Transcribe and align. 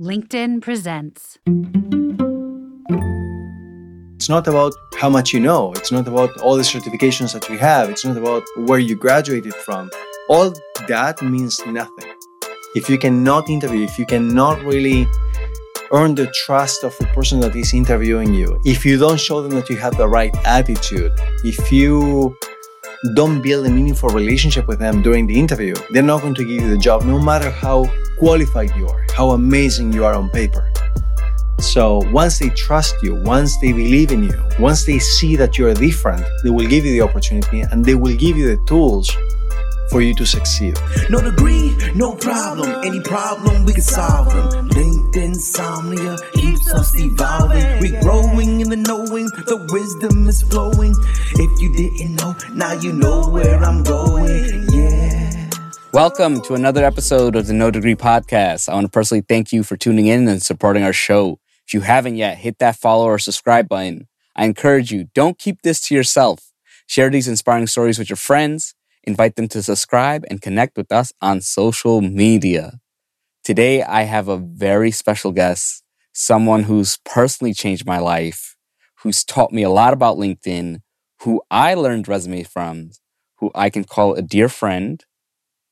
LinkedIn 0.00 0.62
presents. 0.62 1.38
It's 4.14 4.28
not 4.28 4.46
about 4.46 4.72
how 4.96 5.08
much 5.08 5.32
you 5.32 5.40
know. 5.40 5.72
It's 5.72 5.90
not 5.90 6.06
about 6.06 6.40
all 6.40 6.56
the 6.56 6.62
certifications 6.62 7.32
that 7.32 7.48
you 7.50 7.58
have. 7.58 7.90
It's 7.90 8.04
not 8.04 8.16
about 8.16 8.44
where 8.58 8.78
you 8.78 8.94
graduated 8.94 9.56
from. 9.56 9.90
All 10.28 10.52
that 10.86 11.20
means 11.20 11.60
nothing. 11.66 12.12
If 12.76 12.88
you 12.88 12.96
cannot 12.96 13.50
interview, 13.50 13.82
if 13.82 13.98
you 13.98 14.06
cannot 14.06 14.62
really 14.62 15.08
earn 15.90 16.14
the 16.14 16.30
trust 16.46 16.84
of 16.84 16.96
the 16.98 17.06
person 17.06 17.40
that 17.40 17.56
is 17.56 17.74
interviewing 17.74 18.32
you, 18.32 18.60
if 18.64 18.86
you 18.86 18.98
don't 18.98 19.18
show 19.18 19.42
them 19.42 19.50
that 19.58 19.68
you 19.68 19.78
have 19.78 19.96
the 19.96 20.06
right 20.06 20.32
attitude, 20.46 21.10
if 21.42 21.72
you 21.72 22.36
don't 23.14 23.42
build 23.42 23.66
a 23.66 23.70
meaningful 23.70 24.10
relationship 24.10 24.68
with 24.68 24.78
them 24.78 25.02
during 25.02 25.26
the 25.26 25.36
interview, 25.36 25.74
they're 25.90 26.04
not 26.04 26.20
going 26.20 26.34
to 26.34 26.44
give 26.44 26.62
you 26.62 26.68
the 26.70 26.78
job 26.78 27.04
no 27.04 27.18
matter 27.18 27.50
how 27.50 27.84
qualified 28.18 28.70
you 28.76 28.86
are, 28.88 29.04
how 29.18 29.30
amazing 29.30 29.92
you 29.92 30.04
are 30.04 30.14
on 30.14 30.30
paper. 30.30 30.72
So 31.58 32.00
once 32.12 32.38
they 32.38 32.50
trust 32.50 32.94
you, 33.02 33.16
once 33.24 33.58
they 33.58 33.72
believe 33.72 34.12
in 34.12 34.22
you, 34.22 34.40
once 34.60 34.86
they 34.86 35.00
see 35.00 35.34
that 35.34 35.58
you're 35.58 35.74
different, 35.74 36.24
they 36.44 36.50
will 36.50 36.68
give 36.68 36.84
you 36.84 36.92
the 36.92 37.00
opportunity 37.00 37.62
and 37.62 37.84
they 37.84 37.96
will 37.96 38.16
give 38.16 38.36
you 38.36 38.54
the 38.54 38.64
tools 38.66 39.10
for 39.90 40.00
you 40.02 40.14
to 40.14 40.24
succeed. 40.24 40.78
No 41.10 41.20
degree, 41.20 41.76
no 41.96 42.14
problem. 42.14 42.70
Any 42.84 43.00
problem, 43.00 43.64
we 43.64 43.72
can 43.72 43.82
solve 43.82 44.32
them. 44.32 44.68
LinkedIn 44.68 45.34
insomnia 45.34 46.16
keeps 46.34 46.72
us 46.72 46.94
evolving. 46.96 47.66
We're 47.80 48.00
growing 48.02 48.60
in 48.60 48.68
the 48.70 48.76
knowing, 48.76 49.26
the 49.50 49.58
wisdom 49.72 50.28
is 50.28 50.42
flowing. 50.42 50.94
If 51.34 51.60
you 51.60 51.74
didn't 51.74 52.14
know, 52.20 52.36
now 52.54 52.74
you 52.74 52.92
know 52.92 53.28
where 53.28 53.58
I'm 53.64 53.82
going. 53.82 54.68
Yeah. 54.70 55.07
Welcome 55.92 56.42
to 56.42 56.54
another 56.54 56.84
episode 56.84 57.34
of 57.34 57.46
the 57.46 57.52
No 57.52 57.70
Degree 57.70 57.94
Podcast. 57.94 58.68
I 58.68 58.74
want 58.74 58.86
to 58.86 58.90
personally 58.90 59.24
thank 59.28 59.52
you 59.52 59.62
for 59.62 59.76
tuning 59.76 60.06
in 60.06 60.28
and 60.28 60.42
supporting 60.42 60.82
our 60.82 60.92
show. 60.92 61.38
If 61.66 61.74
you 61.74 61.80
haven't 61.80 62.16
yet, 62.16 62.38
hit 62.38 62.58
that 62.58 62.76
follow 62.76 63.06
or 63.06 63.18
subscribe 63.18 63.68
button. 63.68 64.08
I 64.36 64.44
encourage 64.44 64.92
you, 64.92 65.08
don't 65.14 65.38
keep 65.38 65.62
this 65.62 65.80
to 65.82 65.94
yourself. 65.94 66.52
Share 66.86 67.10
these 67.10 67.28
inspiring 67.28 67.66
stories 67.66 67.98
with 67.98 68.08
your 68.08 68.16
friends 68.16 68.74
invite 69.08 69.36
them 69.36 69.48
to 69.48 69.62
subscribe 69.62 70.24
and 70.30 70.42
connect 70.42 70.76
with 70.76 70.92
us 70.92 71.12
on 71.20 71.40
social 71.40 72.00
media. 72.00 72.78
Today, 73.42 73.82
I 73.82 74.02
have 74.02 74.28
a 74.28 74.36
very 74.36 74.90
special 74.90 75.32
guest, 75.32 75.82
someone 76.12 76.64
who's 76.64 76.98
personally 77.04 77.54
changed 77.54 77.86
my 77.86 77.98
life, 77.98 78.56
who's 79.02 79.24
taught 79.24 79.50
me 79.52 79.62
a 79.62 79.70
lot 79.70 79.94
about 79.94 80.18
LinkedIn, 80.18 80.80
who 81.22 81.40
I 81.50 81.72
learned 81.74 82.06
resume 82.06 82.42
from, 82.42 82.90
who 83.38 83.50
I 83.54 83.70
can 83.70 83.84
call 83.84 84.14
a 84.14 84.22
dear 84.22 84.50
friend, 84.50 85.02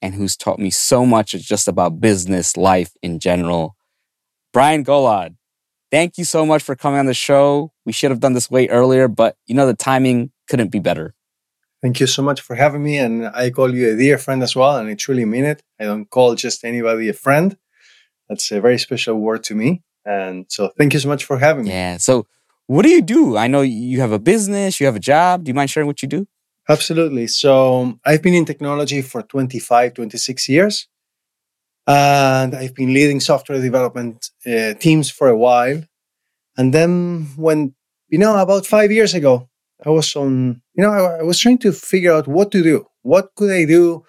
and 0.07 0.15
who's 0.15 0.37
taught 0.37 0.59
me 0.61 0.71
so 0.71 1.05
much 1.05 1.35
it's 1.35 1.45
just 1.45 1.67
about 1.67 2.01
business, 2.01 2.57
life 2.57 2.93
in 3.03 3.19
general. 3.19 3.77
Brian 4.53 4.85
Golod, 4.85 5.35
thank 5.91 6.17
you 6.17 6.25
so 6.25 6.47
much 6.47 6.63
for 6.63 6.77
coming 6.77 7.01
on 7.01 7.07
the 7.07 7.15
show. 7.15 7.73
We 7.85 7.93
should 7.93 8.13
have 8.13 8.21
done 8.21 8.33
this 8.33 8.49
way 8.49 8.69
earlier, 8.69 9.09
but 9.09 9.37
you 9.47 9.55
know, 9.55 9.67
the 9.67 9.75
timing 9.75 10.31
couldn't 10.49 10.71
be 10.71 10.79
better. 10.79 11.15
Thank 11.83 12.01
you 12.01 12.07
so 12.07 12.23
much 12.23 12.41
for 12.41 12.55
having 12.55 12.83
me. 12.83 12.99
And 12.99 13.27
I 13.27 13.51
call 13.51 13.75
you 13.75 13.93
a 13.93 13.97
dear 13.97 14.17
friend 14.17 14.43
as 14.43 14.57
well. 14.57 14.79
And 14.79 14.89
I 14.89 14.95
truly 14.95 15.25
mean 15.25 15.45
it. 15.45 15.63
I 15.79 15.85
don't 15.85 16.09
call 16.09 16.35
just 16.35 16.65
anybody 16.65 17.09
a 17.09 17.13
friend. 17.13 17.57
That's 18.29 18.51
a 18.51 18.61
very 18.61 18.79
special 18.79 19.17
word 19.17 19.45
to 19.45 19.55
me. 19.55 19.83
And 20.05 20.47
so 20.49 20.71
thank 20.79 20.95
you 20.95 21.01
so 21.01 21.09
much 21.09 21.25
for 21.25 21.39
having 21.39 21.65
me. 21.65 21.71
Yeah. 21.71 21.97
So, 21.99 22.27
what 22.69 22.83
do 22.83 22.89
you 22.89 23.03
do? 23.03 23.37
I 23.37 23.47
know 23.47 23.61
you 23.61 24.01
have 24.01 24.13
a 24.13 24.19
business, 24.19 24.81
you 24.81 24.87
have 24.87 24.97
a 24.97 25.01
job. 25.01 25.45
Do 25.45 25.51
you 25.51 25.55
mind 25.55 25.71
sharing 25.71 25.87
what 25.87 26.03
you 26.03 26.09
do? 26.09 26.27
Absolutely. 26.69 27.27
So, 27.29 27.99
I've 28.05 28.23
been 28.23 28.35
in 28.35 28.45
technology 28.45 29.03
for 29.03 29.23
25, 29.23 29.95
26 29.95 30.49
years. 30.49 30.89
And 31.87 32.55
I've 32.55 32.75
been 32.75 32.93
leading 32.93 33.21
software 33.21 33.61
development 33.61 34.31
uh, 34.45 34.75
teams 34.75 35.09
for 35.11 35.29
a 35.29 35.37
while. 35.37 35.83
And 36.57 36.75
then, 36.75 37.29
when, 37.37 37.75
you 38.09 38.19
know, 38.19 38.37
about 38.39 38.67
five 38.67 38.93
years 38.93 39.15
ago, 39.15 39.49
I 39.85 39.91
was 39.91 40.17
on, 40.17 40.63
you 40.75 40.83
know, 40.85 40.93
I, 40.93 41.21
I, 41.21 41.23
was 41.23 41.39
trying 41.39 41.59
to 41.59 41.73
figure 41.73 42.13
out 42.13 42.29
what 42.29 42.53
to 42.53 42.63
do. 42.63 42.87
What 43.03 43.31
could 43.37 43.51
I 43.51 43.65
do 43.67 44.05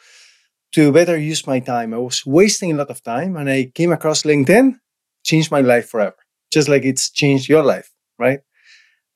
to 0.73 0.91
better 0.91 1.17
use 1.17 1.47
my 1.47 1.59
time? 1.59 1.93
I 1.93 1.97
was 1.97 2.25
wasting 2.25 2.71
a 2.71 2.75
lot 2.75 2.89
of 2.89 3.03
time 3.03 3.37
and 3.37 3.49
I 3.49 3.71
came 3.75 3.91
across 3.91 4.23
LinkedIn, 4.23 4.75
changed 5.23 5.51
my 5.51 5.61
life 5.61 5.89
forever, 5.89 6.15
just 6.51 6.69
like 6.69 6.85
it's 6.85 7.09
changed 7.11 7.49
your 7.49 7.63
life, 7.63 7.91
right? 8.19 8.41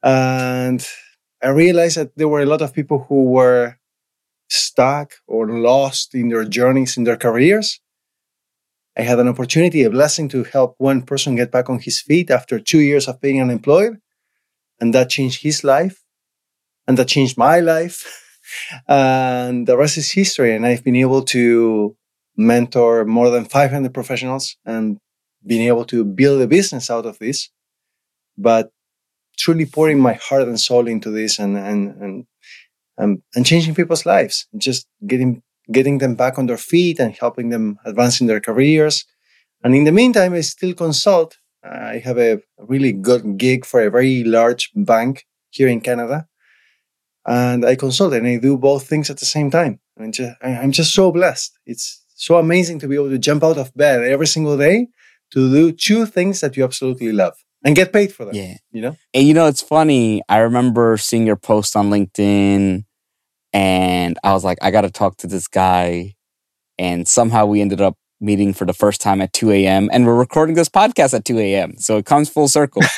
And 0.03 0.85
I 1.44 1.50
realized 1.50 1.97
that 1.97 2.16
there 2.16 2.28
were 2.28 2.41
a 2.41 2.46
lot 2.46 2.62
of 2.62 2.74
people 2.74 3.06
who 3.09 3.25
were 3.25 3.78
stuck 4.50 5.13
or 5.28 5.47
lost 5.47 6.13
in 6.13 6.29
their 6.29 6.46
journeys 6.46 6.97
in 6.97 7.03
their 7.03 7.18
careers. 7.18 7.79
I 8.97 9.03
had 9.03 9.19
an 9.19 9.28
opportunity, 9.28 9.84
a 9.84 9.90
blessing 9.90 10.28
to 10.30 10.44
help 10.44 10.75
one 10.78 11.03
person 11.03 11.35
get 11.35 11.51
back 11.51 11.69
on 11.69 11.80
his 11.80 12.01
feet 12.01 12.30
after 12.30 12.59
two 12.59 12.80
years 12.80 13.07
of 13.07 13.22
being 13.22 13.41
unemployed. 13.41 13.97
And 14.80 14.94
that 14.94 15.09
changed 15.09 15.41
his 15.44 15.63
life 15.63 16.03
and 16.88 16.97
that 16.97 17.07
changed 17.07 17.38
my 17.38 17.59
life. 17.59 17.97
and 18.88 19.68
the 19.68 19.78
rest 19.78 19.97
is 19.97 20.12
history. 20.12 20.53
And 20.56 20.66
I've 20.66 20.84
been 20.84 20.96
able 20.96 21.24
to 21.25 21.96
mentor 22.35 23.06
more 23.06 23.30
than 23.30 23.46
500 23.46 23.94
professionals 23.94 24.57
and 24.66 24.97
being 25.46 25.68
able 25.68 25.85
to 25.85 26.03
build 26.03 26.41
a 26.41 26.47
business 26.47 26.90
out 26.90 27.06
of 27.06 27.18
this. 27.19 27.50
But 28.38 28.72
truly 29.41 29.66
pouring 29.66 30.00
my 30.00 30.13
heart 30.13 30.47
and 30.47 30.59
soul 30.59 30.88
into 30.88 31.09
this 31.12 31.40
and 31.40 31.57
and 31.57 31.81
and 32.03 32.25
and, 32.97 33.22
and 33.35 33.46
changing 33.46 33.75
people's 33.75 34.06
lives, 34.06 34.47
just 34.57 34.88
getting 35.07 35.41
getting 35.72 35.97
them 36.00 36.16
back 36.16 36.38
on 36.38 36.47
their 36.47 36.63
feet 36.72 37.00
and 37.00 37.16
helping 37.24 37.50
them 37.50 37.80
advance 37.85 38.22
in 38.22 38.28
their 38.28 38.41
careers. 38.41 39.06
And 39.63 39.75
in 39.75 39.85
the 39.85 39.91
meantime, 40.01 40.34
I 40.34 40.41
still 40.41 40.74
consult. 40.74 41.38
I 41.63 42.01
have 42.07 42.18
a 42.18 42.41
really 42.57 42.94
good 42.94 43.38
gig 43.38 43.66
for 43.66 43.80
a 43.81 43.91
very 43.91 44.24
large 44.24 44.72
bank 44.75 45.25
here 45.51 45.68
in 45.68 45.81
Canada 45.81 46.28
and 47.25 47.66
I 47.66 47.75
consult 47.75 48.13
and 48.13 48.28
I 48.28 48.38
do 48.38 48.57
both 48.57 48.88
things 48.88 49.09
at 49.09 49.19
the 49.19 49.25
same 49.25 49.51
time. 49.51 49.80
I'm 50.00 50.12
just, 50.12 50.34
I'm 50.41 50.72
just 50.72 50.94
so 50.94 51.12
blessed. 51.12 51.57
It's 51.66 52.03
so 52.16 52.38
amazing 52.38 52.80
to 52.80 52.88
be 52.88 52.96
able 52.96 53.09
to 53.09 53.19
jump 53.19 53.44
out 53.44 53.57
of 53.57 53.74
bed 53.75 54.03
every 54.03 54.28
single 54.28 54.57
day 54.57 54.88
to 55.31 55.51
do 55.51 55.72
two 55.72 56.06
things 56.06 56.41
that 56.41 56.57
you 56.57 56.63
absolutely 56.63 57.12
love 57.12 57.35
and 57.63 57.75
get 57.75 57.94
paid 57.94 58.13
for 58.13 58.25
them. 58.25 58.35
Yeah. 58.35 58.57
You 58.72 58.81
know? 58.81 58.97
And 59.13 59.27
you 59.27 59.33
know, 59.33 59.47
it's 59.47 59.61
funny. 59.61 60.22
I 60.29 60.38
remember 60.39 60.97
seeing 60.97 61.25
your 61.25 61.35
post 61.35 61.75
on 61.75 61.89
LinkedIn 61.89 62.85
and 63.53 64.19
I 64.23 64.33
was 64.33 64.44
like, 64.44 64.57
I 64.61 64.72
got 64.72 64.81
to 64.81 64.91
talk 64.91 65.17
to 65.17 65.27
this 65.27 65.47
guy. 65.47 66.16
And 66.77 67.07
somehow 67.07 67.45
we 67.45 67.61
ended 67.61 67.81
up 67.81 67.97
meeting 68.19 68.53
for 68.53 68.66
the 68.66 68.73
first 68.73 69.01
time 69.01 69.21
at 69.21 69.33
2 69.33 69.51
a.m. 69.51 69.89
and 69.91 70.05
we're 70.05 70.17
recording 70.17 70.55
this 70.55 70.69
podcast 70.69 71.13
at 71.13 71.25
2 71.25 71.39
a.m. 71.39 71.77
So 71.77 71.97
it 71.97 72.05
comes 72.05 72.29
full 72.29 72.47
circle. 72.47 72.83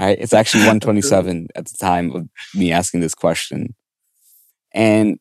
Right? 0.00 0.16
It's 0.18 0.32
actually 0.32 0.60
127 0.60 1.48
at 1.54 1.66
the 1.66 1.76
time 1.76 2.10
of 2.12 2.26
me 2.54 2.72
asking 2.72 3.00
this 3.00 3.14
question. 3.14 3.74
And, 4.72 5.18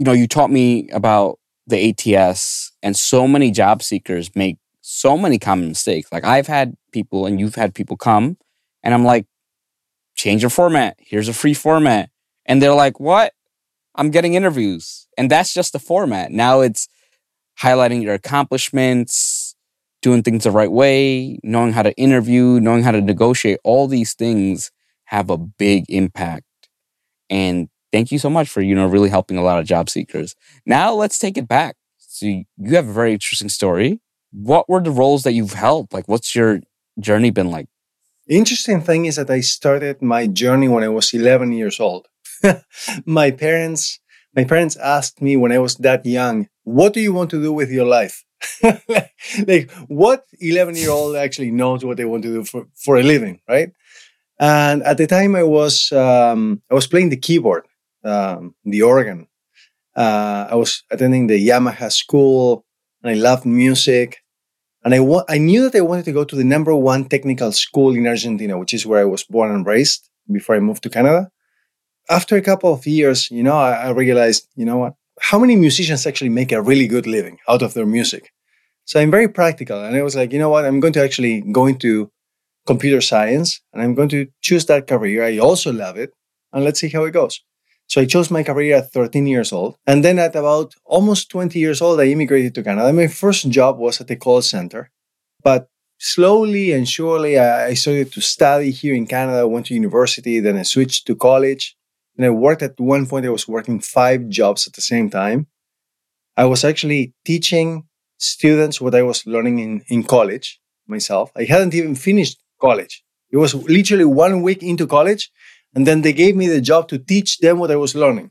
you 0.00 0.04
know, 0.04 0.10
you 0.10 0.26
taught 0.26 0.50
me 0.50 0.88
about 0.90 1.38
the 1.68 1.90
ATS, 1.90 2.72
and 2.82 2.96
so 2.96 3.28
many 3.28 3.52
job 3.52 3.84
seekers 3.84 4.34
make 4.34 4.58
so 4.88 5.18
many 5.18 5.36
common 5.36 5.66
mistakes. 5.66 6.12
Like 6.12 6.24
I've 6.24 6.46
had 6.46 6.76
people, 6.92 7.26
and 7.26 7.40
you've 7.40 7.56
had 7.56 7.74
people 7.74 7.96
come, 7.96 8.36
and 8.84 8.94
I'm 8.94 9.04
like, 9.04 9.26
change 10.14 10.42
your 10.42 10.50
format. 10.50 10.96
Here's 11.00 11.28
a 11.28 11.32
free 11.32 11.54
format. 11.54 12.08
And 12.46 12.62
they're 12.62 12.72
like, 12.72 13.00
what? 13.00 13.32
I'm 13.96 14.10
getting 14.10 14.34
interviews. 14.34 15.08
And 15.18 15.28
that's 15.28 15.52
just 15.52 15.72
the 15.72 15.80
format. 15.80 16.30
Now 16.30 16.60
it's 16.60 16.86
highlighting 17.60 18.02
your 18.02 18.14
accomplishments, 18.14 19.56
doing 20.02 20.22
things 20.22 20.44
the 20.44 20.52
right 20.52 20.70
way, 20.70 21.40
knowing 21.42 21.72
how 21.72 21.82
to 21.82 21.92
interview, 21.96 22.60
knowing 22.60 22.84
how 22.84 22.92
to 22.92 23.00
negotiate, 23.00 23.58
all 23.64 23.88
these 23.88 24.14
things 24.14 24.70
have 25.06 25.30
a 25.30 25.36
big 25.36 25.84
impact. 25.88 26.44
And 27.28 27.68
thank 27.90 28.12
you 28.12 28.20
so 28.20 28.30
much 28.30 28.48
for, 28.48 28.60
you 28.60 28.76
know, 28.76 28.86
really 28.86 29.08
helping 29.08 29.36
a 29.36 29.42
lot 29.42 29.58
of 29.58 29.66
job 29.66 29.90
seekers. 29.90 30.36
Now 30.64 30.92
let's 30.92 31.18
take 31.18 31.36
it 31.36 31.48
back. 31.48 31.76
So 31.98 32.26
you 32.26 32.44
have 32.70 32.88
a 32.88 32.92
very 32.92 33.12
interesting 33.12 33.48
story. 33.48 34.00
What 34.32 34.68
were 34.68 34.82
the 34.82 34.90
roles 34.90 35.22
that 35.22 35.32
you've 35.32 35.54
held? 35.54 35.92
Like 35.92 36.08
what's 36.08 36.34
your 36.34 36.60
journey 37.00 37.30
been 37.30 37.50
like? 37.50 37.68
interesting 38.28 38.80
thing 38.80 39.06
is 39.06 39.16
that 39.16 39.30
I 39.30 39.40
started 39.40 40.02
my 40.02 40.26
journey 40.26 40.68
when 40.68 40.82
I 40.82 40.88
was 40.88 41.14
11 41.14 41.52
years 41.52 41.78
old. 41.80 42.08
my 43.06 43.30
parents 43.30 44.00
my 44.34 44.44
parents 44.44 44.76
asked 44.76 45.22
me 45.22 45.36
when 45.36 45.50
I 45.50 45.58
was 45.58 45.76
that 45.76 46.04
young, 46.04 46.48
"What 46.64 46.92
do 46.92 47.00
you 47.00 47.12
want 47.14 47.30
to 47.30 47.40
do 47.40 47.52
with 47.52 47.70
your 47.70 47.86
life?" 47.86 48.24
like 49.46 49.70
what 49.88 50.24
11 50.40 50.76
year 50.76 50.90
old 50.90 51.16
actually 51.16 51.50
knows 51.50 51.84
what 51.84 51.96
they 51.96 52.04
want 52.04 52.22
to 52.22 52.32
do 52.34 52.44
for, 52.44 52.66
for 52.74 52.98
a 52.98 53.02
living 53.02 53.40
right 53.48 53.72
and 54.38 54.82
at 54.82 54.98
the 54.98 55.06
time 55.06 55.34
i 55.34 55.42
was 55.42 55.90
um, 55.92 56.60
i 56.70 56.74
was 56.74 56.86
playing 56.86 57.08
the 57.08 57.16
keyboard 57.16 57.64
um, 58.04 58.54
the 58.64 58.82
organ 58.82 59.26
uh, 59.96 60.48
i 60.50 60.54
was 60.54 60.82
attending 60.90 61.28
the 61.28 61.48
yamaha 61.48 61.90
school 61.90 62.65
and 63.06 63.14
i 63.14 63.14
loved 63.14 63.46
music 63.46 64.18
and 64.84 64.94
I, 64.94 65.00
wa- 65.00 65.24
I 65.28 65.38
knew 65.38 65.62
that 65.70 65.78
i 65.78 65.80
wanted 65.80 66.04
to 66.06 66.12
go 66.12 66.24
to 66.24 66.36
the 66.36 66.44
number 66.44 66.74
one 66.74 67.06
technical 67.06 67.52
school 67.52 67.94
in 67.94 68.06
argentina 68.06 68.58
which 68.58 68.74
is 68.74 68.86
where 68.86 69.00
i 69.00 69.04
was 69.04 69.24
born 69.24 69.50
and 69.52 69.66
raised 69.66 70.10
before 70.32 70.56
i 70.56 70.60
moved 70.60 70.82
to 70.84 70.90
canada 70.90 71.30
after 72.10 72.36
a 72.36 72.42
couple 72.42 72.72
of 72.72 72.86
years 72.86 73.30
you 73.30 73.42
know 73.42 73.56
I, 73.56 73.72
I 73.72 73.90
realized 73.90 74.48
you 74.56 74.66
know 74.66 74.78
what 74.78 74.94
how 75.20 75.38
many 75.38 75.56
musicians 75.56 76.06
actually 76.06 76.30
make 76.30 76.52
a 76.52 76.62
really 76.62 76.86
good 76.86 77.06
living 77.06 77.38
out 77.48 77.62
of 77.62 77.74
their 77.74 77.86
music? 77.86 78.32
So 78.84 79.00
I'm 79.00 79.10
very 79.10 79.28
practical. 79.28 79.84
And 79.84 79.96
I 79.96 80.02
was 80.02 80.14
like, 80.14 80.32
you 80.32 80.38
know 80.38 80.50
what? 80.50 80.66
I'm 80.66 80.80
going 80.80 80.92
to 80.94 81.02
actually 81.02 81.40
go 81.40 81.66
into 81.66 82.10
computer 82.66 83.00
science 83.00 83.60
and 83.72 83.82
I'm 83.82 83.94
going 83.94 84.10
to 84.10 84.28
choose 84.42 84.66
that 84.66 84.86
career. 84.86 85.24
I 85.24 85.38
also 85.38 85.72
love 85.72 85.96
it. 85.96 86.12
And 86.52 86.64
let's 86.64 86.80
see 86.80 86.90
how 86.90 87.04
it 87.04 87.12
goes. 87.12 87.40
So 87.88 88.00
I 88.00 88.06
chose 88.06 88.30
my 88.30 88.42
career 88.42 88.76
at 88.76 88.92
13 88.92 89.26
years 89.26 89.52
old. 89.52 89.76
And 89.86 90.04
then 90.04 90.18
at 90.18 90.34
about 90.34 90.74
almost 90.84 91.30
20 91.30 91.58
years 91.58 91.80
old, 91.80 92.00
I 92.00 92.06
immigrated 92.06 92.54
to 92.56 92.62
Canada. 92.62 92.92
My 92.92 93.06
first 93.06 93.48
job 93.48 93.78
was 93.78 94.00
at 94.00 94.08
the 94.08 94.16
call 94.16 94.42
center. 94.42 94.90
But 95.42 95.68
slowly 95.98 96.72
and 96.72 96.88
surely, 96.88 97.38
I 97.38 97.74
started 97.74 98.12
to 98.12 98.20
study 98.20 98.70
here 98.70 98.94
in 98.94 99.06
Canada. 99.06 99.38
I 99.38 99.44
went 99.44 99.66
to 99.66 99.74
university, 99.74 100.40
then 100.40 100.56
I 100.56 100.62
switched 100.62 101.06
to 101.06 101.14
college. 101.14 101.76
And 102.16 102.26
I 102.26 102.30
worked 102.30 102.62
at 102.62 102.80
one 102.80 103.06
point, 103.06 103.26
I 103.26 103.30
was 103.30 103.46
working 103.46 103.78
five 103.80 104.28
jobs 104.28 104.66
at 104.66 104.72
the 104.72 104.82
same 104.82 105.10
time. 105.10 105.46
I 106.36 106.46
was 106.46 106.64
actually 106.64 107.14
teaching 107.24 107.84
students 108.18 108.80
what 108.80 108.94
I 108.94 109.02
was 109.02 109.26
learning 109.26 109.58
in, 109.58 109.82
in 109.88 110.02
college 110.02 110.60
myself. 110.86 111.30
I 111.36 111.44
hadn't 111.44 111.74
even 111.74 111.94
finished 111.94 112.38
college. 112.60 113.04
It 113.30 113.36
was 113.36 113.54
literally 113.54 114.04
one 114.04 114.42
week 114.42 114.62
into 114.62 114.86
college 114.86 115.30
and 115.76 115.86
then 115.86 116.00
they 116.00 116.14
gave 116.14 116.34
me 116.34 116.48
the 116.48 116.62
job 116.62 116.88
to 116.88 116.98
teach 116.98 117.36
them 117.38 117.58
what 117.58 117.70
I 117.70 117.76
was 117.76 117.94
learning. 117.94 118.30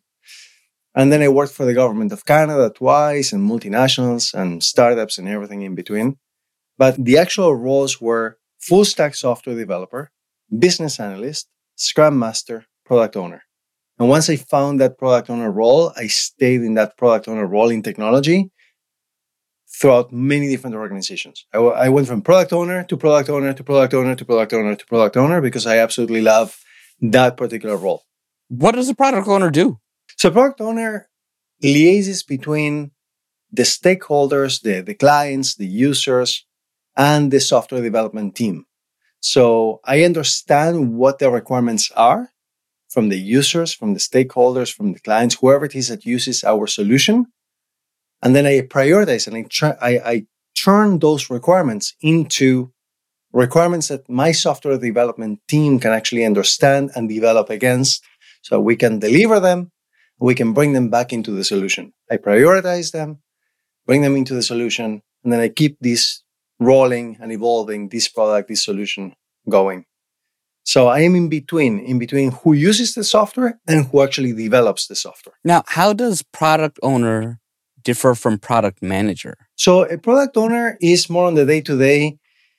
And 0.95 1.11
then 1.11 1.21
I 1.21 1.29
worked 1.29 1.53
for 1.53 1.63
the 1.63 1.75
government 1.75 2.11
of 2.11 2.25
Canada 2.25 2.71
twice 2.75 3.31
and 3.31 3.47
multinationals 3.47 4.33
and 4.33 4.63
startups 4.63 5.19
and 5.19 5.27
everything 5.27 5.61
in 5.61 5.75
between. 5.75 6.17
But 6.79 6.95
the 6.97 7.19
actual 7.19 7.55
roles 7.55 8.01
were 8.01 8.39
full 8.59 8.83
stack 8.83 9.13
software 9.13 9.55
developer, 9.55 10.09
business 10.57 10.99
analyst, 10.99 11.47
scrum 11.75 12.17
master, 12.17 12.65
product 12.83 13.15
owner. 13.15 13.43
And 13.99 14.09
once 14.09 14.27
I 14.27 14.37
found 14.37 14.79
that 14.79 14.97
product 14.97 15.29
owner 15.29 15.51
role, 15.51 15.93
I 15.95 16.07
stayed 16.07 16.61
in 16.61 16.73
that 16.73 16.97
product 16.97 17.27
owner 17.27 17.45
role 17.45 17.69
in 17.69 17.83
technology 17.83 18.49
throughout 19.79 20.11
many 20.11 20.49
different 20.49 20.75
organizations. 20.75 21.45
I, 21.53 21.57
w- 21.57 21.75
I 21.75 21.89
went 21.89 22.07
from 22.07 22.23
product 22.23 22.53
owner 22.53 22.83
to 22.85 22.97
product 22.97 23.29
owner 23.29 23.53
to 23.53 23.63
product 23.63 23.93
owner 23.93 24.15
to 24.15 24.25
product 24.25 24.53
owner 24.53 24.75
to 24.75 24.85
product 24.85 25.15
owner 25.15 25.41
because 25.41 25.67
I 25.67 25.77
absolutely 25.77 26.21
love 26.21 26.64
that 27.01 27.37
particular 27.37 27.77
role. 27.77 28.03
What 28.47 28.75
does 28.75 28.89
a 28.89 28.95
product 28.95 29.27
owner 29.27 29.49
do? 29.49 29.79
So, 30.17 30.31
product 30.31 30.61
owner 30.61 31.09
liaises 31.63 32.25
between 32.25 32.91
the 33.51 33.63
stakeholders, 33.63 34.61
the, 34.61 34.81
the 34.81 34.93
clients, 34.93 35.55
the 35.55 35.67
users, 35.67 36.45
and 36.95 37.31
the 37.31 37.39
software 37.39 37.81
development 37.81 38.35
team. 38.35 38.65
So, 39.19 39.79
I 39.83 40.03
understand 40.03 40.95
what 40.95 41.19
the 41.19 41.29
requirements 41.29 41.91
are 41.95 42.29
from 42.89 43.09
the 43.09 43.19
users, 43.19 43.73
from 43.73 43.93
the 43.93 43.99
stakeholders, 43.99 44.73
from 44.73 44.93
the 44.93 44.99
clients, 44.99 45.35
whoever 45.35 45.65
it 45.65 45.75
is 45.75 45.89
that 45.89 46.05
uses 46.05 46.43
our 46.43 46.67
solution. 46.67 47.25
And 48.21 48.35
then 48.35 48.45
I 48.45 48.61
prioritize 48.61 49.27
and 49.27 49.35
I, 49.35 49.43
try, 49.49 49.75
I, 49.81 49.91
I 49.97 50.25
turn 50.55 50.99
those 50.99 51.29
requirements 51.29 51.93
into 52.01 52.71
requirements 53.35 53.89
that 53.89 54.09
my 54.09 54.31
software 54.31 54.77
development 54.77 55.39
team 55.47 55.79
can 55.79 55.91
actually 55.91 56.25
understand 56.25 56.91
and 56.95 57.07
develop 57.07 57.49
against. 57.49 58.03
So 58.41 58.59
we 58.59 58.75
can 58.75 58.99
deliver 58.99 59.39
them 59.39 59.71
we 60.19 60.35
can 60.35 60.53
bring 60.53 60.73
them 60.73 60.89
back 60.89 61.11
into 61.11 61.31
the 61.31 61.43
solution. 61.43 61.93
I 62.09 62.17
prioritize 62.17 62.91
them 62.91 63.19
bring 63.85 64.01
them 64.01 64.15
into 64.15 64.33
the 64.33 64.41
solution 64.41 65.01
and 65.23 65.31
then 65.31 65.39
i 65.39 65.47
keep 65.47 65.77
this 65.79 66.23
rolling 66.59 67.17
and 67.21 67.31
evolving 67.31 67.89
this 67.89 68.07
product 68.07 68.49
this 68.49 68.63
solution 68.63 69.13
going. 69.49 69.85
So 70.63 70.87
i 70.87 71.01
am 71.01 71.15
in 71.15 71.29
between 71.29 71.79
in 71.79 71.99
between 71.99 72.31
who 72.31 72.53
uses 72.53 72.95
the 72.95 73.03
software 73.03 73.59
and 73.67 73.85
who 73.85 74.01
actually 74.01 74.33
develops 74.33 74.87
the 74.87 74.95
software. 74.95 75.35
Now 75.43 75.63
how 75.67 75.93
does 75.93 76.23
product 76.23 76.79
owner 76.81 77.39
differ 77.83 78.15
from 78.15 78.39
product 78.39 78.81
manager? 78.81 79.37
So 79.55 79.83
a 79.83 79.97
product 79.97 80.37
owner 80.37 80.77
is 80.81 81.09
more 81.09 81.27
on 81.27 81.35
the 81.35 81.45
day 81.45 81.61
to 81.61 81.77
day 81.77 82.17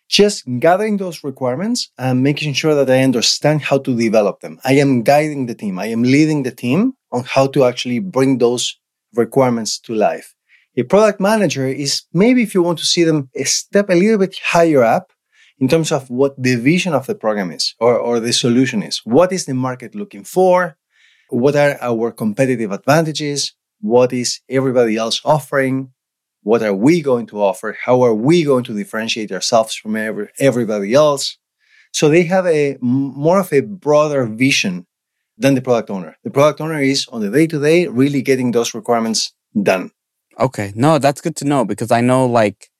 just 0.09 0.45
gathering 0.61 0.97
those 0.97 1.25
requirements 1.25 1.91
and 1.99 2.23
making 2.23 2.55
sure 2.55 2.75
that 2.75 2.91
I 2.91 3.03
understand 3.03 3.63
how 3.63 3.79
to 3.79 3.97
develop 3.97 4.41
them. 4.41 4.61
I 4.65 4.75
am 4.75 5.03
guiding 5.03 5.47
the 5.47 5.55
team. 5.55 5.79
I 5.79 5.87
am 5.87 6.03
leading 6.03 6.43
the 6.43 6.53
team 6.53 6.95
on 7.13 7.25
how 7.25 7.47
to 7.49 7.65
actually 7.65 7.99
bring 7.99 8.39
those 8.39 8.79
requirements 9.15 9.79
to 9.81 9.95
life. 9.95 10.35
A 10.77 10.83
product 10.83 11.21
manager 11.21 11.67
is 11.67 12.03
maybe 12.13 12.43
if 12.43 12.55
you 12.55 12.63
want 12.63 12.79
to 12.79 12.85
see 12.85 13.03
them 13.03 13.31
a 13.35 13.45
step 13.45 13.89
a 13.89 13.95
little 13.95 14.19
bit 14.19 14.39
higher 14.45 14.85
up 14.85 15.13
in 15.59 15.69
terms 15.69 15.91
of 15.91 16.11
what 16.11 16.35
the 16.41 16.57
vision 16.57 16.93
of 16.93 17.07
the 17.07 17.15
program 17.15 17.51
is 17.51 17.75
or, 17.81 17.97
or 17.99 18.21
the 18.21 18.33
solution 18.33 18.83
is. 18.83 19.01
What 19.05 19.33
is 19.33 19.47
the 19.47 19.55
market 19.55 19.95
looking 19.95 20.25
for? 20.25 20.77
What 21.31 21.57
are 21.57 21.79
our 21.81 22.13
competitive 22.13 22.73
advantages? 22.73 23.55
What 23.81 24.13
is 24.13 24.41
everybody 24.49 24.97
else 24.97 25.21
offering? 25.25 25.93
What 26.47 26.63
are 26.63 26.73
we 26.73 27.03
going 27.03 27.27
to 27.27 27.43
offer? 27.43 27.77
How 27.87 28.03
are 28.03 28.15
we 28.15 28.45
going 28.45 28.63
to 28.65 28.73
differentiate 28.73 29.33
ourselves 29.33 29.75
from 29.75 29.97
every, 29.97 30.29
everybody 30.39 30.95
else? 30.95 31.39
So 31.93 32.09
they 32.09 32.23
have 32.23 32.47
a 32.47 32.79
more 32.81 33.41
of 33.41 33.53
a 33.53 33.63
broader 33.63 34.25
vision 34.27 34.87
than 35.37 35.57
the 35.57 35.61
product 35.61 35.91
owner. 35.91 36.17
The 36.23 36.31
product 36.31 36.61
owner 36.61 36.81
is 36.81 37.09
on 37.09 37.21
the 37.21 37.31
day 37.31 37.49
to 37.49 37.59
day 37.59 37.89
really 37.89 38.23
getting 38.23 38.53
those 38.53 38.75
requirements 38.75 39.35
done. 39.61 39.91
Okay. 40.39 40.73
No, 40.77 40.99
that's 41.01 41.21
good 41.21 41.35
to 41.39 41.45
know 41.45 41.65
because 41.65 41.91
I 41.91 42.01
know 42.01 42.27
like 42.27 42.71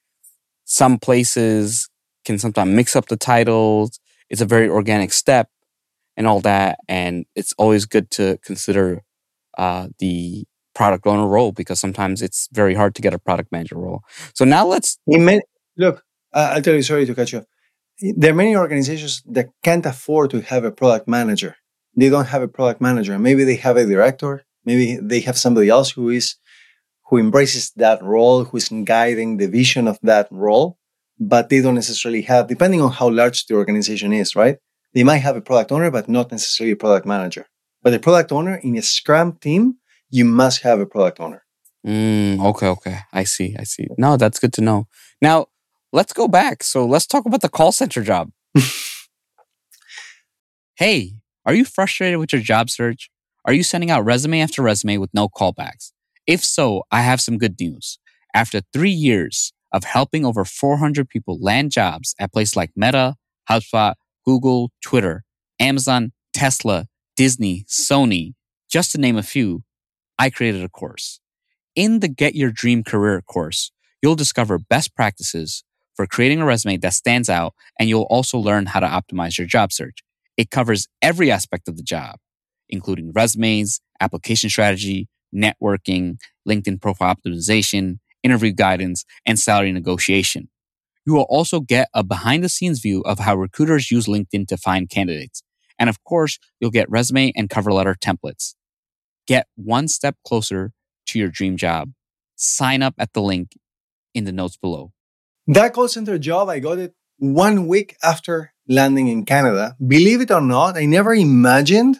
some 0.65 0.97
places 1.01 1.89
can 2.25 2.39
sometimes 2.39 2.71
mix 2.71 2.95
up 2.95 3.07
the 3.07 3.17
titles. 3.17 3.99
It's 4.31 4.41
a 4.41 4.47
very 4.47 4.69
organic 4.69 5.13
step 5.13 5.51
and 6.17 6.29
all 6.29 6.39
that. 6.43 6.79
And 6.89 7.27
it's 7.35 7.53
always 7.59 7.85
good 7.85 8.13
to 8.13 8.39
consider 8.45 9.03
uh, 9.59 9.89
the 9.99 10.47
product 10.77 11.07
owner 11.07 11.27
role 11.27 11.53
because 11.53 11.81
sometimes 11.81 12.23
it's 12.27 12.49
very 12.53 12.75
hard 12.75 12.95
to 12.95 13.03
get 13.03 13.15
a 13.15 13.19
product 13.19 13.51
manager 13.51 13.79
role. 13.87 14.03
So 14.35 14.45
now 14.45 14.65
let's 14.67 14.99
many, 15.07 15.41
look. 15.77 16.05
Uh, 16.33 16.51
I'll 16.53 16.63
tell 16.63 16.75
you. 16.75 16.83
Sorry 16.83 17.07
to 17.07 17.15
cut 17.15 17.33
you. 17.33 17.45
There 18.21 18.33
are 18.33 18.41
many 18.45 18.55
organizations 18.55 19.23
that 19.37 19.47
can't 19.65 19.87
afford 19.87 20.31
to 20.33 20.43
have 20.43 20.65
a 20.65 20.71
product 20.71 21.09
manager. 21.09 21.57
They 21.97 22.11
don't 22.11 22.27
have 22.27 22.43
a 22.43 22.53
product 22.57 22.81
manager. 22.81 23.19
Maybe 23.19 23.43
they 23.45 23.57
have 23.57 23.79
a 23.79 23.87
director. 23.87 24.45
Maybe 24.67 24.99
they 25.01 25.21
have 25.21 25.39
somebody 25.39 25.69
else 25.71 25.91
who 25.91 26.11
is 26.11 26.37
who 27.09 27.17
embraces 27.19 27.73
that 27.77 28.03
role, 28.03 28.45
who 28.45 28.57
is 28.57 28.69
guiding 28.85 29.39
the 29.39 29.49
vision 29.49 29.89
of 29.89 29.99
that 30.03 30.27
role, 30.31 30.77
but 31.19 31.49
they 31.49 31.61
don't 31.63 31.81
necessarily 31.83 32.23
have, 32.23 32.49
depending 32.49 32.83
on 32.83 32.91
how 32.91 33.09
large 33.09 33.47
the 33.47 33.55
organization 33.55 34.13
is, 34.13 34.35
right? 34.35 34.57
They 34.93 35.05
might 35.05 35.25
have 35.27 35.37
a 35.37 35.41
product 35.41 35.71
owner, 35.71 35.91
but 35.91 36.09
not 36.09 36.31
necessarily 36.33 36.73
a 36.73 36.83
product 36.85 37.07
manager. 37.07 37.47
But 37.83 37.95
a 37.95 38.01
product 38.01 38.33
owner 38.33 38.57
in 38.57 38.77
a 38.77 38.83
Scrum 38.83 39.39
team 39.47 39.77
you 40.11 40.25
must 40.25 40.63
have 40.63 40.81
a 40.81 40.87
product 40.87 41.21
owner. 41.21 41.45
Mm, 41.87 42.45
okay, 42.45 42.67
okay. 42.69 42.99
I 43.13 43.25
see. 43.25 43.55
I 43.59 43.65
see. 43.65 43.87
No, 43.97 44.17
that's 44.17 44.39
good 44.39 44.53
to 44.55 44.61
know. 44.61 44.89
Now, 45.23 45.47
let's 45.93 46.13
go 46.13 46.27
back. 46.27 46.63
So 46.63 46.85
let's 46.85 47.07
talk 47.07 47.27
about 47.27 47.43
the 47.43 47.49
call 47.49 47.73
center 47.73 48.03
job. 48.03 48.31
hey, 50.77 51.13
are 51.45 51.55
you 51.55 51.65
frustrated 51.65 52.19
with 52.19 52.33
your 52.33 52.43
job 52.43 52.71
search? 52.71 53.09
Are 53.45 53.53
you 53.53 53.63
sending 53.63 53.91
out 53.91 54.05
resume 54.05 54.41
after 54.41 54.63
resume 54.63 54.99
with 54.99 55.11
no 55.15 55.29
callbacks? 55.29 55.93
If 56.27 56.45
so, 56.45 56.83
I 56.91 57.03
have 57.03 57.21
some 57.21 57.39
good 57.39 57.55
news. 57.61 57.99
After 58.35 58.61
three 58.73 58.91
years 58.91 59.53
of 59.73 59.85
helping 59.85 60.25
over 60.25 60.45
400 60.45 61.09
people 61.09 61.39
land 61.41 61.71
jobs 61.71 62.15
at 62.19 62.33
places 62.33 62.57
like 62.57 62.73
Meta, 62.75 63.15
HubSpot, 63.49 63.95
Google, 64.25 64.73
Twitter, 64.83 65.25
Amazon, 65.61 66.13
Tesla, 66.35 66.87
Disney, 67.17 67.65
Sony, 67.69 68.35
just 68.69 68.91
to 68.93 68.99
name 68.99 69.17
a 69.17 69.23
few, 69.23 69.63
I 70.19 70.31
created 70.31 70.65
a 70.65 70.69
course. 70.69 71.21
In 71.75 72.01
the 72.01 72.09
Get 72.09 72.35
Your 72.35 72.51
Dream 72.51 72.83
Career 72.83 73.21
course, 73.21 73.71
you'll 74.03 74.15
discover 74.15 74.59
best 74.59 74.95
practices 74.95 75.63
for 75.95 76.07
creating 76.07 76.41
a 76.41 76.47
resume 76.47 76.79
that 76.79 76.95
stands 76.95 77.29
out, 77.29 77.55
and 77.79 77.89
you'll 77.89 78.07
also 78.09 78.39
learn 78.39 78.67
how 78.67 78.81
to 78.81 78.87
optimize 78.87 79.37
your 79.37 79.47
job 79.47 79.73
search. 79.73 79.99
It 80.37 80.51
covers 80.51 80.89
every 81.03 81.31
aspect 81.31 81.69
of 81.69 81.77
the 81.77 81.83
job, 81.83 82.17
including 82.69 83.13
resumes, 83.13 83.81
application 84.01 84.51
strategy, 84.51 85.09
networking, 85.35 86.17
LinkedIn 86.49 86.81
profile 86.81 87.15
optimization, 87.15 87.99
interview 88.23 88.53
guidance, 88.53 89.05
and 89.27 89.39
salary 89.39 89.73
negotiation. 89.73 90.49
You 91.07 91.15
will 91.15 91.27
also 91.29 91.61
get 91.61 91.89
a 91.95 92.03
behind 92.03 92.43
the 92.43 92.49
scenes 92.49 92.81
view 92.81 93.03
of 93.03 93.19
how 93.19 93.37
recruiters 93.37 93.91
use 93.91 94.07
LinkedIn 94.07 94.49
to 94.49 94.57
find 94.57 94.89
candidates. 94.91 95.43
And 95.79 95.89
of 95.89 96.03
course, 96.05 96.39
you'll 96.59 96.71
get 96.71 96.91
resume 96.91 97.33
and 97.37 97.51
cover 97.51 97.73
letter 97.73 97.95
templates. 97.95 98.55
Get 99.27 99.47
one 99.57 99.89
step 99.89 100.17
closer 100.25 100.73
to 101.09 101.19
your 101.19 101.29
dream 101.29 101.57
job. 101.57 101.93
Sign 102.37 102.83
up 102.83 102.95
at 102.99 103.13
the 103.13 103.23
link 103.23 103.53
in 104.15 104.25
the 104.25 104.33
notes 104.33 104.57
below. 104.57 104.93
That 105.47 105.73
call 105.73 105.89
center 105.89 106.19
job, 106.19 106.49
I 106.49 106.59
got 106.59 106.79
it 106.79 106.95
one 107.19 107.67
week 107.67 107.97
after 108.03 108.53
landing 108.69 109.09
in 109.09 109.25
Canada. 109.25 109.77
Believe 109.85 110.21
it 110.21 110.31
or 110.31 110.41
not, 110.41 110.77
I 110.77 110.85
never 110.85 111.15
imagined 111.15 111.99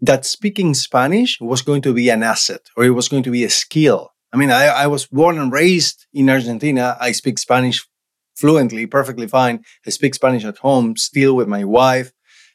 that 0.00 0.26
speaking 0.26 0.74
Spanish 0.74 1.40
was 1.40 1.62
going 1.62 1.82
to 1.82 1.94
be 1.94 2.08
an 2.10 2.22
asset 2.22 2.62
or 2.76 2.84
it 2.84 2.90
was 2.90 3.08
going 3.08 3.22
to 3.22 3.30
be 3.30 3.44
a 3.44 3.50
skill. 3.50 4.10
I 4.32 4.36
mean, 4.36 4.50
I, 4.50 4.64
I 4.66 4.86
was 4.88 5.06
born 5.06 5.38
and 5.38 5.52
raised 5.52 6.06
in 6.12 6.28
Argentina. 6.28 6.96
I 7.00 7.12
speak 7.12 7.38
Spanish 7.38 7.86
fluently, 8.34 8.86
perfectly 8.86 9.28
fine. 9.28 9.62
I 9.86 9.90
speak 9.90 10.14
Spanish 10.14 10.44
at 10.44 10.58
home, 10.58 10.96
still 10.96 11.36
with 11.36 11.48
my 11.48 11.64
wife, 11.64 12.12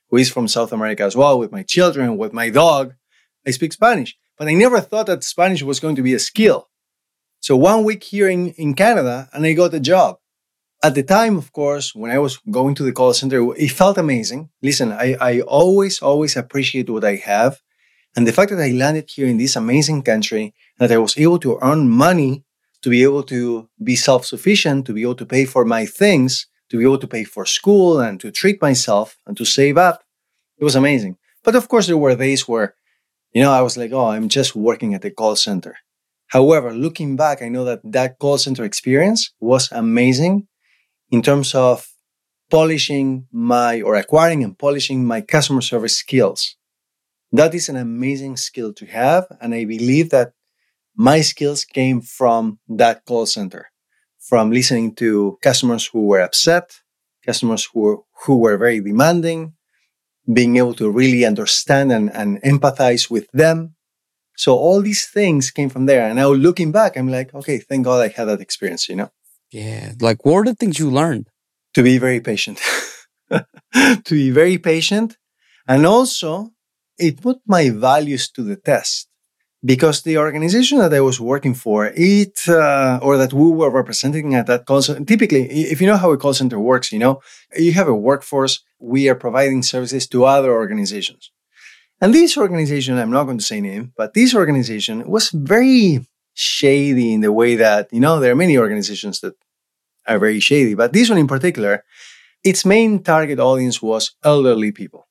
who 0.09 0.17
is 0.17 0.29
from 0.29 0.47
South 0.47 0.73
America 0.73 1.03
as 1.03 1.15
well, 1.15 1.39
with 1.39 1.51
my 1.51 1.63
children, 1.63 2.17
with 2.17 2.33
my 2.33 2.49
dog. 2.49 2.95
I 3.47 3.51
speak 3.51 3.73
Spanish, 3.73 4.17
but 4.37 4.47
I 4.47 4.53
never 4.53 4.81
thought 4.81 5.07
that 5.07 5.23
Spanish 5.23 5.63
was 5.63 5.79
going 5.79 5.95
to 5.95 6.01
be 6.01 6.13
a 6.13 6.19
skill. 6.19 6.69
So 7.39 7.55
one 7.55 7.83
week 7.83 8.03
here 8.03 8.27
in, 8.27 8.49
in 8.63 8.73
Canada, 8.73 9.29
and 9.33 9.45
I 9.45 9.53
got 9.53 9.73
a 9.73 9.79
job. 9.79 10.17
At 10.83 10.95
the 10.95 11.03
time, 11.03 11.37
of 11.37 11.51
course, 11.53 11.95
when 11.95 12.11
I 12.11 12.19
was 12.19 12.37
going 12.51 12.75
to 12.75 12.83
the 12.83 12.91
call 12.91 13.13
center, 13.13 13.55
it 13.55 13.71
felt 13.71 13.97
amazing. 13.97 14.49
Listen, 14.61 14.91
I, 14.91 15.15
I 15.19 15.41
always, 15.41 16.01
always 16.01 16.35
appreciate 16.35 16.89
what 16.89 17.05
I 17.05 17.15
have. 17.15 17.61
And 18.15 18.27
the 18.27 18.33
fact 18.33 18.51
that 18.51 18.59
I 18.59 18.71
landed 18.71 19.09
here 19.09 19.27
in 19.27 19.37
this 19.37 19.55
amazing 19.55 20.03
country, 20.03 20.53
that 20.77 20.91
I 20.91 20.97
was 20.97 21.17
able 21.17 21.39
to 21.39 21.57
earn 21.61 21.89
money 21.89 22.43
to 22.81 22.89
be 22.89 23.01
able 23.03 23.23
to 23.23 23.69
be 23.83 23.95
self 23.95 24.25
sufficient, 24.25 24.85
to 24.85 24.93
be 24.93 25.01
able 25.01 25.15
to 25.15 25.25
pay 25.25 25.45
for 25.45 25.65
my 25.65 25.85
things, 25.85 26.47
to 26.69 26.77
be 26.77 26.83
able 26.83 26.97
to 26.99 27.07
pay 27.07 27.23
for 27.23 27.45
school 27.45 27.99
and 27.99 28.19
to 28.19 28.31
treat 28.31 28.61
myself 28.61 29.17
and 29.25 29.35
to 29.37 29.45
save 29.45 29.77
up, 29.77 30.03
it 30.57 30.63
was 30.63 30.75
amazing. 30.75 31.17
But 31.43 31.55
of 31.55 31.67
course, 31.69 31.87
there 31.87 31.97
were 31.97 32.15
days 32.15 32.47
where, 32.47 32.75
you 33.33 33.41
know, 33.41 33.51
I 33.51 33.61
was 33.61 33.77
like, 33.77 33.91
oh, 33.91 34.07
I'm 34.07 34.29
just 34.29 34.55
working 34.55 34.93
at 34.93 35.01
the 35.01 35.11
call 35.11 35.35
center. 35.35 35.77
However, 36.27 36.73
looking 36.73 37.15
back, 37.15 37.41
I 37.41 37.49
know 37.49 37.63
that 37.65 37.81
that 37.83 38.19
call 38.19 38.37
center 38.37 38.65
experience 38.65 39.33
was 39.39 39.69
amazing 39.71 40.47
in 41.11 41.21
terms 41.21 41.55
of 41.55 41.87
polishing 42.49 43.27
my 43.31 43.81
or 43.81 43.95
acquiring 43.95 44.43
and 44.43 44.57
polishing 44.57 45.05
my 45.05 45.21
customer 45.21 45.61
service 45.61 45.95
skills. 45.95 46.55
That 47.31 47.53
is 47.53 47.69
an 47.69 47.75
amazing 47.77 48.37
skill 48.37 48.73
to 48.73 48.85
have. 48.85 49.27
And 49.41 49.53
I 49.53 49.65
believe 49.65 50.09
that 50.11 50.33
my 50.95 51.21
skills 51.21 51.65
came 51.65 52.01
from 52.01 52.59
that 52.69 53.05
call 53.05 53.25
center, 53.25 53.69
from 54.19 54.51
listening 54.51 54.95
to 54.95 55.37
customers 55.41 55.87
who 55.87 56.05
were 56.07 56.21
upset, 56.21 56.81
customers 57.25 57.67
who 57.73 57.79
were, 57.81 57.97
who 58.25 58.37
were 58.37 58.57
very 58.57 58.81
demanding, 58.81 59.53
being 60.31 60.57
able 60.57 60.73
to 60.75 60.89
really 60.89 61.25
understand 61.25 61.91
and, 61.91 62.13
and 62.13 62.41
empathize 62.41 63.09
with 63.09 63.27
them. 63.31 63.75
So 64.35 64.55
all 64.55 64.81
these 64.81 65.05
things 65.07 65.51
came 65.51 65.69
from 65.69 65.85
there. 65.85 66.05
And 66.05 66.17
now 66.17 66.31
looking 66.31 66.71
back, 66.71 66.97
I'm 66.97 67.07
like, 67.07 67.33
okay, 67.33 67.57
thank 67.57 67.85
God 67.85 68.03
I 68.03 68.09
had 68.09 68.25
that 68.25 68.41
experience, 68.41 68.87
you 68.87 68.95
know? 68.95 69.09
Yeah. 69.51 69.93
Like, 69.99 70.25
what 70.25 70.39
are 70.39 70.45
the 70.45 70.55
things 70.55 70.77
you 70.79 70.91
learned? 70.91 71.29
To 71.73 71.83
be 71.83 71.97
very 71.97 72.19
patient. 72.19 72.61
to 73.29 74.01
be 74.09 74.31
very 74.31 74.57
patient. 74.57 75.17
And 75.67 75.85
also, 75.85 76.51
it 76.97 77.21
put 77.21 77.39
my 77.45 77.69
values 77.69 78.29
to 78.31 78.43
the 78.43 78.55
test 78.55 79.07
because 79.63 80.01
the 80.01 80.17
organization 80.17 80.77
that 80.79 80.93
I 80.93 81.01
was 81.01 81.19
working 81.19 81.53
for, 81.53 81.91
it 81.95 82.47
uh, 82.47 82.99
or 83.01 83.17
that 83.17 83.33
we 83.33 83.51
were 83.51 83.69
representing 83.69 84.35
at 84.35 84.47
that 84.47 84.65
call 84.65 84.81
center, 84.81 85.03
typically, 85.03 85.43
if 85.43 85.81
you 85.81 85.87
know 85.87 85.97
how 85.97 86.11
a 86.11 86.17
call 86.17 86.33
center 86.33 86.59
works, 86.59 86.91
you 86.91 86.99
know, 86.99 87.21
you 87.55 87.73
have 87.73 87.87
a 87.87 87.95
workforce. 87.95 88.63
We 88.79 89.09
are 89.09 89.15
providing 89.15 89.63
services 89.63 90.07
to 90.07 90.25
other 90.25 90.51
organizations, 90.51 91.31
and 91.99 92.13
this 92.13 92.37
organization, 92.37 92.97
I'm 92.97 93.11
not 93.11 93.25
going 93.25 93.39
to 93.39 93.43
say 93.43 93.61
name, 93.61 93.93
but 93.97 94.13
this 94.13 94.35
organization 94.35 95.09
was 95.09 95.29
very 95.31 96.05
shady 96.33 97.13
in 97.13 97.21
the 97.21 97.31
way 97.31 97.55
that 97.55 97.91
you 97.91 97.99
know 97.99 98.19
there 98.19 98.31
are 98.31 98.35
many 98.35 98.57
organizations 98.57 99.19
that 99.21 99.33
are 100.07 100.19
very 100.19 100.39
shady, 100.39 100.73
but 100.73 100.93
this 100.93 101.09
one 101.09 101.17
in 101.17 101.27
particular, 101.27 101.83
its 102.43 102.65
main 102.65 103.03
target 103.03 103.39
audience 103.39 103.81
was 103.81 104.15
elderly 104.23 104.71
people. 104.71 105.07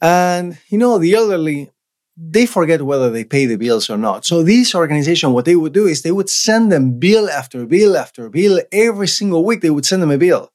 And, 0.00 0.58
you 0.68 0.78
know, 0.78 0.98
the 0.98 1.14
elderly, 1.14 1.70
they 2.16 2.44
forget 2.44 2.82
whether 2.82 3.08
they 3.08 3.24
pay 3.24 3.46
the 3.46 3.56
bills 3.56 3.88
or 3.88 3.96
not. 3.96 4.26
So 4.26 4.42
this 4.42 4.74
organization, 4.74 5.32
what 5.32 5.44
they 5.44 5.56
would 5.56 5.72
do 5.72 5.86
is 5.86 6.02
they 6.02 6.12
would 6.12 6.28
send 6.28 6.70
them 6.70 6.98
bill 6.98 7.30
after 7.30 7.64
bill 7.64 7.96
after 7.96 8.28
bill. 8.28 8.60
Every 8.70 9.08
single 9.08 9.44
week, 9.44 9.60
they 9.60 9.70
would 9.70 9.86
send 9.86 10.02
them 10.02 10.10
a 10.10 10.18
bill. 10.18 10.51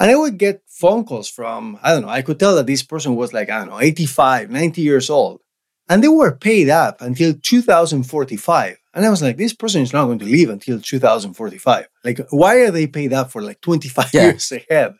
And 0.00 0.10
I 0.10 0.14
would 0.16 0.38
get 0.38 0.62
phone 0.68 1.04
calls 1.04 1.28
from, 1.28 1.78
I 1.82 1.92
don't 1.92 2.02
know, 2.02 2.08
I 2.08 2.22
could 2.22 2.38
tell 2.38 2.54
that 2.56 2.66
this 2.66 2.82
person 2.82 3.16
was 3.16 3.32
like, 3.32 3.50
I 3.50 3.58
don't 3.58 3.70
know, 3.70 3.80
85, 3.80 4.50
90 4.50 4.80
years 4.82 5.10
old. 5.10 5.40
And 5.88 6.04
they 6.04 6.08
were 6.08 6.36
paid 6.36 6.68
up 6.68 7.00
until 7.00 7.34
2045. 7.34 8.76
And 8.94 9.06
I 9.06 9.10
was 9.10 9.22
like, 9.22 9.36
this 9.36 9.54
person 9.54 9.82
is 9.82 9.92
not 9.92 10.06
going 10.06 10.18
to 10.20 10.24
leave 10.24 10.50
until 10.50 10.80
2045. 10.80 11.88
Like, 12.04 12.20
why 12.30 12.56
are 12.56 12.70
they 12.70 12.86
paid 12.86 13.12
up 13.12 13.30
for 13.30 13.42
like 13.42 13.60
25 13.60 14.10
Yeah. 14.12 14.22
years 14.24 14.52
ahead? 14.52 14.94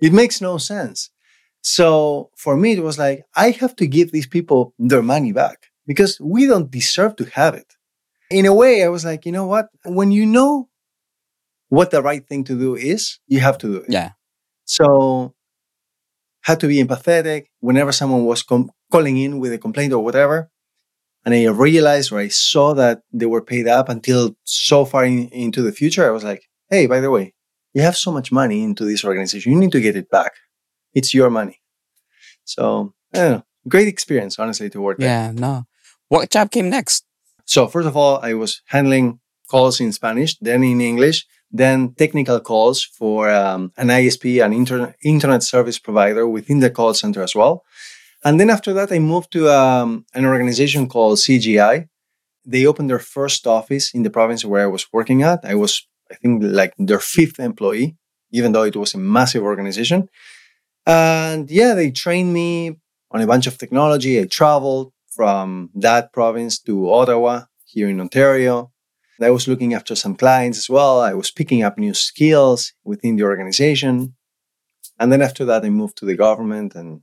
It 0.00 0.12
makes 0.12 0.40
no 0.40 0.58
sense. 0.58 1.10
So 1.60 2.30
for 2.36 2.56
me, 2.56 2.72
it 2.72 2.82
was 2.82 2.98
like, 2.98 3.24
I 3.36 3.50
have 3.50 3.76
to 3.76 3.86
give 3.86 4.12
these 4.12 4.26
people 4.26 4.74
their 4.78 5.02
money 5.02 5.32
back 5.32 5.66
because 5.86 6.18
we 6.20 6.46
don't 6.46 6.70
deserve 6.70 7.16
to 7.16 7.24
have 7.34 7.54
it. 7.54 7.74
In 8.30 8.46
a 8.46 8.54
way, 8.54 8.82
I 8.82 8.88
was 8.88 9.04
like, 9.04 9.26
you 9.26 9.32
know 9.32 9.46
what? 9.46 9.68
When 9.84 10.10
you 10.10 10.24
know 10.26 10.68
what 11.68 11.90
the 11.90 12.02
right 12.02 12.26
thing 12.26 12.44
to 12.44 12.58
do 12.58 12.74
is, 12.74 13.18
you 13.26 13.40
have 13.40 13.58
to 13.58 13.66
do 13.66 13.76
it. 13.76 13.86
Yeah. 13.88 14.10
So 14.72 15.34
had 16.44 16.58
to 16.60 16.66
be 16.66 16.82
empathetic 16.82 17.42
whenever 17.60 17.92
someone 17.92 18.24
was 18.24 18.42
com- 18.42 18.70
calling 18.90 19.18
in 19.18 19.38
with 19.38 19.52
a 19.52 19.58
complaint 19.58 19.92
or 19.92 20.02
whatever. 20.02 20.50
And 21.26 21.34
I 21.34 21.44
realized 21.48 22.10
or 22.10 22.18
I 22.18 22.28
saw 22.28 22.72
that 22.74 23.02
they 23.12 23.26
were 23.26 23.42
paid 23.42 23.68
up 23.68 23.90
until 23.90 24.34
so 24.44 24.86
far 24.86 25.04
in, 25.04 25.28
into 25.28 25.60
the 25.60 25.72
future. 25.72 26.06
I 26.06 26.10
was 26.10 26.24
like, 26.24 26.48
hey, 26.70 26.86
by 26.86 27.00
the 27.00 27.10
way, 27.10 27.34
you 27.74 27.82
have 27.82 27.98
so 27.98 28.10
much 28.10 28.32
money 28.32 28.62
into 28.62 28.86
this 28.86 29.04
organization. 29.04 29.52
You 29.52 29.58
need 29.58 29.72
to 29.72 29.80
get 29.80 29.94
it 29.94 30.08
back. 30.10 30.32
It's 30.94 31.12
your 31.12 31.28
money. 31.28 31.60
So, 32.44 32.94
I 33.14 33.18
don't 33.18 33.32
know. 33.32 33.44
Great 33.68 33.88
experience, 33.88 34.38
honestly, 34.38 34.70
to 34.70 34.80
work 34.80 34.98
there. 34.98 35.08
Yeah. 35.08 35.32
No. 35.32 35.64
What 36.08 36.30
job 36.30 36.50
came 36.50 36.70
next? 36.70 37.04
So 37.44 37.68
first 37.68 37.86
of 37.86 37.96
all, 37.96 38.18
I 38.22 38.32
was 38.34 38.62
handling 38.66 39.20
calls 39.50 39.80
in 39.80 39.92
Spanish, 39.92 40.38
then 40.40 40.64
in 40.64 40.80
English, 40.80 41.26
then 41.52 41.94
technical 41.94 42.40
calls 42.40 42.82
for 42.82 43.30
um, 43.30 43.72
an 43.76 43.88
ISP, 43.88 44.44
an 44.44 44.52
internet 44.52 44.96
internet 45.04 45.42
service 45.42 45.78
provider 45.78 46.26
within 46.26 46.60
the 46.60 46.70
call 46.70 46.94
center 46.94 47.22
as 47.22 47.34
well. 47.34 47.62
And 48.24 48.40
then 48.40 48.50
after 48.50 48.72
that, 48.72 48.92
I 48.92 48.98
moved 48.98 49.32
to 49.32 49.50
um, 49.50 50.06
an 50.14 50.24
organization 50.24 50.88
called 50.88 51.18
CGI. 51.18 51.88
They 52.44 52.66
opened 52.66 52.88
their 52.88 52.98
first 52.98 53.46
office 53.46 53.92
in 53.94 54.02
the 54.02 54.10
province 54.10 54.44
where 54.44 54.62
I 54.62 54.66
was 54.66 54.86
working 54.92 55.22
at. 55.22 55.40
I 55.44 55.54
was, 55.54 55.86
I 56.10 56.14
think, 56.14 56.42
like 56.42 56.72
their 56.78 57.00
fifth 57.00 57.38
employee, 57.38 57.96
even 58.30 58.52
though 58.52 58.62
it 58.62 58.76
was 58.76 58.94
a 58.94 58.98
massive 58.98 59.42
organization. 59.42 60.08
And 60.86 61.50
yeah, 61.50 61.74
they 61.74 61.90
trained 61.90 62.32
me 62.32 62.76
on 63.10 63.20
a 63.20 63.26
bunch 63.26 63.46
of 63.46 63.58
technology. 63.58 64.20
I 64.20 64.24
traveled 64.24 64.92
from 65.14 65.70
that 65.74 66.12
province 66.12 66.58
to 66.60 66.90
Ottawa 66.90 67.42
here 67.64 67.88
in 67.88 68.00
Ontario. 68.00 68.71
I 69.20 69.30
was 69.30 69.46
looking 69.46 69.74
after 69.74 69.94
some 69.94 70.16
clients 70.16 70.58
as 70.58 70.68
well. 70.68 71.00
I 71.00 71.14
was 71.14 71.30
picking 71.30 71.62
up 71.62 71.78
new 71.78 71.94
skills 71.94 72.72
within 72.84 73.16
the 73.16 73.24
organization. 73.24 74.14
And 74.98 75.12
then 75.12 75.22
after 75.22 75.44
that, 75.44 75.64
I 75.64 75.70
moved 75.70 75.96
to 75.98 76.04
the 76.04 76.16
government 76.16 76.74
and 76.74 77.02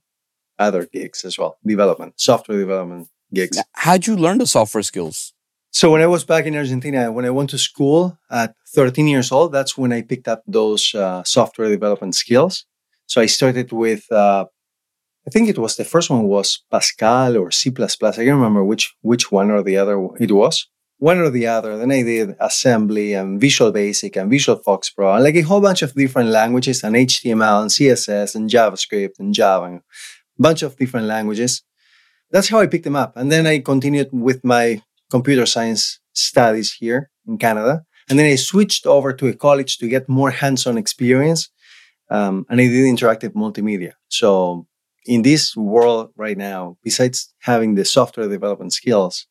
other 0.57 0.85
gigs 0.85 1.23
as 1.23 1.37
well, 1.37 1.57
development, 1.65 2.19
software 2.19 2.57
development 2.57 3.07
gigs. 3.33 3.61
How'd 3.73 4.07
you 4.07 4.15
learn 4.15 4.39
the 4.39 4.47
software 4.47 4.83
skills? 4.83 5.33
So 5.71 5.91
when 5.91 6.01
I 6.01 6.07
was 6.07 6.25
back 6.25 6.45
in 6.45 6.55
Argentina, 6.55 7.11
when 7.11 7.25
I 7.25 7.29
went 7.29 7.51
to 7.51 7.57
school 7.57 8.17
at 8.31 8.55
13 8.73 9.07
years 9.07 9.31
old, 9.31 9.51
that's 9.51 9.77
when 9.77 9.93
I 9.93 10.01
picked 10.01 10.27
up 10.27 10.43
those 10.47 10.93
uh, 10.95 11.23
software 11.23 11.69
development 11.69 12.15
skills. 12.15 12.65
So 13.05 13.21
I 13.21 13.27
started 13.27 13.71
with, 13.71 14.11
uh, 14.11 14.45
I 15.27 15.29
think 15.29 15.47
it 15.47 15.59
was 15.59 15.75
the 15.75 15.85
first 15.85 16.09
one 16.09 16.23
was 16.23 16.63
Pascal 16.71 17.37
or 17.37 17.51
C++. 17.51 17.69
I 17.69 17.87
can't 17.87 18.17
remember 18.17 18.63
which 18.63 18.93
which 19.01 19.31
one 19.31 19.51
or 19.51 19.61
the 19.61 19.77
other 19.77 19.95
it 20.19 20.31
was. 20.31 20.67
One 20.99 21.17
or 21.17 21.29
the 21.29 21.47
other. 21.47 21.77
Then 21.77 21.91
I 21.91 22.03
did 22.03 22.35
assembly 22.39 23.13
and 23.13 23.39
Visual 23.39 23.71
Basic 23.71 24.15
and 24.17 24.29
Visual 24.29 24.59
Fox 24.59 24.89
Pro 24.89 25.15
and 25.15 25.23
like 25.23 25.35
a 25.35 25.41
whole 25.41 25.61
bunch 25.61 25.81
of 25.81 25.93
different 25.93 26.29
languages 26.29 26.83
and 26.83 26.95
HTML 26.95 27.61
and 27.61 27.71
CSS 27.71 28.35
and 28.35 28.49
JavaScript 28.49 29.17
and 29.17 29.33
Java, 29.33 29.65
and 29.65 29.77
a 29.77 29.81
bunch 30.41 30.61
of 30.61 30.75
different 30.75 31.07
languages. 31.07 31.63
That's 32.31 32.49
how 32.49 32.59
I 32.59 32.67
picked 32.67 32.83
them 32.83 32.97
up. 32.97 33.15
And 33.15 33.31
then 33.31 33.47
I 33.47 33.59
continued 33.59 34.09
with 34.11 34.43
my 34.43 34.83
computer 35.09 35.45
science 35.45 35.99
studies 36.13 36.73
here 36.73 37.09
in 37.27 37.37
Canada. 37.37 37.85
And 38.09 38.19
then 38.19 38.25
I 38.25 38.35
switched 38.35 38.85
over 38.85 39.13
to 39.13 39.27
a 39.27 39.33
college 39.33 39.77
to 39.77 39.87
get 39.87 40.09
more 40.09 40.31
hands-on 40.31 40.77
experience. 40.77 41.49
Um, 42.09 42.45
and 42.49 42.59
I 42.59 42.67
did 42.67 42.93
interactive 42.93 43.33
multimedia. 43.33 43.93
So 44.09 44.67
in 45.05 45.21
this 45.21 45.55
world 45.55 46.11
right 46.17 46.37
now, 46.37 46.77
besides 46.83 47.33
having 47.39 47.75
the 47.75 47.85
software 47.85 48.27
development 48.27 48.73
skills, 48.73 49.27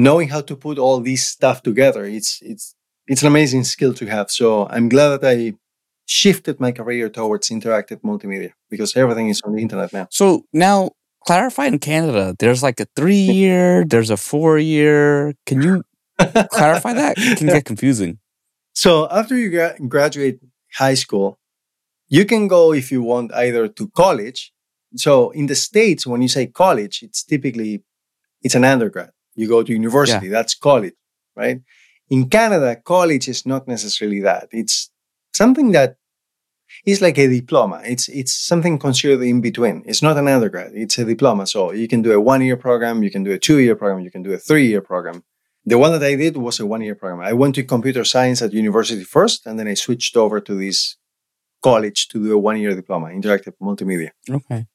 knowing 0.00 0.28
how 0.28 0.40
to 0.40 0.56
put 0.56 0.78
all 0.78 1.00
this 1.00 1.26
stuff 1.26 1.62
together, 1.62 2.04
it's 2.04 2.40
it's 2.42 2.74
it's 3.06 3.22
an 3.22 3.28
amazing 3.28 3.64
skill 3.64 3.92
to 3.94 4.06
have. 4.06 4.30
So 4.30 4.66
I'm 4.68 4.88
glad 4.88 5.08
that 5.20 5.24
I 5.36 5.54
shifted 6.06 6.58
my 6.58 6.72
career 6.72 7.08
towards 7.08 7.50
interactive 7.50 8.00
multimedia 8.02 8.52
because 8.70 8.96
everything 8.96 9.28
is 9.28 9.42
on 9.42 9.54
the 9.54 9.62
internet 9.62 9.92
now. 9.92 10.06
So 10.10 10.44
now 10.52 10.90
clarify 11.26 11.66
in 11.66 11.78
Canada, 11.78 12.34
there's 12.38 12.62
like 12.62 12.80
a 12.80 12.86
three 12.96 13.26
year, 13.40 13.84
there's 13.84 14.10
a 14.10 14.16
four 14.16 14.58
year. 14.58 15.34
Can 15.46 15.62
you 15.62 15.84
clarify 16.50 16.94
that? 16.94 17.14
It 17.18 17.38
can 17.40 17.48
get 17.48 17.64
confusing. 17.64 18.18
So 18.72 19.08
after 19.10 19.36
you 19.36 19.50
gra- 19.50 19.76
graduate 19.86 20.40
high 20.74 20.94
school, 20.94 21.38
you 22.08 22.24
can 22.24 22.48
go 22.48 22.72
if 22.72 22.90
you 22.90 23.02
want 23.02 23.32
either 23.34 23.68
to 23.68 23.88
college. 23.90 24.52
So 24.96 25.30
in 25.30 25.46
the 25.46 25.54
states, 25.54 26.06
when 26.06 26.22
you 26.22 26.28
say 26.28 26.46
college, 26.46 27.02
it's 27.02 27.22
typically 27.22 27.84
it's 28.42 28.54
an 28.54 28.64
undergrad. 28.64 29.10
You 29.34 29.48
go 29.48 29.62
to 29.62 29.72
university. 29.72 30.28
That's 30.28 30.54
college, 30.54 30.94
right? 31.36 31.60
In 32.08 32.28
Canada, 32.28 32.76
college 32.76 33.28
is 33.28 33.46
not 33.46 33.68
necessarily 33.68 34.20
that. 34.20 34.48
It's 34.50 34.90
something 35.32 35.72
that 35.72 35.96
is 36.84 37.00
like 37.00 37.18
a 37.18 37.28
diploma. 37.28 37.82
It's 37.84 38.08
it's 38.08 38.32
something 38.32 38.78
considered 38.78 39.22
in 39.22 39.40
between. 39.40 39.82
It's 39.86 40.02
not 40.02 40.16
an 40.16 40.28
undergrad. 40.28 40.72
It's 40.74 40.98
a 40.98 41.04
diploma. 41.04 41.46
So 41.46 41.72
you 41.72 41.88
can 41.88 42.02
do 42.02 42.12
a 42.12 42.20
one 42.20 42.42
year 42.42 42.56
program, 42.56 43.02
you 43.02 43.10
can 43.10 43.24
do 43.24 43.32
a 43.32 43.38
two 43.38 43.58
year 43.58 43.76
program, 43.76 44.04
you 44.04 44.10
can 44.10 44.22
do 44.22 44.32
a 44.32 44.38
three 44.38 44.66
year 44.66 44.80
program. 44.80 45.22
The 45.66 45.78
one 45.78 45.92
that 45.92 46.02
I 46.02 46.16
did 46.16 46.36
was 46.36 46.58
a 46.58 46.66
one 46.66 46.80
year 46.80 46.94
program. 46.94 47.20
I 47.20 47.32
went 47.32 47.54
to 47.56 47.62
computer 47.62 48.04
science 48.04 48.40
at 48.42 48.52
university 48.52 49.04
first, 49.04 49.46
and 49.46 49.58
then 49.58 49.68
I 49.68 49.74
switched 49.74 50.16
over 50.16 50.40
to 50.40 50.54
this 50.54 50.96
college 51.62 52.08
to 52.08 52.18
do 52.18 52.32
a 52.32 52.38
one 52.38 52.58
year 52.58 52.74
diploma, 52.74 53.08
interactive 53.08 53.54
multimedia. 53.60 54.10
Okay. 54.28 54.66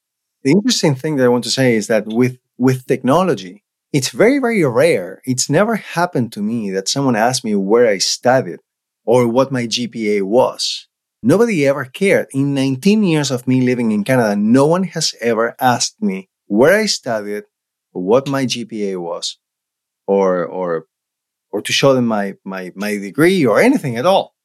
The 0.43 0.51
interesting 0.51 0.93
thing 0.95 1.15
that 1.15 1.25
I 1.25 1.27
want 1.27 1.43
to 1.45 1.49
say 1.49 1.75
is 1.75 1.87
that 1.87 2.05
with, 2.05 2.37
with 2.57 2.85
technology, 2.85 3.63
it's 3.95 4.09
very, 4.09 4.39
very 4.39 4.61
rare. 4.65 5.21
It's 5.23 5.49
never 5.49 5.77
happened 5.77 6.33
to 6.33 6.41
me 6.41 6.69
that 6.71 6.89
someone 6.89 7.15
asked 7.15 7.45
me 7.45 7.55
where 7.55 7.87
I 7.87 7.97
studied 7.97 8.59
or 9.05 9.25
what 9.25 9.53
my 9.53 9.67
GPA 9.67 10.23
was. 10.23 10.89
Nobody 11.23 11.65
ever 11.65 11.85
cared. 11.85 12.27
In 12.33 12.53
19 12.53 13.03
years 13.03 13.31
of 13.31 13.47
me 13.47 13.61
living 13.61 13.93
in 13.93 14.03
Canada, 14.03 14.35
no 14.35 14.65
one 14.67 14.83
has 14.83 15.15
ever 15.21 15.55
asked 15.61 16.01
me 16.01 16.27
where 16.47 16.77
I 16.77 16.87
studied, 16.87 17.45
what 17.93 18.27
my 18.27 18.45
GPA 18.45 19.01
was, 19.01 19.37
or 20.05 20.45
or 20.45 20.87
or 21.51 21.61
to 21.61 21.71
show 21.71 21.93
them 21.93 22.05
my 22.05 22.33
my 22.43 22.73
my 22.75 22.97
degree 22.97 23.45
or 23.45 23.61
anything 23.61 23.95
at 23.95 24.05
all. 24.05 24.35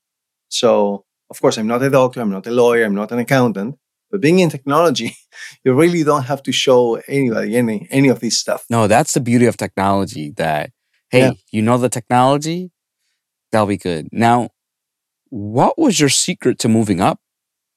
So 0.48 1.04
of 1.28 1.40
course, 1.40 1.58
I'm 1.58 1.66
not 1.66 1.82
a 1.82 1.90
doctor, 1.90 2.20
I'm 2.20 2.30
not 2.30 2.46
a 2.46 2.52
lawyer, 2.52 2.84
I'm 2.84 2.94
not 2.94 3.10
an 3.10 3.18
accountant. 3.18 3.74
But 4.10 4.20
being 4.20 4.40
in 4.40 4.50
technology, 4.50 5.16
you 5.64 5.72
really 5.74 6.02
don't 6.04 6.24
have 6.24 6.42
to 6.44 6.52
show 6.52 6.96
anybody 7.08 7.56
any 7.56 7.86
any 7.90 8.08
of 8.08 8.20
this 8.20 8.38
stuff. 8.38 8.64
No, 8.70 8.86
that's 8.86 9.12
the 9.12 9.20
beauty 9.20 9.46
of 9.46 9.56
technology 9.56 10.32
that, 10.36 10.70
hey, 11.10 11.20
Yeah. 11.20 11.32
you 11.52 11.62
know 11.62 11.78
the 11.78 11.88
technology, 11.88 12.70
that'll 13.52 13.66
be 13.66 13.76
good. 13.76 14.08
Now, 14.12 14.50
what 15.28 15.78
was 15.78 16.00
your 16.00 16.08
secret 16.08 16.58
to 16.60 16.68
moving 16.68 17.00
up? 17.00 17.18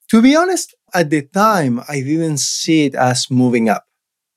To 0.09 0.21
be 0.21 0.35
honest, 0.35 0.75
at 0.93 1.09
the 1.09 1.21
time, 1.21 1.81
I 1.87 2.01
didn't 2.01 2.39
see 2.39 2.85
it 2.85 2.95
as 2.95 3.29
moving 3.29 3.69
up 3.69 3.83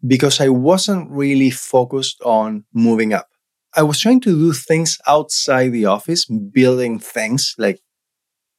because 0.06 0.40
I 0.40 0.48
wasn't 0.48 1.10
really 1.10 1.50
focused 1.50 2.20
on 2.22 2.64
moving 2.72 3.12
up. 3.12 3.28
I 3.74 3.82
was 3.82 4.00
trying 4.00 4.20
to 4.22 4.30
do 4.30 4.52
things 4.52 4.98
outside 5.06 5.70
the 5.72 5.84
office, 5.86 6.24
building 6.24 6.98
things 6.98 7.54
like 7.58 7.80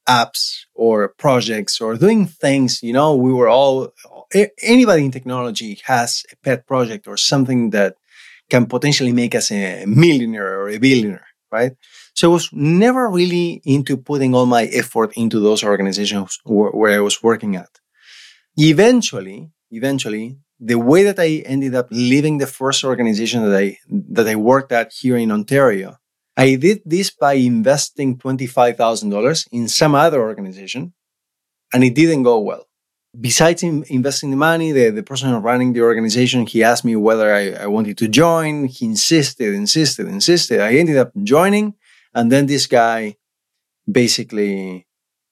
apps 0.08 0.64
or 0.74 1.08
projects 1.08 1.80
or 1.80 1.96
doing 1.96 2.26
things. 2.26 2.82
You 2.82 2.92
know, 2.92 3.14
we 3.14 3.32
were 3.32 3.48
all, 3.48 3.92
anybody 4.62 5.04
in 5.04 5.10
technology 5.10 5.80
has 5.84 6.24
a 6.32 6.36
pet 6.36 6.66
project 6.66 7.06
or 7.06 7.16
something 7.16 7.70
that 7.70 7.94
can 8.50 8.66
potentially 8.66 9.12
make 9.12 9.34
us 9.34 9.50
a 9.50 9.84
millionaire 9.86 10.60
or 10.60 10.68
a 10.70 10.78
billionaire, 10.78 11.26
right? 11.52 11.72
So 12.14 12.30
I 12.30 12.32
was 12.32 12.48
never 12.52 13.08
really 13.08 13.60
into 13.64 13.96
putting 13.96 14.34
all 14.34 14.46
my 14.46 14.64
effort 14.64 15.12
into 15.16 15.38
those 15.40 15.62
organizations 15.62 16.38
where, 16.44 16.96
I 16.96 17.00
was 17.00 17.22
working 17.22 17.56
at. 17.56 17.68
Eventually, 18.56 19.50
eventually, 19.70 20.38
the 20.58 20.78
way 20.78 21.04
that 21.04 21.18
I 21.20 21.44
ended 21.46 21.74
up 21.74 21.88
leaving 21.90 22.38
the 22.38 22.46
first 22.46 22.82
organization 22.82 23.44
that 23.44 23.56
I 23.56 23.78
that 24.16 24.26
I 24.26 24.34
worked 24.34 24.72
at 24.72 24.92
here 24.92 25.16
in 25.16 25.30
Ontario, 25.30 25.98
I 26.38 26.54
did 26.54 26.82
this 26.86 27.10
by 27.10 27.34
investing 27.34 28.16
twenty-five 28.16 28.76
thousand 28.76 29.10
dollars 29.10 29.46
in 29.50 29.66
some 29.66 29.94
other 29.96 30.20
organization, 30.22 30.94
and 31.72 31.82
it 31.82 31.94
didn't 31.94 32.22
go 32.22 32.38
well. 32.38 32.64
Besides 33.18 33.62
in, 33.64 33.84
investing 33.88 34.30
the 34.30 34.36
money, 34.36 34.70
the, 34.70 34.90
the 34.90 35.02
person 35.02 35.34
running 35.42 35.72
the 35.72 35.82
organization, 35.82 36.46
he 36.46 36.62
asked 36.62 36.84
me 36.84 36.94
whether 36.94 37.34
I, 37.34 37.64
I 37.64 37.66
wanted 37.66 37.98
to 37.98 38.06
join. 38.06 38.66
He 38.66 38.84
insisted, 38.84 39.52
insisted, 39.52 40.06
insisted. 40.06 40.60
I 40.60 40.74
ended 40.74 40.96
up 40.96 41.10
joining, 41.24 41.74
and 42.14 42.30
then 42.30 42.46
this 42.46 42.66
guy 42.68 43.16
basically 43.90 44.86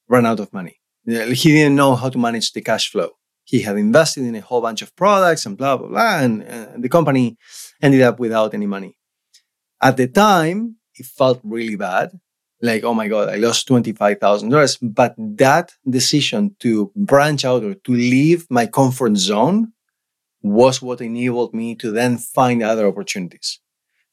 ran 0.09 0.27
out 0.27 0.41
of 0.41 0.53
money. 0.53 0.81
He 1.07 1.51
didn't 1.53 1.77
know 1.77 1.95
how 1.95 2.09
to 2.09 2.19
manage 2.19 2.53
the 2.53 2.63
cash 2.63 2.91
flow. 2.91 3.11
He 3.45 3.63
had 3.63 3.77
invested 3.77 4.25
in 4.25 4.35
a 4.35 4.41
whole 4.41 4.61
bunch 4.61 4.83
of 4.83 4.97
products 4.97 5.47
and 5.47 5.57
blah, 5.57 5.77
blah, 5.77 5.89
blah. 5.89 6.19
And 6.19 6.43
uh, 6.43 6.69
the 6.77 6.89
company 6.89 7.37
ended 7.81 8.03
up 8.03 8.19
without 8.19 8.55
any 8.55 8.67
money. 8.67 8.97
At 9.81 9.97
the 9.99 10.09
time, 10.09 10.76
it 10.99 11.07
felt 11.07 11.41
really 11.45 11.77
bad. 11.77 12.19
Like, 12.63 12.85
oh 12.85 12.95
my 12.95 13.09
God, 13.09 13.29
I 13.29 13.37
lost 13.37 13.69
$25,000. 13.69 14.79
But 14.83 15.15
that 15.19 15.73
decision 15.89 16.57
to 16.61 16.91
branch 16.97 17.45
out 17.45 17.63
or 17.65 17.75
to 17.75 17.93
leave 17.93 18.47
my 18.51 18.67
comfort 18.67 19.17
zone 19.17 19.73
was 20.43 20.81
what 20.81 21.01
enabled 21.01 21.55
me 21.55 21.75
to 21.77 21.91
then 21.91 22.17
find 22.19 22.63
other 22.63 22.87
opportunities 22.87 23.61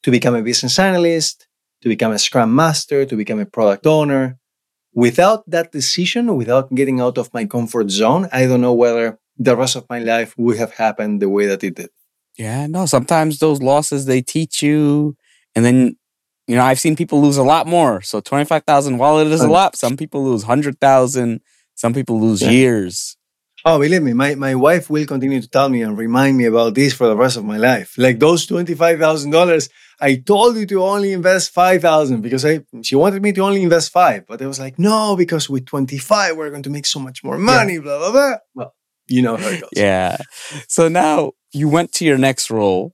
to 0.02 0.10
become 0.10 0.34
a 0.34 0.42
business 0.42 0.78
analyst, 0.78 1.46
to 1.80 1.88
become 1.88 2.12
a 2.12 2.18
scrum 2.18 2.54
master, 2.54 3.06
to 3.06 3.16
become 3.16 3.40
a 3.40 3.46
product 3.46 3.86
owner. 3.86 4.38
Without 4.92 5.48
that 5.50 5.72
decision, 5.72 6.36
without 6.36 6.72
getting 6.74 7.00
out 7.00 7.18
of 7.18 7.32
my 7.32 7.44
comfort 7.46 7.90
zone, 7.90 8.28
I 8.32 8.46
don't 8.46 8.60
know 8.60 8.74
whether 8.74 9.18
the 9.38 9.56
rest 9.56 9.76
of 9.76 9.86
my 9.88 9.98
life 9.98 10.34
would 10.36 10.58
have 10.58 10.74
happened 10.74 11.20
the 11.20 11.28
way 11.28 11.46
that 11.46 11.64
it 11.64 11.74
did. 11.76 11.90
Yeah, 12.36 12.66
no, 12.66 12.86
sometimes 12.86 13.38
those 13.38 13.62
losses 13.62 14.06
they 14.06 14.22
teach 14.22 14.62
you 14.62 15.16
and 15.54 15.64
then 15.64 15.96
you 16.46 16.56
know, 16.56 16.62
I've 16.64 16.80
seen 16.80 16.96
people 16.96 17.20
lose 17.22 17.36
a 17.36 17.42
lot 17.42 17.66
more. 17.66 18.02
So 18.02 18.20
25,000 18.20 18.98
while 18.98 19.18
it 19.18 19.28
is 19.28 19.40
a 19.40 19.48
lot, 19.48 19.76
some 19.76 19.96
people 19.96 20.24
lose 20.24 20.42
100,000, 20.44 21.40
some 21.74 21.94
people 21.94 22.20
lose 22.20 22.42
Yeah. 22.42 22.50
years. 22.50 23.16
Oh, 23.66 23.78
believe 23.78 24.02
me, 24.02 24.12
my, 24.12 24.34
my 24.34 24.54
wife 24.54 24.90
will 24.90 25.06
continue 25.06 25.40
to 25.40 25.48
tell 25.48 25.70
me 25.70 25.80
and 25.80 25.96
remind 25.96 26.36
me 26.36 26.44
about 26.44 26.74
this 26.74 26.92
for 26.92 27.06
the 27.06 27.16
rest 27.16 27.38
of 27.38 27.46
my 27.46 27.56
life. 27.56 27.94
Like 27.96 28.18
those 28.18 28.46
$25,000, 28.46 29.70
I 30.00 30.16
told 30.16 30.56
you 30.56 30.66
to 30.66 30.82
only 30.82 31.12
invest 31.14 31.50
5,000 31.52 32.20
because 32.20 32.44
I, 32.44 32.60
she 32.82 32.94
wanted 32.94 33.22
me 33.22 33.32
to 33.32 33.40
only 33.40 33.62
invest 33.62 33.90
five. 33.90 34.26
But 34.26 34.42
I 34.42 34.46
was 34.46 34.60
like, 34.60 34.78
no, 34.78 35.16
because 35.16 35.48
with 35.48 35.64
25, 35.64 36.36
we're 36.36 36.50
going 36.50 36.64
to 36.64 36.70
make 36.70 36.84
so 36.84 37.00
much 37.00 37.24
more 37.24 37.38
money, 37.38 37.78
blah, 37.78 37.98
blah, 37.98 38.12
blah. 38.12 38.36
Well, 38.54 38.74
you 39.08 39.22
know 39.22 39.36
how 39.36 39.48
it 39.48 39.60
goes. 39.62 39.70
Yeah. 39.74 40.18
So 40.68 40.88
now 40.88 41.32
you 41.52 41.68
went 41.68 41.92
to 41.92 42.04
your 42.04 42.18
next 42.18 42.50
role. 42.50 42.92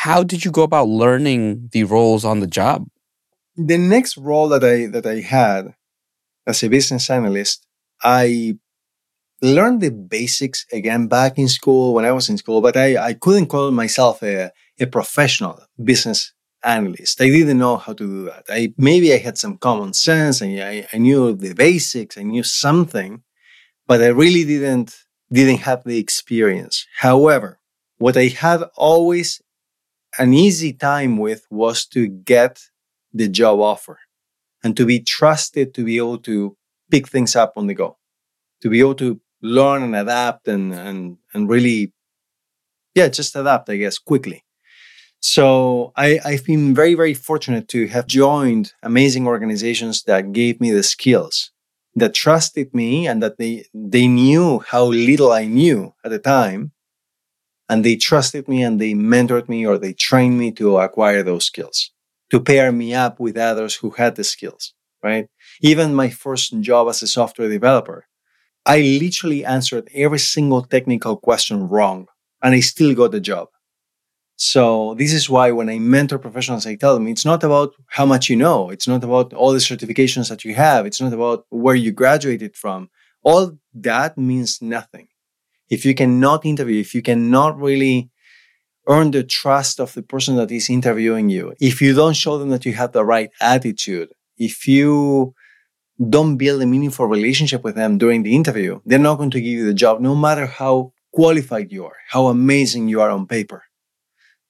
How 0.00 0.22
did 0.22 0.44
you 0.44 0.50
go 0.50 0.62
about 0.62 0.88
learning 0.88 1.68
the 1.72 1.84
roles 1.84 2.24
on 2.24 2.40
the 2.40 2.46
job? 2.46 2.86
the 3.56 3.78
next 3.78 4.16
role 4.16 4.48
that 4.48 4.64
I 4.64 4.86
that 4.86 5.06
I 5.06 5.20
had 5.20 5.74
as 6.46 6.62
a 6.62 6.68
business 6.68 7.10
analyst, 7.10 7.66
I 8.02 8.56
learned 9.40 9.80
the 9.80 9.90
basics 9.90 10.66
again 10.72 11.08
back 11.08 11.38
in 11.38 11.48
school 11.48 11.94
when 11.94 12.04
I 12.04 12.12
was 12.12 12.28
in 12.28 12.38
school, 12.38 12.60
but 12.60 12.76
I, 12.76 12.96
I 12.96 13.14
couldn't 13.14 13.46
call 13.46 13.70
myself 13.70 14.22
a, 14.22 14.50
a 14.80 14.86
professional 14.86 15.60
business 15.82 16.32
analyst. 16.64 17.20
I 17.20 17.26
didn't 17.26 17.58
know 17.58 17.76
how 17.76 17.92
to 17.92 18.06
do 18.06 18.24
that. 18.24 18.44
I 18.48 18.72
maybe 18.78 19.12
I 19.12 19.18
had 19.18 19.36
some 19.36 19.58
common 19.58 19.92
sense 19.92 20.40
and 20.40 20.58
I, 20.60 20.86
I 20.92 20.98
knew 20.98 21.34
the 21.34 21.54
basics, 21.54 22.16
I 22.16 22.22
knew 22.22 22.42
something, 22.42 23.22
but 23.86 24.00
I 24.00 24.08
really 24.08 24.44
didn't 24.44 24.96
didn't 25.30 25.60
have 25.60 25.84
the 25.84 25.98
experience. 25.98 26.86
However, 26.98 27.58
what 27.98 28.16
I 28.16 28.26
had 28.28 28.62
always 28.76 29.41
an 30.18 30.34
easy 30.34 30.72
time 30.72 31.16
with 31.18 31.46
was 31.50 31.86
to 31.86 32.08
get 32.08 32.60
the 33.12 33.28
job 33.28 33.60
offer 33.60 33.98
and 34.64 34.76
to 34.76 34.86
be 34.86 35.00
trusted 35.00 35.74
to 35.74 35.84
be 35.84 35.96
able 35.98 36.18
to 36.18 36.56
pick 36.90 37.08
things 37.08 37.36
up 37.36 37.54
on 37.56 37.66
the 37.66 37.74
go, 37.74 37.98
to 38.62 38.70
be 38.70 38.80
able 38.80 38.94
to 38.96 39.20
learn 39.42 39.82
and 39.82 39.96
adapt 39.96 40.48
and 40.48 40.74
and 40.74 41.18
and 41.34 41.48
really, 41.48 41.92
yeah, 42.94 43.08
just 43.08 43.36
adapt, 43.36 43.68
I 43.70 43.76
guess, 43.76 43.98
quickly. 43.98 44.44
So 45.20 45.92
I, 45.96 46.20
I've 46.24 46.44
been 46.44 46.74
very, 46.74 46.94
very 46.94 47.14
fortunate 47.14 47.68
to 47.68 47.86
have 47.88 48.06
joined 48.06 48.72
amazing 48.82 49.26
organizations 49.26 50.02
that 50.04 50.32
gave 50.32 50.60
me 50.60 50.72
the 50.72 50.82
skills, 50.82 51.52
that 51.94 52.14
trusted 52.14 52.74
me 52.74 53.06
and 53.06 53.22
that 53.22 53.38
they 53.38 53.66
they 53.74 54.08
knew 54.08 54.60
how 54.60 54.84
little 54.86 55.32
I 55.32 55.46
knew 55.46 55.94
at 56.04 56.10
the 56.10 56.18
time. 56.18 56.71
And 57.68 57.84
they 57.84 57.96
trusted 57.96 58.48
me 58.48 58.62
and 58.62 58.80
they 58.80 58.92
mentored 58.92 59.48
me 59.48 59.66
or 59.66 59.78
they 59.78 59.92
trained 59.94 60.38
me 60.38 60.52
to 60.52 60.78
acquire 60.78 61.22
those 61.22 61.46
skills 61.46 61.90
to 62.30 62.40
pair 62.40 62.72
me 62.72 62.94
up 62.94 63.20
with 63.20 63.36
others 63.36 63.76
who 63.76 63.90
had 63.90 64.16
the 64.16 64.24
skills, 64.24 64.74
right? 65.02 65.28
Even 65.60 65.94
my 65.94 66.08
first 66.10 66.58
job 66.60 66.88
as 66.88 67.02
a 67.02 67.06
software 67.06 67.48
developer, 67.48 68.06
I 68.66 68.80
literally 68.80 69.44
answered 69.44 69.88
every 69.94 70.18
single 70.18 70.62
technical 70.62 71.16
question 71.16 71.68
wrong 71.68 72.08
and 72.42 72.54
I 72.54 72.60
still 72.60 72.94
got 72.94 73.12
the 73.12 73.20
job. 73.20 73.48
So 74.36 74.94
this 74.94 75.12
is 75.12 75.30
why 75.30 75.52
when 75.52 75.68
I 75.68 75.78
mentor 75.78 76.18
professionals, 76.18 76.66
I 76.66 76.74
tell 76.74 76.94
them 76.94 77.06
it's 77.06 77.24
not 77.24 77.44
about 77.44 77.74
how 77.88 78.06
much 78.06 78.28
you 78.28 78.36
know. 78.36 78.70
It's 78.70 78.88
not 78.88 79.04
about 79.04 79.32
all 79.32 79.52
the 79.52 79.58
certifications 79.58 80.28
that 80.30 80.44
you 80.44 80.54
have. 80.54 80.86
It's 80.86 81.00
not 81.00 81.12
about 81.12 81.46
where 81.50 81.74
you 81.76 81.92
graduated 81.92 82.56
from. 82.56 82.90
All 83.22 83.56
that 83.74 84.18
means 84.18 84.60
nothing. 84.60 85.08
If 85.70 85.84
you 85.84 85.94
cannot 85.94 86.44
interview, 86.44 86.80
if 86.80 86.94
you 86.94 87.02
cannot 87.02 87.58
really 87.58 88.10
earn 88.88 89.10
the 89.12 89.22
trust 89.22 89.80
of 89.80 89.94
the 89.94 90.02
person 90.02 90.36
that 90.36 90.50
is 90.50 90.68
interviewing 90.68 91.30
you, 91.30 91.54
if 91.60 91.80
you 91.80 91.94
don't 91.94 92.16
show 92.16 92.38
them 92.38 92.50
that 92.50 92.66
you 92.66 92.74
have 92.74 92.92
the 92.92 93.04
right 93.04 93.30
attitude, 93.40 94.12
if 94.36 94.66
you 94.66 95.34
don't 96.10 96.36
build 96.36 96.62
a 96.62 96.66
meaningful 96.66 97.06
relationship 97.06 97.62
with 97.62 97.76
them 97.76 97.98
during 97.98 98.22
the 98.22 98.34
interview, 98.34 98.80
they're 98.84 98.98
not 98.98 99.16
going 99.16 99.30
to 99.30 99.40
give 99.40 99.52
you 99.52 99.66
the 99.66 99.74
job, 99.74 100.00
no 100.00 100.14
matter 100.14 100.46
how 100.46 100.92
qualified 101.12 101.70
you 101.70 101.84
are, 101.84 101.96
how 102.08 102.26
amazing 102.26 102.88
you 102.88 103.00
are 103.00 103.10
on 103.10 103.26
paper. 103.26 103.64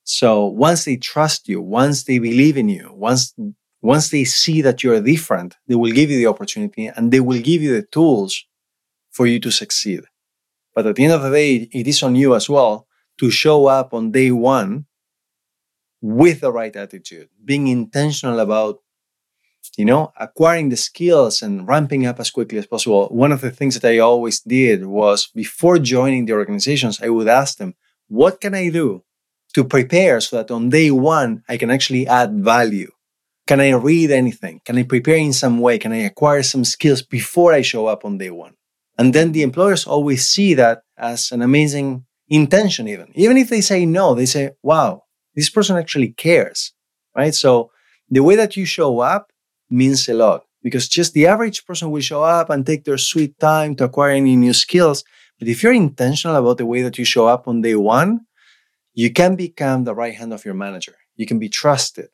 So 0.05 0.47
once 0.47 0.85
they 0.85 0.97
trust 0.97 1.49
you, 1.49 1.61
once 1.61 2.05
they 2.05 2.19
believe 2.19 2.57
in 2.57 2.69
you, 2.69 2.91
once 2.93 3.35
once 3.83 4.11
they 4.11 4.25
see 4.25 4.63
that 4.63 4.83
you're 4.83 5.01
different, 5.01 5.57
they 5.67 5.75
will 5.75 5.91
give 5.91 6.09
you 6.09 6.17
the 6.17 6.29
opportunity 6.29 6.87
and 6.87 7.11
they 7.11 7.19
will 7.19 7.41
give 7.41 7.63
you 7.63 7.73
the 7.75 7.83
tools 7.83 8.45
for 9.11 9.27
you 9.27 9.41
to 9.41 9.51
succeed. 9.51 10.03
But 10.75 10.87
at 10.87 10.97
the 10.97 11.05
end 11.05 11.13
of 11.13 11.23
the 11.23 11.31
day, 11.31 11.69
it 11.73 11.87
is 11.87 12.03
on 12.03 12.15
you 12.15 12.35
as 12.35 12.49
well 12.49 12.87
to 13.19 13.31
show 13.31 13.67
up 13.67 13.93
on 13.93 14.11
day 14.11 14.31
one 14.31 14.87
with 16.01 16.41
the 16.41 16.51
right 16.51 16.75
attitude, 16.75 17.29
being 17.45 17.69
intentional 17.69 18.41
about, 18.41 18.81
you 19.77 19.85
know, 19.85 20.13
acquiring 20.19 20.71
the 20.71 20.77
skills 20.77 21.43
and 21.43 21.69
ramping 21.69 22.07
up 22.07 22.19
as 22.19 22.31
quickly 22.31 22.59
as 22.59 22.67
possible. 22.67 23.07
One 23.09 23.33
of 23.33 23.41
the 23.41 23.51
things 23.51 23.79
that 23.79 23.89
I 23.89 23.99
always 23.99 24.41
did 24.41 24.87
was 24.87 25.29
before 25.35 25.79
joining 25.79 26.27
the 26.27 26.33
organizations, 26.33 27.01
I 27.01 27.09
would 27.09 27.29
ask 27.29 27.59
them, 27.59 27.75
what 28.09 28.41
can 28.41 28.55
I 28.55 28.71
do 28.71 29.05
to 29.55 29.65
prepare 29.65 30.21
so 30.21 30.37
that 30.37 30.51
on 30.51 30.71
day 30.71 30.91
one, 30.91 31.45
I 31.49 31.57
can 31.57 31.71
actually 31.71 32.07
add 32.07 32.35
value? 32.43 32.91
Can 33.47 33.61
I 33.61 33.71
read 33.71 34.11
anything? 34.11 34.61
Can 34.65 34.79
I 34.79 34.85
prepare 34.85 35.17
in 35.17 35.33
some 35.33 35.61
way? 35.61 35.79
Can 35.79 35.93
I 35.93 35.99
acquire 35.99 36.43
some 36.43 36.65
skills 36.65 37.03
before 37.03 37.53
I 37.53 37.63
show 37.63 37.87
up 37.87 38.05
on 38.05 38.19
day 38.19 38.31
one? 38.31 38.55
And 38.99 39.15
then 39.15 39.33
the 39.33 39.43
employers 39.43 39.87
always 39.87 40.29
see 40.29 40.55
that 40.55 40.83
as 40.99 41.33
an 41.33 41.43
amazing 41.43 42.05
intention, 42.29 42.89
even. 42.89 43.11
Even 43.15 43.37
if 43.37 43.49
they 43.49 43.61
say 43.61 43.87
no, 43.87 44.15
they 44.15 44.27
say, 44.27 44.51
wow, 44.63 45.05
this 45.35 45.51
person 45.51 45.77
actually 45.77 46.09
cares, 46.09 46.73
right? 47.17 47.35
So 47.35 47.71
the 48.09 48.23
way 48.23 48.37
that 48.37 48.57
you 48.57 48.65
show 48.65 49.01
up 49.01 49.33
means 49.71 50.09
a 50.09 50.15
lot 50.15 50.45
because 50.63 50.89
just 50.89 51.13
the 51.15 51.27
average 51.27 51.65
person 51.67 51.91
will 51.91 52.01
show 52.01 52.23
up 52.23 52.51
and 52.51 52.65
take 52.65 52.85
their 52.85 52.99
sweet 52.99 53.39
time 53.39 53.75
to 53.77 53.85
acquire 53.85 54.11
any 54.11 54.37
new 54.37 54.53
skills. 54.53 55.05
But 55.39 55.49
if 55.49 55.63
you're 55.63 55.73
intentional 55.73 56.37
about 56.37 56.59
the 56.59 56.67
way 56.67 56.83
that 56.83 56.99
you 56.99 57.05
show 57.05 57.27
up 57.27 57.49
on 57.49 57.63
day 57.63 57.75
one, 57.75 58.21
you 58.95 59.13
can 59.13 59.35
become 59.35 59.85
the 59.85 59.95
right 59.95 60.15
hand 60.15 60.33
of 60.33 60.45
your 60.45 60.55
manager. 60.55 60.95
You 61.17 61.27
can 61.27 61.39
be 61.39 61.49
trusted. 61.49 62.09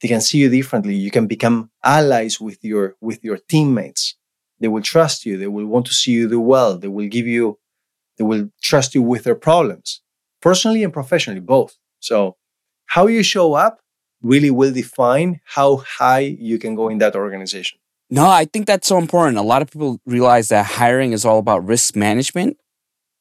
They 0.00 0.08
can 0.08 0.20
see 0.20 0.38
you 0.38 0.48
differently. 0.48 0.94
You 0.94 1.10
can 1.10 1.26
become 1.26 1.70
allies 1.84 2.40
with 2.40 2.64
your 2.64 2.96
with 3.00 3.22
your 3.22 3.36
teammates. 3.36 4.16
They 4.60 4.68
will 4.68 4.82
trust 4.82 5.24
you. 5.24 5.36
They 5.36 5.46
will 5.46 5.66
want 5.66 5.86
to 5.86 5.94
see 5.94 6.12
you 6.12 6.28
do 6.28 6.40
well. 6.40 6.78
They 6.78 6.88
will 6.88 7.08
give 7.08 7.26
you, 7.26 7.58
they 8.18 8.24
will 8.24 8.50
trust 8.62 8.94
you 8.94 9.02
with 9.02 9.24
their 9.24 9.34
problems, 9.34 10.02
personally 10.40 10.84
and 10.84 10.92
professionally, 10.92 11.40
both. 11.40 11.76
So 12.00 12.36
how 12.86 13.06
you 13.06 13.22
show 13.22 13.54
up 13.54 13.80
really 14.22 14.50
will 14.50 14.72
define 14.72 15.40
how 15.44 15.78
high 15.78 16.36
you 16.38 16.58
can 16.58 16.74
go 16.74 16.88
in 16.88 16.98
that 16.98 17.16
organization. 17.16 17.78
No, 18.10 18.28
I 18.28 18.44
think 18.44 18.66
that's 18.66 18.88
so 18.88 18.98
important. 18.98 19.38
A 19.38 19.42
lot 19.42 19.62
of 19.62 19.70
people 19.70 20.00
realize 20.04 20.48
that 20.48 20.66
hiring 20.66 21.12
is 21.12 21.24
all 21.24 21.38
about 21.38 21.64
risk 21.64 21.94
management 21.96 22.56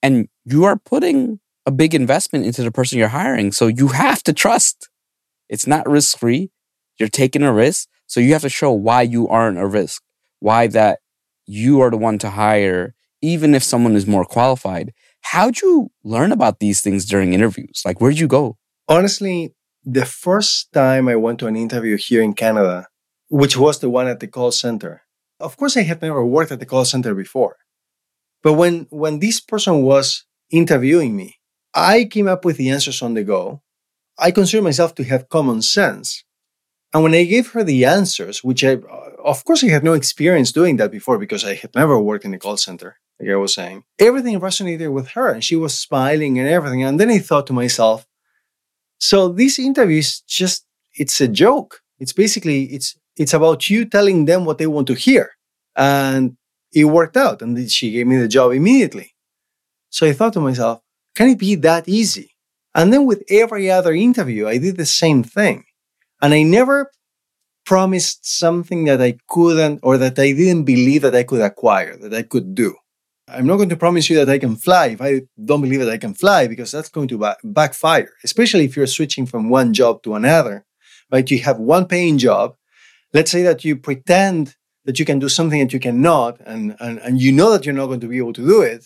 and 0.02 0.28
you 0.46 0.64
are 0.66 0.78
putting 0.78 1.40
a 1.66 1.72
big 1.72 1.94
investment 1.94 2.46
into 2.46 2.64
the 2.64 2.72
person 2.72 2.98
you're 2.98 3.10
hiring. 3.10 3.52
So 3.52 3.68
you 3.68 3.90
have 3.90 4.24
to 4.24 4.34
trust. 4.34 4.90
It's 5.48 5.68
not 5.68 5.88
risk 5.88 6.18
free. 6.18 6.50
You're 6.98 7.10
taking 7.10 7.44
a 7.44 7.54
risk. 7.54 7.88
So 8.08 8.20
you 8.20 8.34
have 8.34 8.42
to 8.42 8.50
show 8.50 8.72
why 8.72 9.04
you 9.04 9.28
aren't 9.28 9.60
a 9.60 9.68
risk, 9.68 10.02
why 10.40 10.68
that 10.68 11.00
you 11.50 11.82
are 11.82 11.90
the 11.90 11.98
one 11.98 12.20
to 12.20 12.30
hire, 12.30 12.94
even 13.24 13.56
if 13.56 13.64
someone 13.64 13.96
is 13.96 14.06
more 14.06 14.24
qualified. 14.24 14.94
How'd 15.22 15.62
you 15.62 15.90
learn 16.04 16.32
about 16.32 16.60
these 16.60 16.80
things 16.82 17.06
during 17.06 17.34
interviews? 17.34 17.82
Like, 17.84 18.00
where'd 18.00 18.20
you 18.20 18.28
go? 18.28 18.58
Honestly, 18.88 19.56
the 19.84 20.06
first 20.06 20.72
time 20.74 21.08
I 21.08 21.16
went 21.16 21.40
to 21.40 21.48
an 21.48 21.56
interview 21.56 21.98
here 21.98 22.22
in 22.22 22.34
Canada, 22.34 22.88
which 23.30 23.58
was 23.58 23.80
the 23.80 23.90
one 23.90 24.08
at 24.08 24.20
the 24.20 24.28
call 24.28 24.52
center, 24.52 25.02
of 25.40 25.58
course, 25.58 25.76
I 25.76 25.82
had 25.82 26.04
never 26.04 26.24
worked 26.24 26.52
at 26.52 26.60
the 26.60 26.68
call 26.68 26.86
center 26.86 27.16
before. 27.16 27.58
But 28.44 28.54
when, 28.54 28.86
when 28.92 29.18
this 29.18 29.40
person 29.40 29.82
was 29.82 30.26
interviewing 30.52 31.16
me, 31.16 31.38
I 31.74 32.06
came 32.06 32.28
up 32.28 32.46
with 32.46 32.58
the 32.58 32.70
answers 32.70 33.02
on 33.02 33.16
the 33.16 33.24
go. 33.24 33.64
I 34.20 34.30
consider 34.30 34.62
myself 34.62 34.94
to 34.96 35.04
have 35.06 35.30
common 35.30 35.64
sense. 35.64 36.24
And 36.94 37.02
when 37.02 37.16
I 37.16 37.24
gave 37.24 37.52
her 37.52 37.64
the 37.64 37.86
answers, 37.86 38.44
which 38.44 38.64
I, 38.64 38.78
of 39.24 39.44
course, 39.46 39.64
I 39.64 39.68
had 39.68 39.84
no 39.84 39.94
experience 39.94 40.52
doing 40.52 40.78
that 40.78 40.92
before 40.92 41.18
because 41.18 41.46
I 41.46 41.56
had 41.56 41.76
never 41.76 42.00
worked 42.00 42.26
in 42.26 42.34
a 42.34 42.40
call 42.40 42.58
center, 42.58 42.98
like 43.20 43.30
I 43.30 43.36
was 43.36 43.54
saying, 43.54 43.84
everything 44.00 44.40
resonated 44.40 44.92
with 44.92 45.10
her 45.10 45.30
and 45.30 45.44
she 45.44 45.56
was 45.56 45.78
smiling 45.78 46.40
and 46.40 46.48
everything. 46.48 46.84
And 46.84 47.00
then 47.00 47.10
I 47.10 47.20
thought 47.20 47.48
to 47.48 47.54
myself, 47.54 48.06
so 48.98 49.30
this 49.30 49.60
interview 49.60 50.00
is 50.00 50.22
just, 50.22 50.66
it's 50.94 51.22
a 51.22 51.28
joke. 51.28 51.82
It's 52.00 52.14
basically, 52.14 52.64
it's, 52.66 52.98
it's 53.18 53.34
about 53.34 53.70
you 53.70 53.86
telling 53.86 54.26
them 54.26 54.46
what 54.46 54.58
they 54.58 54.68
want 54.68 54.88
to 54.88 54.94
hear. 54.96 55.32
And 55.76 56.38
it 56.74 56.86
worked 56.86 57.18
out. 57.18 57.42
And 57.42 57.70
she 57.70 57.92
gave 57.92 58.08
me 58.08 58.18
the 58.18 58.28
job 58.28 58.52
immediately. 58.52 59.14
So 59.90 60.06
I 60.06 60.14
thought 60.14 60.34
to 60.34 60.42
myself, 60.42 60.82
can 61.16 61.30
it 61.30 61.40
be 61.40 61.56
that 61.56 61.88
easy? 61.88 62.36
And 62.76 62.94
then 62.94 63.06
with 63.06 63.24
every 63.30 63.72
other 63.72 63.94
interview, 63.94 64.48
I 64.48 64.58
did 64.58 64.78
the 64.78 64.86
same 64.86 65.24
thing. 65.24 65.66
And 66.22 66.34
I 66.34 66.44
never 66.44 66.92
promised 67.70 68.26
something 68.26 68.86
that 68.86 69.00
I 69.00 69.14
couldn't 69.28 69.82
or 69.84 70.00
that 70.00 70.18
I 70.18 70.32
didn't 70.32 70.64
believe 70.64 71.04
that 71.04 71.14
I 71.14 71.22
could 71.22 71.42
acquire, 71.42 71.96
that 71.98 72.16
I 72.16 72.24
could 72.24 72.56
do. 72.56 72.76
I'm 73.28 73.46
not 73.46 73.58
going 73.58 73.70
to 73.70 73.76
promise 73.76 74.10
you 74.10 74.16
that 74.16 74.28
I 74.28 74.40
can 74.40 74.56
fly 74.56 74.88
if 74.88 75.02
I 75.04 75.22
don't 75.46 75.62
believe 75.62 75.82
that 75.82 75.92
I 75.92 76.00
can 76.00 76.16
fly 76.16 76.48
because 76.48 76.72
that's 76.72 76.90
going 76.90 77.10
to 77.10 77.36
backfire, 77.44 78.10
especially 78.24 78.66
if 78.66 78.76
you're 78.76 78.88
switching 78.88 79.28
from 79.28 79.52
one 79.52 79.72
job 79.72 80.02
to 80.02 80.16
another, 80.16 80.66
right? 81.12 81.30
You 81.30 81.38
have 81.44 81.60
one 81.60 81.86
paying 81.86 82.18
job. 82.18 82.56
Let's 83.14 83.30
say 83.30 83.44
that 83.44 83.64
you 83.64 83.76
pretend 83.76 84.56
that 84.86 84.98
you 84.98 85.06
can 85.06 85.20
do 85.20 85.30
something 85.30 85.60
that 85.60 85.72
you 85.72 85.80
cannot, 85.80 86.42
and, 86.48 86.76
and, 86.80 86.98
and 86.98 87.22
you 87.22 87.32
know 87.32 87.52
that 87.52 87.68
you're 87.68 87.82
not 87.82 87.86
going 87.86 88.00
to 88.00 88.08
be 88.08 88.18
able 88.18 88.34
to 88.34 88.48
do 88.48 88.64
it 88.64 88.84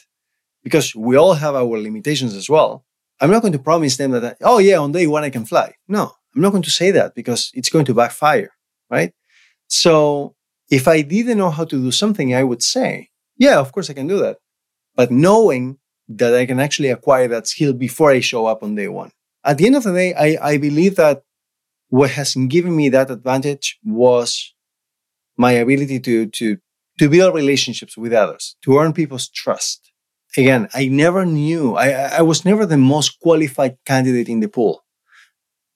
because 0.62 0.94
we 0.94 1.16
all 1.16 1.36
have 1.36 1.56
our 1.56 1.78
limitations 1.88 2.36
as 2.36 2.50
well. 2.50 2.84
I'm 3.22 3.32
not 3.32 3.44
going 3.44 3.54
to 3.54 3.60
promise 3.60 3.96
them 3.96 4.12
that, 4.12 4.26
I, 4.26 4.36
oh, 4.42 4.58
yeah, 4.58 4.80
on 4.80 4.92
day 4.92 5.08
one 5.08 5.24
I 5.24 5.30
can 5.30 5.46
fly. 5.46 5.74
No, 5.88 6.12
I'm 6.36 6.42
not 6.42 6.50
going 6.50 6.64
to 6.64 6.70
say 6.82 6.92
that 6.92 7.16
because 7.16 7.50
it's 7.54 7.70
going 7.70 7.86
to 7.86 7.94
backfire, 7.94 8.52
right? 8.94 9.12
So 9.68 10.36
if 10.70 10.88
I 10.88 11.02
didn't 11.02 11.40
know 11.42 11.54
how 11.58 11.66
to 11.66 11.78
do 11.86 11.92
something, 11.92 12.30
I 12.34 12.44
would 12.50 12.64
say, 12.76 13.10
yeah, 13.38 13.58
of 13.60 13.72
course 13.74 13.90
I 13.90 13.94
can 14.00 14.08
do 14.08 14.20
that. 14.26 14.38
But 14.96 15.10
knowing 15.12 15.64
that 16.10 16.34
I 16.42 16.46
can 16.46 16.60
actually 16.60 16.90
acquire 16.90 17.28
that 17.30 17.48
skill 17.48 17.74
before 17.74 18.12
I 18.12 18.20
show 18.20 18.46
up 18.46 18.64
on 18.64 18.76
day 18.76 18.88
one. 18.88 19.12
At 19.44 19.58
the 19.58 19.66
end 19.66 19.76
of 19.76 19.84
the 19.84 19.94
day, 19.94 20.14
I, 20.14 20.52
I 20.52 20.58
believe 20.58 20.96
that 20.96 21.24
what 21.90 22.12
has 22.12 22.36
given 22.56 22.76
me 22.76 22.90
that 22.90 23.12
advantage 23.12 23.80
was 23.84 24.54
my 25.38 25.52
ability 25.54 26.00
to, 26.08 26.28
to, 26.28 26.58
to 27.00 27.10
build 27.10 27.36
relationships 27.36 27.98
with 27.98 28.14
others, 28.14 28.56
to 28.64 28.78
earn 28.78 28.94
people's 28.94 29.30
trust. 29.30 29.92
Again, 30.38 30.68
I 30.74 30.88
never 30.88 31.26
knew, 31.26 31.76
I, 31.76 31.90
I 32.20 32.22
was 32.22 32.46
never 32.46 32.66
the 32.66 32.78
most 32.78 33.20
qualified 33.20 33.78
candidate 33.86 34.30
in 34.30 34.40
the 34.40 34.48
pool. 34.48 34.84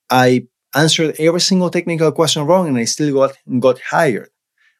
I 0.10 0.48
answered 0.76 1.16
every 1.20 1.42
single 1.42 1.70
technical 1.70 2.12
question 2.12 2.46
wrong 2.46 2.68
and 2.68 2.78
I 2.78 2.86
still 2.86 3.14
got, 3.14 3.38
got 3.60 3.80
hired. 3.80 4.30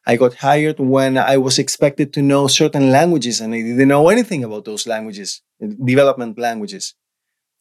I 0.06 0.16
got 0.16 0.34
hired 0.34 0.78
when 0.78 1.18
I 1.18 1.36
was 1.36 1.58
expected 1.58 2.12
to 2.14 2.22
know 2.22 2.46
certain 2.46 2.90
languages 2.90 3.40
and 3.40 3.54
I 3.54 3.58
didn't 3.62 3.88
know 3.88 4.08
anything 4.08 4.42
about 4.42 4.64
those 4.64 4.86
languages, 4.86 5.42
development 5.60 6.38
languages. 6.38 6.94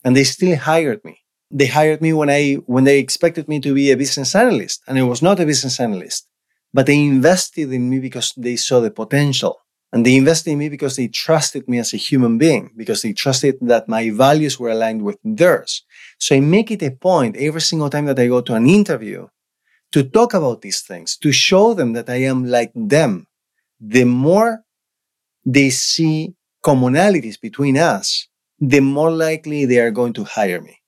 And 0.04 0.16
they 0.16 0.24
still 0.24 0.56
hired 0.56 1.04
me. 1.04 1.20
They 1.52 1.68
hired 1.68 2.02
me 2.02 2.13
when 2.13 2.30
I 2.30 2.56
when 2.66 2.84
they 2.84 3.00
expected 3.00 3.48
me 3.48 3.60
to 3.62 3.74
be 3.74 3.92
a 3.92 3.98
business 3.98 4.36
analyst 4.36 4.82
and 4.88 4.98
I 4.98 5.04
was 5.04 5.22
not 5.22 5.40
a 5.40 5.46
business 5.46 5.80
analyst. 5.80 6.28
But 6.74 6.86
they 6.86 7.00
invested 7.00 7.72
in 7.72 7.90
me 7.90 8.00
because 8.00 8.34
they 8.38 8.56
saw 8.56 8.80
the 8.80 8.92
potential. 8.92 9.60
And 9.92 10.06
they 10.06 10.18
invested 10.18 10.52
in 10.52 10.60
me 10.60 10.70
because 10.70 10.98
they 10.98 11.08
trusted 11.08 11.68
me 11.68 11.80
as 11.80 11.94
a 11.94 11.98
human 11.98 12.38
being, 12.38 12.72
because 12.76 13.02
they 13.02 13.13
trusted 13.13 13.56
that 13.62 13.88
my 13.88 14.10
values 14.10 14.60
were 14.60 14.70
aligned 14.70 15.02
with 15.02 15.18
theirs. 15.24 15.84
So 16.20 16.36
I 16.36 16.40
make 16.40 16.72
it 16.72 16.84
a 16.84 16.92
point 16.92 17.38
every 17.38 17.62
single 17.62 17.90
time 17.90 18.06
that 18.06 18.20
I 18.20 18.28
go 18.28 18.42
to 18.42 18.56
an 18.56 18.68
interview 18.68 19.28
to 19.94 20.04
talk 20.04 20.34
about 20.34 20.62
these 20.62 20.82
things, 20.82 21.18
to 21.18 21.32
show 21.32 21.74
them 21.74 21.94
that 21.94 22.10
I 22.10 22.18
am 22.24 22.46
like 22.46 22.72
them. 22.76 23.28
The 23.80 24.06
more 24.06 24.64
they 25.46 25.70
see 25.70 26.36
commonalities 26.66 27.40
between 27.40 27.78
us, 27.78 28.28
the 28.60 28.80
more 28.82 29.12
likely 29.12 29.66
they 29.66 29.80
are 29.80 29.92
going 29.92 30.14
to 30.14 30.24
hire 30.24 30.62
me. 30.62 30.80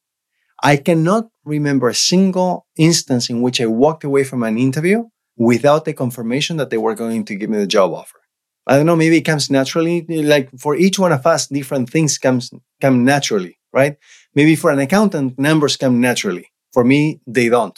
I 0.61 0.77
cannot 0.77 1.29
remember 1.45 1.89
a 1.89 1.95
single 1.95 2.67
instance 2.77 3.29
in 3.29 3.41
which 3.41 3.61
I 3.61 3.65
walked 3.65 4.03
away 4.03 4.23
from 4.23 4.43
an 4.43 4.57
interview 4.57 5.05
without 5.37 5.85
the 5.85 5.93
confirmation 5.93 6.57
that 6.57 6.69
they 6.69 6.77
were 6.77 6.95
going 6.95 7.25
to 7.25 7.35
give 7.35 7.49
me 7.49 7.57
the 7.57 7.67
job 7.67 7.93
offer. 7.93 8.19
I 8.67 8.75
don't 8.77 8.85
know, 8.85 8.95
maybe 8.95 9.17
it 9.17 9.21
comes 9.21 9.49
naturally. 9.49 10.05
Like 10.07 10.49
for 10.59 10.75
each 10.75 10.99
one 10.99 11.11
of 11.11 11.25
us, 11.25 11.47
different 11.47 11.89
things 11.89 12.17
comes 12.17 12.51
come 12.81 13.05
naturally, 13.05 13.57
right? 13.73 13.97
Maybe 14.35 14.55
for 14.55 14.71
an 14.71 14.79
accountant, 14.79 15.39
numbers 15.39 15.77
come 15.77 15.99
naturally. 15.99 16.51
For 16.73 16.83
me, 16.83 17.21
they 17.25 17.49
don't, 17.49 17.77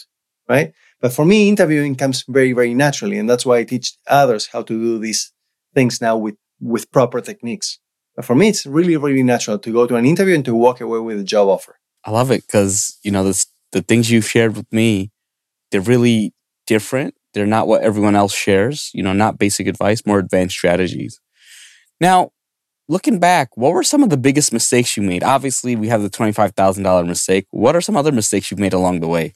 right? 0.49 0.73
But 0.99 1.13
for 1.13 1.25
me, 1.25 1.49
interviewing 1.49 1.95
comes 1.95 2.23
very, 2.27 2.53
very 2.53 2.73
naturally. 2.73 3.17
And 3.17 3.29
that's 3.29 3.45
why 3.45 3.57
I 3.59 3.63
teach 3.63 3.93
others 4.07 4.47
how 4.47 4.61
to 4.63 4.73
do 4.73 4.99
these 4.99 5.31
things 5.73 6.01
now 6.01 6.17
with, 6.17 6.35
with 6.59 6.91
proper 6.91 7.21
techniques. 7.21 7.79
But 8.15 8.25
for 8.25 8.35
me, 8.35 8.49
it's 8.49 8.65
really, 8.65 8.97
really 8.97 9.23
natural 9.23 9.57
to 9.59 9.71
go 9.71 9.87
to 9.87 9.95
an 9.95 10.05
interview 10.05 10.35
and 10.35 10.45
to 10.45 10.53
walk 10.53 10.81
away 10.81 10.99
with 10.99 11.19
a 11.19 11.23
job 11.23 11.47
offer. 11.47 11.79
I 12.03 12.11
love 12.11 12.31
it 12.31 12.45
because, 12.45 12.99
you 13.03 13.11
know, 13.11 13.23
this, 13.23 13.47
the 13.71 13.81
things 13.81 14.11
you've 14.11 14.27
shared 14.27 14.57
with 14.57 14.71
me, 14.71 15.11
they're 15.71 15.81
really 15.81 16.33
different. 16.67 17.15
They're 17.33 17.47
not 17.47 17.67
what 17.67 17.81
everyone 17.81 18.15
else 18.15 18.35
shares, 18.35 18.91
you 18.93 19.01
know, 19.01 19.13
not 19.13 19.39
basic 19.39 19.67
advice, 19.67 20.05
more 20.05 20.19
advanced 20.19 20.55
strategies. 20.55 21.19
Now, 22.01 22.31
looking 22.87 23.19
back, 23.19 23.49
what 23.55 23.73
were 23.73 23.83
some 23.83 24.03
of 24.03 24.09
the 24.09 24.17
biggest 24.17 24.51
mistakes 24.53 24.95
you 24.97 25.03
made? 25.03 25.23
Obviously, 25.23 25.75
we 25.75 25.87
have 25.87 26.01
the 26.01 26.09
$25,000 26.09 27.07
mistake. 27.07 27.47
What 27.51 27.75
are 27.75 27.81
some 27.81 27.97
other 27.97 28.11
mistakes 28.11 28.51
you've 28.51 28.59
made 28.59 28.73
along 28.73 28.99
the 28.99 29.07
way? 29.07 29.33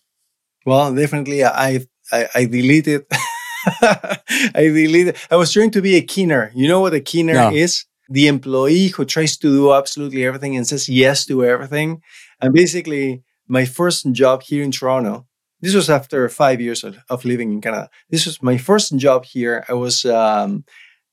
Well, 0.66 0.94
definitely, 0.94 1.44
I 1.44 1.86
I, 2.12 2.28
I 2.36 2.46
deleted. 2.46 3.06
I 3.82 4.18
deleted. 4.56 5.16
I 5.32 5.36
was 5.36 5.52
trying 5.52 5.72
to 5.72 5.82
be 5.82 5.96
a 5.96 6.02
keener. 6.02 6.52
You 6.56 6.68
know 6.68 6.80
what 6.82 6.94
a 6.94 7.00
keener 7.00 7.34
No. 7.34 7.52
is? 7.52 7.86
The 8.10 8.28
employee 8.28 8.88
who 8.90 9.06
tries 9.06 9.38
to 9.38 9.48
do 9.52 9.74
absolutely 9.74 10.26
everything 10.26 10.56
and 10.56 10.68
says 10.68 10.88
yes 10.88 11.26
to 11.26 11.44
everything. 11.44 12.02
And 12.42 12.54
basically, 12.54 13.24
my 13.48 13.66
first 13.66 14.12
job 14.12 14.44
here 14.44 14.64
in 14.64 14.72
Toronto. 14.72 15.26
This 15.62 15.74
was 15.74 15.90
after 15.90 16.30
five 16.30 16.62
years 16.62 16.84
of, 16.84 16.98
of 17.10 17.26
living 17.26 17.52
in 17.52 17.62
Canada. 17.62 17.90
This 18.10 18.26
was 18.28 18.44
my 18.44 18.58
first 18.58 18.96
job 18.98 19.26
here. 19.26 19.66
I 19.68 19.74
was 19.74 20.06
um, 20.06 20.64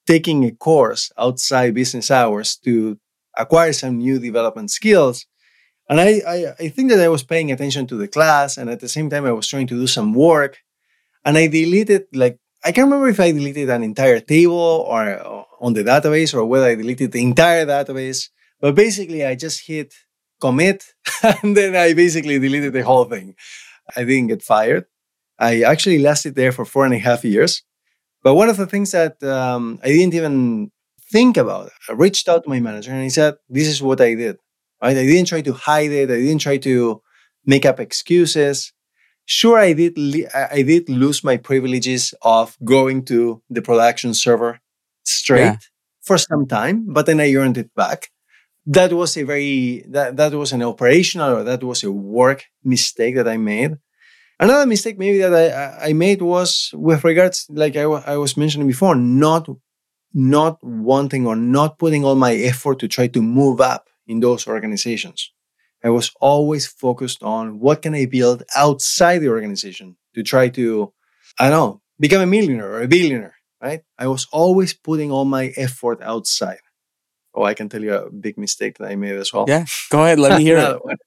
taking 0.06 0.44
a 0.44 0.52
course 0.52 1.10
outside 1.18 1.74
business 1.74 2.10
hours 2.10 2.56
to 2.56 2.98
acquire 3.36 3.72
some 3.72 3.98
new 3.98 4.18
development 4.18 4.70
skills. 4.70 5.26
And 5.88 6.00
I, 6.00 6.20
I, 6.26 6.54
I 6.60 6.68
think 6.68 6.90
that 6.90 7.00
I 7.00 7.08
was 7.08 7.22
paying 7.22 7.50
attention 7.50 7.86
to 7.88 7.96
the 7.96 8.08
class, 8.08 8.56
and 8.56 8.70
at 8.70 8.80
the 8.80 8.88
same 8.88 9.10
time, 9.10 9.26
I 9.26 9.32
was 9.32 9.46
trying 9.46 9.66
to 9.68 9.74
do 9.74 9.86
some 9.86 10.14
work. 10.14 10.58
And 11.24 11.36
I 11.36 11.46
deleted, 11.46 12.04
like, 12.12 12.38
I 12.64 12.72
can't 12.72 12.86
remember 12.86 13.08
if 13.08 13.20
I 13.20 13.32
deleted 13.32 13.68
an 13.70 13.82
entire 13.82 14.20
table 14.20 14.86
or, 14.88 15.20
or 15.20 15.46
on 15.60 15.72
the 15.74 15.84
database 15.84 16.34
or 16.34 16.44
whether 16.44 16.66
I 16.66 16.74
deleted 16.74 17.12
the 17.12 17.22
entire 17.22 17.66
database. 17.66 18.28
But 18.60 18.74
basically, 18.74 19.24
I 19.24 19.34
just 19.34 19.66
hit 19.66 19.94
commit 20.40 20.84
and 21.42 21.56
then 21.56 21.76
I 21.76 21.94
basically 21.94 22.38
deleted 22.38 22.72
the 22.72 22.82
whole 22.82 23.04
thing. 23.04 23.34
I 23.96 24.04
didn't 24.04 24.28
get 24.28 24.42
fired. 24.42 24.86
I 25.38 25.62
actually 25.62 25.98
lasted 25.98 26.34
there 26.34 26.52
for 26.52 26.64
four 26.64 26.84
and 26.84 26.94
a 26.94 26.98
half 26.98 27.24
years. 27.24 27.62
But 28.22 28.34
one 28.34 28.48
of 28.48 28.56
the 28.56 28.66
things 28.66 28.92
that 28.92 29.22
um, 29.22 29.80
I 29.82 29.88
didn't 29.88 30.14
even 30.14 30.70
think 31.10 31.36
about, 31.36 31.70
I 31.88 31.92
reached 31.92 32.28
out 32.28 32.44
to 32.44 32.48
my 32.50 32.60
manager 32.60 32.92
and 32.92 33.02
he 33.02 33.10
said, 33.10 33.34
This 33.48 33.68
is 33.68 33.82
what 33.82 34.00
I 34.00 34.14
did. 34.14 34.36
Right? 34.82 34.96
I 34.96 35.06
didn't 35.06 35.28
try 35.28 35.42
to 35.42 35.52
hide 35.52 35.90
it. 35.90 36.10
I 36.10 36.16
didn't 36.16 36.40
try 36.40 36.56
to 36.58 37.02
make 37.44 37.66
up 37.66 37.80
excuses. 37.80 38.72
Sure, 39.24 39.58
I 39.58 39.72
did. 39.72 39.96
I 40.34 40.62
did 40.62 40.88
lose 40.88 41.22
my 41.22 41.36
privileges 41.36 42.12
of 42.22 42.56
going 42.64 43.04
to 43.04 43.40
the 43.48 43.62
production 43.62 44.14
server 44.14 44.58
straight 45.04 45.40
yeah. 45.40 45.56
for 46.02 46.18
some 46.18 46.46
time, 46.46 46.86
but 46.88 47.06
then 47.06 47.20
I 47.20 47.32
earned 47.34 47.56
it 47.56 47.72
back. 47.74 48.08
That 48.66 48.92
was 48.92 49.16
a 49.16 49.22
very 49.22 49.84
that 49.90 50.16
that 50.16 50.32
was 50.32 50.52
an 50.52 50.62
operational 50.62 51.36
or 51.36 51.44
that 51.44 51.62
was 51.62 51.84
a 51.84 51.92
work 51.92 52.44
mistake 52.64 53.14
that 53.14 53.28
I 53.28 53.36
made. 53.36 53.76
Another 54.42 54.66
mistake 54.66 54.98
maybe 54.98 55.18
that 55.18 55.32
I, 55.32 55.90
I 55.90 55.92
made 55.92 56.20
was 56.20 56.70
with 56.74 57.04
regards, 57.04 57.46
like 57.48 57.76
I, 57.76 57.82
I 57.82 58.16
was 58.16 58.36
mentioning 58.36 58.66
before, 58.66 58.96
not 58.96 59.48
not 60.12 60.58
wanting 60.62 61.26
or 61.28 61.36
not 61.36 61.78
putting 61.78 62.04
all 62.04 62.16
my 62.16 62.34
effort 62.34 62.80
to 62.80 62.88
try 62.88 63.06
to 63.06 63.22
move 63.22 63.60
up 63.60 63.86
in 64.06 64.18
those 64.18 64.48
organizations. 64.48 65.30
I 65.84 65.90
was 65.90 66.10
always 66.20 66.66
focused 66.66 67.22
on 67.22 67.60
what 67.60 67.82
can 67.82 67.94
I 67.94 68.06
build 68.06 68.42
outside 68.56 69.18
the 69.18 69.28
organization 69.28 69.96
to 70.16 70.24
try 70.24 70.48
to, 70.50 70.92
I 71.38 71.48
don't 71.48 71.58
know, 71.58 71.80
become 72.00 72.20
a 72.22 72.26
millionaire 72.26 72.72
or 72.72 72.82
a 72.82 72.88
billionaire, 72.88 73.36
right? 73.62 73.82
I 73.96 74.08
was 74.08 74.26
always 74.32 74.74
putting 74.74 75.12
all 75.12 75.24
my 75.24 75.52
effort 75.56 76.02
outside. 76.02 76.60
Oh, 77.32 77.44
I 77.44 77.54
can 77.54 77.68
tell 77.68 77.82
you 77.82 77.94
a 77.94 78.10
big 78.10 78.36
mistake 78.38 78.78
that 78.78 78.90
I 78.90 78.96
made 78.96 79.14
as 79.14 79.32
well. 79.32 79.46
Yeah, 79.48 79.66
go 79.88 80.02
ahead. 80.04 80.18
Let 80.18 80.36
me 80.38 80.44
hear 80.44 80.58
it. 80.84 80.98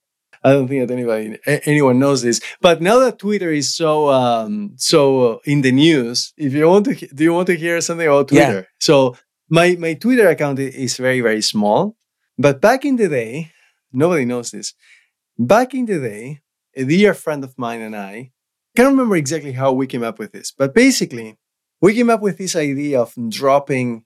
I 0.45 0.51
don't 0.51 0.67
think 0.67 0.87
that 0.87 0.93
anybody 0.93 1.39
anyone 1.65 1.97
knows 1.97 2.21
this. 2.21 2.39
But 2.61 2.79
now 2.79 2.99
that 2.99 3.17
Twitter 3.17 3.51
is 3.51 3.73
so 3.73 4.09
um, 4.11 4.73
so 4.77 5.41
in 5.43 5.61
the 5.61 5.71
news, 5.71 6.33
if 6.37 6.53
you 6.53 6.67
want 6.67 6.85
to, 6.85 6.93
do 6.93 7.23
you 7.23 7.33
want 7.33 7.47
to 7.47 7.55
hear 7.55 7.81
something 7.81 8.05
about 8.07 8.27
Twitter? 8.27 8.59
Yeah. 8.59 8.77
So 8.79 9.17
my 9.49 9.75
my 9.79 9.95
Twitter 9.95 10.29
account 10.29 10.59
is 10.59 10.97
very 10.97 11.21
very 11.21 11.41
small, 11.41 11.97
but 12.37 12.61
back 12.61 12.85
in 12.85 12.95
the 12.95 13.09
day, 13.09 13.51
nobody 13.91 14.25
knows 14.25 14.51
this. 14.51 14.75
Back 15.39 15.73
in 15.73 15.87
the 15.87 15.99
day, 15.99 16.41
a 16.75 16.83
dear 16.85 17.15
friend 17.15 17.43
of 17.43 17.57
mine 17.57 17.81
and 17.81 17.95
I 17.95 18.31
can't 18.75 18.89
remember 18.89 19.15
exactly 19.15 19.53
how 19.53 19.73
we 19.73 19.87
came 19.87 20.03
up 20.03 20.19
with 20.19 20.31
this, 20.31 20.53
but 20.55 20.75
basically, 20.75 21.39
we 21.81 21.95
came 21.95 22.11
up 22.11 22.21
with 22.21 22.37
this 22.37 22.55
idea 22.55 23.01
of 23.01 23.15
dropping 23.29 24.05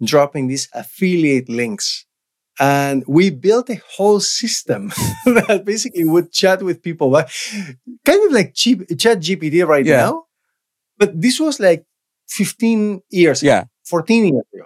dropping 0.00 0.46
these 0.46 0.68
affiliate 0.74 1.48
links 1.48 2.06
and 2.62 3.02
we 3.08 3.28
built 3.28 3.68
a 3.70 3.80
whole 3.96 4.20
system 4.20 4.88
that 5.26 5.64
basically 5.64 6.04
would 6.04 6.30
chat 6.30 6.62
with 6.62 6.80
people 6.80 7.10
kind 8.06 8.26
of 8.26 8.32
like 8.32 8.54
cheap, 8.54 8.78
chat 8.98 9.18
gpt 9.18 9.66
right 9.66 9.84
yeah. 9.84 9.96
now 9.96 10.24
but 10.96 11.20
this 11.20 11.40
was 11.40 11.58
like 11.58 11.84
15 12.28 13.02
years 13.10 13.42
yeah. 13.42 13.64
14 13.86 14.26
years 14.26 14.44
ago. 14.54 14.64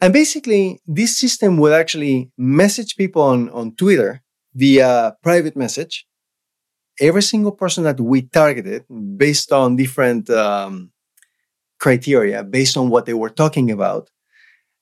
And 0.00 0.12
basically 0.12 0.80
this 0.86 1.18
system 1.18 1.56
would 1.58 1.72
actually 1.72 2.30
message 2.38 2.96
people 2.96 3.22
on, 3.22 3.50
on 3.50 3.74
twitter 3.74 4.22
via 4.54 5.16
private 5.22 5.56
message. 5.56 6.06
Every 7.00 7.22
single 7.22 7.52
person 7.52 7.82
that 7.84 8.00
we 8.00 8.22
targeted 8.22 8.84
based 9.16 9.52
on 9.52 9.76
different 9.76 10.30
um, 10.30 10.92
criteria 11.80 12.44
based 12.44 12.76
on 12.76 12.90
what 12.90 13.06
they 13.06 13.14
were 13.14 13.30
talking 13.30 13.70
about 13.72 14.08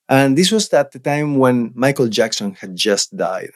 and 0.09 0.37
this 0.37 0.51
was 0.51 0.71
at 0.73 0.91
the 0.91 0.99
time 0.99 1.37
when 1.37 1.71
Michael 1.75 2.07
Jackson 2.07 2.53
had 2.55 2.75
just 2.75 3.15
died. 3.15 3.51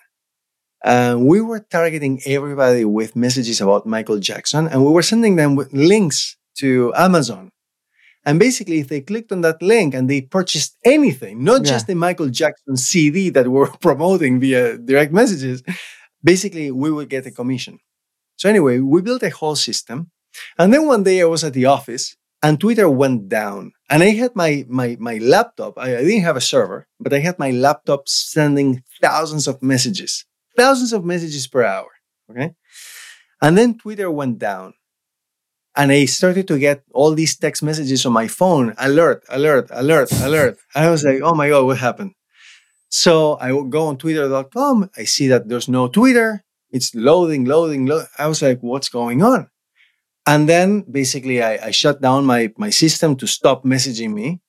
And 0.83 1.27
we 1.27 1.41
were 1.41 1.59
targeting 1.59 2.21
everybody 2.25 2.85
with 2.85 3.15
messages 3.15 3.61
about 3.61 3.85
Michael 3.85 4.19
Jackson, 4.19 4.67
and 4.67 4.83
we 4.83 4.91
were 4.91 5.03
sending 5.03 5.35
them 5.35 5.55
with 5.55 5.71
links 5.73 6.37
to 6.57 6.93
Amazon. 6.95 7.51
And 8.25 8.39
basically, 8.39 8.79
if 8.79 8.87
they 8.87 9.01
clicked 9.01 9.31
on 9.31 9.41
that 9.41 9.61
link 9.61 9.93
and 9.93 10.09
they 10.09 10.21
purchased 10.21 10.77
anything, 10.85 11.43
not 11.43 11.65
yeah. 11.65 11.71
just 11.71 11.87
the 11.87 11.95
Michael 11.95 12.29
Jackson 12.29 12.77
CD 12.77 13.29
that 13.29 13.47
we 13.47 13.59
are 13.61 13.77
promoting 13.81 14.39
via 14.39 14.77
direct 14.77 15.11
messages, 15.11 15.63
basically 16.23 16.71
we 16.71 16.91
would 16.91 17.09
get 17.09 17.25
a 17.25 17.31
commission. 17.31 17.79
So 18.37 18.49
anyway, 18.49 18.79
we 18.79 19.01
built 19.01 19.23
a 19.23 19.29
whole 19.29 19.55
system. 19.55 20.11
And 20.57 20.73
then 20.73 20.85
one 20.85 21.03
day 21.03 21.21
I 21.21 21.25
was 21.25 21.43
at 21.43 21.53
the 21.53 21.65
office 21.65 22.15
and 22.43 22.59
Twitter 22.59 22.89
went 22.89 23.29
down. 23.29 23.73
And 23.89 24.03
I 24.03 24.09
had 24.11 24.35
my 24.35 24.65
my 24.67 24.97
my 24.99 25.17
laptop. 25.17 25.77
I, 25.77 25.97
I, 25.97 26.03
didn't 26.03 26.23
have 26.23 26.37
a 26.37 26.41
server, 26.41 26.87
but 26.99 27.13
I 27.13 27.19
had 27.19 27.37
my 27.37 27.51
laptop 27.51 28.07
sending 28.07 28.83
thousands 29.01 29.47
of 29.47 29.61
messages, 29.61 30.25
thousands 30.55 30.93
of 30.93 31.03
messages 31.03 31.47
per 31.47 31.63
hour. 31.63 31.89
Okay, 32.29 32.53
and 33.41 33.57
then 33.57 33.77
Twitter 33.77 34.09
went 34.09 34.39
down, 34.39 34.73
and 35.75 35.91
I 35.91 36.05
started 36.05 36.47
to 36.47 36.57
get 36.57 36.83
all 36.93 37.13
these 37.13 37.37
text 37.37 37.63
messages 37.63 38.05
on 38.05 38.13
my 38.13 38.27
phone: 38.27 38.73
alert, 38.77 39.23
alert, 39.29 39.67
alert, 39.71 40.11
alert. 40.23 40.57
I 40.73 40.89
was 40.89 41.03
like, 41.03 41.21
oh 41.21 41.35
my 41.35 41.49
god, 41.49 41.65
what 41.65 41.77
happened? 41.77 42.13
So 42.89 43.37
I 43.39 43.49
go 43.51 43.87
on 43.87 43.97
Twitter.com. 43.97 44.89
I 44.97 45.03
see 45.05 45.27
that 45.27 45.47
there's 45.47 45.69
no 45.69 45.87
Twitter. 45.87 46.43
It's 46.71 46.95
loading, 46.95 47.45
loading, 47.45 47.85
loading. 47.85 48.07
I 48.17 48.27
was 48.27 48.41
like, 48.41 48.59
what's 48.61 48.89
going 48.89 49.21
on? 49.21 49.49
And 50.25 50.47
then 50.47 50.81
basically 50.89 51.41
I, 51.41 51.67
I 51.67 51.71
shut 51.71 52.01
down 52.01 52.25
my, 52.25 52.53
my 52.57 52.69
system 52.69 53.15
to 53.17 53.27
stop 53.27 53.63
messaging 53.63 54.13
me. 54.13 54.39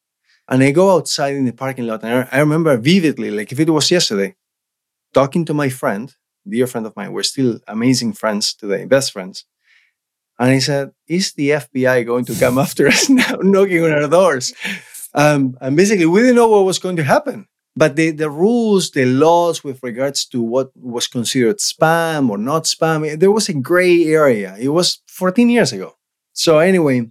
And 0.48 0.62
I 0.62 0.70
go 0.70 0.94
outside 0.94 1.34
in 1.34 1.46
the 1.46 1.52
parking 1.52 1.86
lot. 1.86 2.02
And 2.02 2.28
I, 2.30 2.36
I 2.36 2.40
remember 2.40 2.76
vividly, 2.76 3.30
like 3.30 3.52
if 3.52 3.60
it 3.60 3.70
was 3.70 3.90
yesterday, 3.90 4.34
talking 5.14 5.44
to 5.46 5.54
my 5.54 5.68
friend, 5.68 6.14
dear 6.48 6.66
friend 6.66 6.86
of 6.86 6.96
mine. 6.96 7.12
We're 7.12 7.22
still 7.22 7.60
amazing 7.68 8.14
friends 8.14 8.54
today, 8.54 8.84
best 8.84 9.12
friends. 9.12 9.44
And 10.38 10.50
I 10.50 10.58
said, 10.58 10.90
Is 11.06 11.32
the 11.34 11.50
FBI 11.50 12.04
going 12.06 12.24
to 12.26 12.34
come 12.34 12.58
after 12.58 12.88
us 12.88 13.08
now, 13.08 13.36
knocking 13.40 13.84
on 13.84 13.92
our 13.92 14.08
doors? 14.08 14.52
Um, 15.14 15.56
and 15.60 15.76
basically, 15.76 16.06
we 16.06 16.20
didn't 16.20 16.36
know 16.36 16.48
what 16.48 16.64
was 16.64 16.78
going 16.78 16.96
to 16.96 17.04
happen. 17.04 17.46
But 17.74 17.96
the, 17.96 18.10
the 18.10 18.28
rules, 18.30 18.90
the 18.90 19.06
laws 19.06 19.64
with 19.64 19.82
regards 19.82 20.26
to 20.26 20.42
what 20.42 20.70
was 20.76 21.06
considered 21.06 21.58
spam 21.58 22.28
or 22.28 22.36
not 22.36 22.64
spam, 22.64 23.08
eh, 23.08 23.16
there 23.16 23.30
was 23.30 23.48
a 23.48 23.54
gray 23.54 24.04
area. 24.04 24.56
It 24.58 24.68
was 24.68 25.00
14 25.08 25.48
years 25.48 25.72
ago. 25.72 25.96
So 26.34 26.58
anyway, 26.58 27.10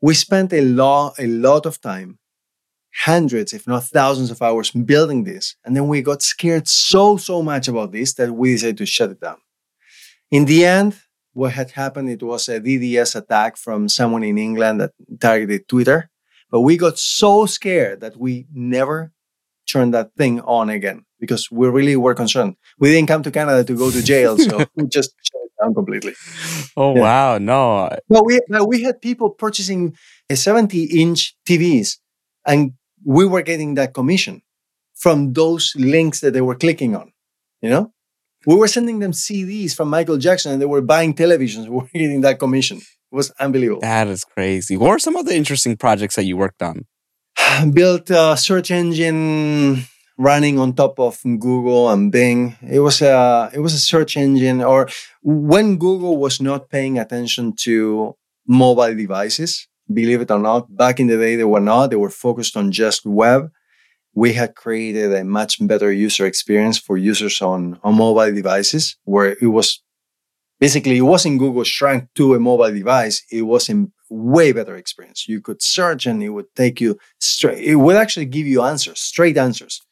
we 0.00 0.14
spent 0.14 0.52
a 0.52 0.62
lot, 0.62 1.14
a 1.18 1.28
lot 1.28 1.64
of 1.64 1.80
time, 1.80 2.18
hundreds, 3.04 3.52
if 3.52 3.68
not 3.68 3.84
thousands 3.84 4.32
of 4.32 4.42
hours 4.42 4.72
building 4.72 5.22
this. 5.22 5.54
And 5.64 5.76
then 5.76 5.86
we 5.86 6.02
got 6.02 6.22
scared 6.22 6.66
so, 6.66 7.16
so 7.16 7.40
much 7.40 7.68
about 7.68 7.92
this 7.92 8.14
that 8.14 8.32
we 8.32 8.52
decided 8.52 8.78
to 8.78 8.86
shut 8.86 9.10
it 9.10 9.20
down. 9.20 9.38
In 10.32 10.44
the 10.44 10.64
end, 10.64 11.00
what 11.34 11.52
had 11.52 11.70
happened, 11.70 12.10
it 12.10 12.22
was 12.22 12.48
a 12.48 12.60
DDoS 12.60 13.14
attack 13.14 13.56
from 13.56 13.88
someone 13.88 14.24
in 14.24 14.38
England 14.38 14.80
that 14.80 14.92
targeted 15.20 15.68
Twitter. 15.68 16.10
But 16.50 16.60
we 16.60 16.76
got 16.76 16.98
so 16.98 17.46
scared 17.46 18.00
that 18.00 18.16
we 18.16 18.46
never 18.52 19.12
turn 19.72 19.90
that 19.92 20.10
thing 20.16 20.40
on 20.40 20.70
again 20.70 21.04
because 21.18 21.50
we 21.50 21.68
really 21.68 21.96
were 21.96 22.14
concerned. 22.14 22.56
We 22.78 22.90
didn't 22.90 23.08
come 23.08 23.22
to 23.22 23.30
Canada 23.30 23.64
to 23.64 23.76
go 23.76 23.90
to 23.90 24.02
jail, 24.02 24.36
so 24.38 24.64
we 24.76 24.86
just 24.88 25.14
shut 25.22 25.40
it 25.44 25.52
down 25.62 25.74
completely. 25.74 26.14
Oh 26.76 26.94
yeah. 26.94 27.00
wow, 27.00 27.38
no. 27.38 27.90
Well, 28.08 28.24
we 28.24 28.40
we 28.66 28.82
had 28.82 29.00
people 29.00 29.30
purchasing 29.30 29.94
uh, 30.30 30.34
a 30.34 30.36
70 30.36 30.84
inch 31.00 31.36
TVs, 31.48 31.98
and 32.46 32.72
we 33.04 33.26
were 33.26 33.42
getting 33.42 33.74
that 33.74 33.94
commission 33.94 34.42
from 34.94 35.32
those 35.32 35.72
links 35.76 36.20
that 36.20 36.32
they 36.32 36.40
were 36.40 36.54
clicking 36.54 36.94
on. 36.94 37.12
You 37.60 37.70
know, 37.70 37.92
we 38.46 38.54
were 38.56 38.68
sending 38.68 38.98
them 38.98 39.12
CDs 39.12 39.74
from 39.74 39.88
Michael 39.88 40.18
Jackson, 40.18 40.52
and 40.52 40.60
they 40.60 40.66
were 40.66 40.82
buying 40.82 41.14
televisions. 41.14 41.66
We 41.72 41.76
were 41.76 41.88
getting 41.92 42.22
that 42.22 42.38
commission. 42.38 42.78
It 42.78 43.16
was 43.16 43.30
unbelievable. 43.38 43.82
That 43.82 44.08
is 44.08 44.24
crazy. 44.24 44.76
What 44.76 44.90
are 44.90 44.98
some 44.98 45.16
of 45.16 45.26
the 45.26 45.36
interesting 45.36 45.76
projects 45.76 46.16
that 46.16 46.24
you 46.24 46.36
worked 46.36 46.62
on? 46.62 46.86
built 47.72 48.10
a 48.10 48.36
search 48.36 48.70
engine 48.70 49.84
running 50.18 50.58
on 50.58 50.72
top 50.74 50.98
of 50.98 51.20
Google 51.22 51.90
and 51.90 52.12
Bing. 52.12 52.56
It 52.62 52.80
was 52.80 53.02
a 53.02 53.50
it 53.52 53.60
was 53.60 53.74
a 53.74 53.78
search 53.78 54.16
engine 54.16 54.62
or 54.62 54.88
when 55.22 55.76
Google 55.76 56.16
was 56.18 56.40
not 56.40 56.70
paying 56.70 56.98
attention 56.98 57.54
to 57.64 58.16
mobile 58.46 58.94
devices, 58.94 59.68
believe 59.92 60.20
it 60.20 60.30
or 60.30 60.38
not, 60.38 60.74
back 60.76 61.00
in 61.00 61.06
the 61.06 61.16
day 61.16 61.36
they 61.36 61.44
were 61.44 61.60
not, 61.60 61.90
they 61.90 61.96
were 61.96 62.10
focused 62.10 62.56
on 62.56 62.72
just 62.72 63.06
web. 63.06 63.50
We 64.14 64.34
had 64.34 64.54
created 64.54 65.14
a 65.14 65.24
much 65.24 65.56
better 65.66 65.90
user 65.90 66.26
experience 66.26 66.78
for 66.78 66.98
users 66.98 67.40
on, 67.40 67.80
on 67.82 67.96
mobile 67.96 68.34
devices 68.34 68.96
where 69.04 69.36
it 69.40 69.46
was 69.46 69.82
Basically, 70.62 70.96
it 70.98 71.08
wasn't 71.14 71.40
Google 71.40 71.64
shrunk 71.64 72.02
to 72.14 72.34
a 72.34 72.38
mobile 72.38 72.72
device. 72.72 73.16
It 73.32 73.42
was 73.42 73.68
a 73.68 73.84
way 74.08 74.52
better 74.52 74.76
experience. 74.76 75.28
You 75.28 75.40
could 75.40 75.60
search 75.60 76.06
and 76.06 76.22
it 76.22 76.28
would 76.28 76.54
take 76.54 76.80
you 76.80 76.98
straight. 77.18 77.64
It 77.64 77.74
would 77.74 77.96
actually 77.96 78.26
give 78.26 78.46
you 78.46 78.62
answers, 78.62 79.00
straight 79.00 79.36
answers, 79.36 79.82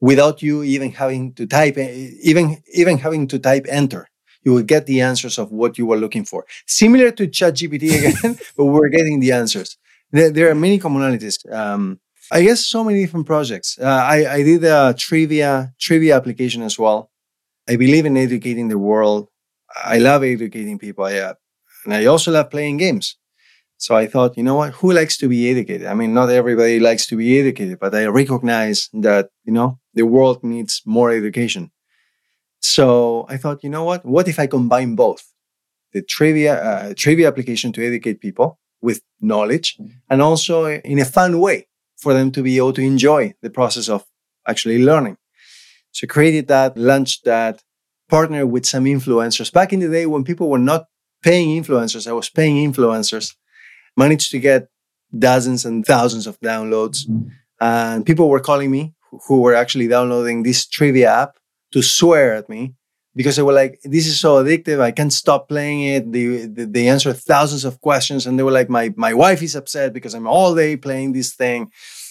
without 0.00 0.40
you 0.42 0.62
even 0.62 0.92
having 0.92 1.34
to 1.34 1.46
type, 1.46 1.76
even, 1.76 2.56
even 2.72 2.96
having 2.96 3.26
to 3.28 3.38
type 3.38 3.66
enter. 3.68 4.08
You 4.44 4.54
would 4.54 4.66
get 4.66 4.86
the 4.86 5.02
answers 5.02 5.36
of 5.38 5.52
what 5.52 5.76
you 5.76 5.84
were 5.84 5.98
looking 5.98 6.24
for. 6.24 6.46
Similar 6.66 7.10
to 7.10 7.28
ChatGPT 7.28 7.84
again, 7.98 8.38
but 8.56 8.64
we're 8.64 8.88
getting 8.88 9.20
the 9.20 9.32
answers. 9.32 9.76
There, 10.10 10.30
there 10.30 10.50
are 10.50 10.54
many 10.54 10.78
commonalities. 10.78 11.36
Um, 11.52 12.00
I 12.32 12.42
guess 12.44 12.64
so 12.66 12.82
many 12.82 13.02
different 13.02 13.26
projects. 13.26 13.78
Uh, 13.78 13.84
I, 14.14 14.32
I 14.36 14.42
did 14.42 14.64
a 14.64 14.94
trivia 14.96 15.74
trivia 15.78 16.16
application 16.16 16.62
as 16.62 16.78
well. 16.78 17.10
I 17.68 17.76
believe 17.76 18.06
in 18.06 18.16
educating 18.16 18.68
the 18.68 18.78
world. 18.78 19.28
I 19.74 19.98
love 19.98 20.24
educating 20.24 20.78
people. 20.78 21.04
I, 21.04 21.18
uh, 21.18 21.34
and 21.84 21.94
I 21.94 22.06
also 22.06 22.32
love 22.32 22.50
playing 22.50 22.78
games. 22.78 23.16
So 23.76 23.94
I 23.94 24.06
thought, 24.08 24.36
you 24.36 24.42
know 24.42 24.56
what? 24.56 24.72
Who 24.74 24.92
likes 24.92 25.16
to 25.18 25.28
be 25.28 25.48
educated? 25.48 25.86
I 25.86 25.94
mean, 25.94 26.12
not 26.12 26.30
everybody 26.30 26.80
likes 26.80 27.06
to 27.06 27.16
be 27.16 27.38
educated, 27.38 27.78
but 27.78 27.94
I 27.94 28.06
recognize 28.06 28.88
that, 28.92 29.30
you 29.44 29.52
know, 29.52 29.78
the 29.94 30.04
world 30.04 30.42
needs 30.42 30.82
more 30.84 31.12
education. 31.12 31.70
So 32.60 33.24
I 33.28 33.36
thought, 33.36 33.62
you 33.62 33.70
know 33.70 33.84
what? 33.84 34.04
What 34.04 34.26
if 34.26 34.38
I 34.40 34.48
combine 34.48 34.96
both? 34.96 35.22
The 35.92 36.02
trivia, 36.02 36.60
uh, 36.62 36.94
trivia 36.96 37.28
application 37.28 37.72
to 37.72 37.86
educate 37.86 38.20
people 38.20 38.58
with 38.82 39.00
knowledge 39.20 39.78
and 40.10 40.20
also 40.20 40.66
in 40.66 40.98
a 40.98 41.04
fun 41.04 41.40
way 41.40 41.68
for 41.96 42.12
them 42.14 42.32
to 42.32 42.42
be 42.42 42.56
able 42.56 42.72
to 42.72 42.82
enjoy 42.82 43.34
the 43.42 43.50
process 43.50 43.88
of 43.88 44.04
actually 44.46 44.82
learning. 44.84 45.16
So 45.92 46.06
created 46.06 46.48
that, 46.48 46.76
launched 46.76 47.24
that, 47.24 47.62
partnered 48.08 48.50
with 48.50 48.66
some 48.66 48.84
influencers. 48.84 49.52
Back 49.52 49.72
in 49.72 49.80
the 49.80 49.88
day 49.88 50.06
when 50.06 50.24
people 50.24 50.48
were 50.48 50.58
not 50.58 50.86
paying 51.22 51.62
influencers, 51.62 52.06
I 52.06 52.12
was 52.12 52.30
paying 52.30 52.72
influencers, 52.72 53.34
managed 53.96 54.30
to 54.30 54.38
get 54.38 54.68
dozens 55.16 55.64
and 55.64 55.84
thousands 55.84 56.26
of 56.26 56.38
downloads. 56.40 57.06
Mm-hmm. 57.06 57.28
And 57.60 58.06
people 58.06 58.28
were 58.28 58.40
calling 58.40 58.70
me 58.70 58.94
who 59.26 59.40
were 59.40 59.54
actually 59.54 59.88
downloading 59.88 60.42
this 60.42 60.66
trivia 60.66 61.10
app 61.10 61.38
to 61.72 61.82
swear 61.82 62.34
at 62.34 62.48
me 62.48 62.74
because 63.14 63.36
they 63.36 63.42
were 63.42 63.52
like, 63.52 63.80
"This 63.82 64.06
is 64.06 64.20
so 64.20 64.42
addictive. 64.42 64.80
I 64.80 64.92
can't 64.92 65.12
stop 65.12 65.48
playing 65.48 65.82
it." 65.82 66.12
They, 66.12 66.46
they, 66.46 66.64
they 66.64 66.88
answered 66.88 67.16
thousands 67.16 67.64
of 67.64 67.80
questions, 67.80 68.26
and 68.26 68.38
they 68.38 68.44
were 68.44 68.52
like, 68.52 68.70
"My 68.70 68.94
my 68.96 69.12
wife 69.12 69.42
is 69.42 69.56
upset 69.56 69.92
because 69.92 70.14
I'm 70.14 70.28
all 70.28 70.54
day 70.54 70.76
playing 70.76 71.12
this 71.12 71.34
thing." 71.34 71.70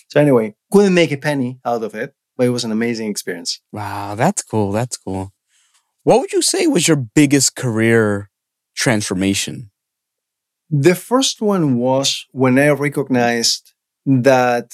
So 0.10 0.20
anyway, 0.20 0.56
couldn't 0.72 0.94
make 0.94 1.12
a 1.12 1.18
penny 1.18 1.60
out 1.64 1.84
of 1.84 1.96
it, 1.96 2.14
but 2.36 2.48
it 2.48 2.50
was 2.50 2.66
an 2.66 2.72
amazing 2.72 3.10
experience. 3.10 3.62
Wow, 3.72 4.16
that's 4.16 4.44
cool. 4.44 4.72
That's 4.72 4.98
cool. 4.98 5.32
What 6.08 6.22
would 6.22 6.32
you 6.32 6.42
say 6.42 6.68
was 6.68 6.88
your 6.88 6.96
biggest 6.96 7.58
career 7.58 8.30
transformation? 8.78 9.72
The 10.70 10.96
first 10.96 11.42
one 11.42 11.76
was 11.80 12.26
when 12.32 12.58
I 12.58 12.70
recognized 12.70 13.74
that 14.06 14.74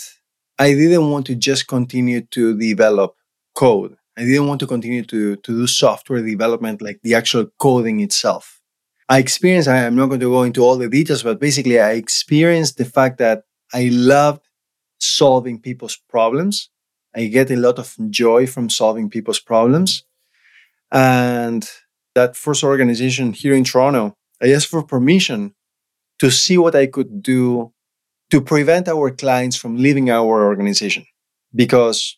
I 0.60 0.76
didn't 0.76 1.10
want 1.10 1.26
to 1.26 1.36
just 1.36 1.68
continue 1.68 2.22
to 2.22 2.56
develop 2.56 3.16
code. 3.56 3.98
I 4.16 4.26
didn't 4.26 4.46
want 4.46 4.60
to 4.60 4.68
continue 4.68 5.02
to, 5.06 5.36
to 5.38 5.52
do 5.62 5.66
software 5.66 6.22
development, 6.22 6.84
like 6.84 7.00
the 7.02 7.16
actual 7.16 7.48
coding 7.58 8.00
itself. 8.02 8.62
I 9.10 9.18
experienced, 9.18 9.68
I'm 9.68 9.96
not 9.96 10.10
going 10.10 10.20
to 10.20 10.30
go 10.30 10.44
into 10.44 10.64
all 10.64 10.78
the 10.78 10.88
details, 10.88 11.24
but 11.24 11.40
basically, 11.40 11.80
I 11.80 11.94
experienced 11.94 12.78
the 12.78 12.86
fact 12.86 13.18
that 13.18 13.42
I 13.74 13.90
loved 13.92 14.48
solving 15.00 15.60
people's 15.60 15.98
problems. 15.98 16.70
I 17.16 17.26
get 17.26 17.50
a 17.50 17.56
lot 17.56 17.80
of 17.80 17.98
joy 18.12 18.46
from 18.46 18.70
solving 18.70 19.10
people's 19.10 19.40
problems. 19.40 20.04
And 20.94 21.68
that 22.14 22.36
first 22.36 22.64
organization 22.64 23.34
here 23.34 23.56
in 23.56 23.64
Toronto, 23.64 24.16
I 24.42 24.54
asked 24.54 24.68
for 24.68 24.84
permission 24.84 25.56
to 26.20 26.30
see 26.30 26.58
what 26.58 26.76
I 26.76 26.86
could 26.86 27.24
do 27.24 27.74
to 28.30 28.40
prevent 28.40 28.88
our 28.88 29.10
clients 29.10 29.56
from 29.58 29.78
leaving 29.78 30.10
our 30.10 30.46
organization. 30.46 31.06
Because 31.54 32.18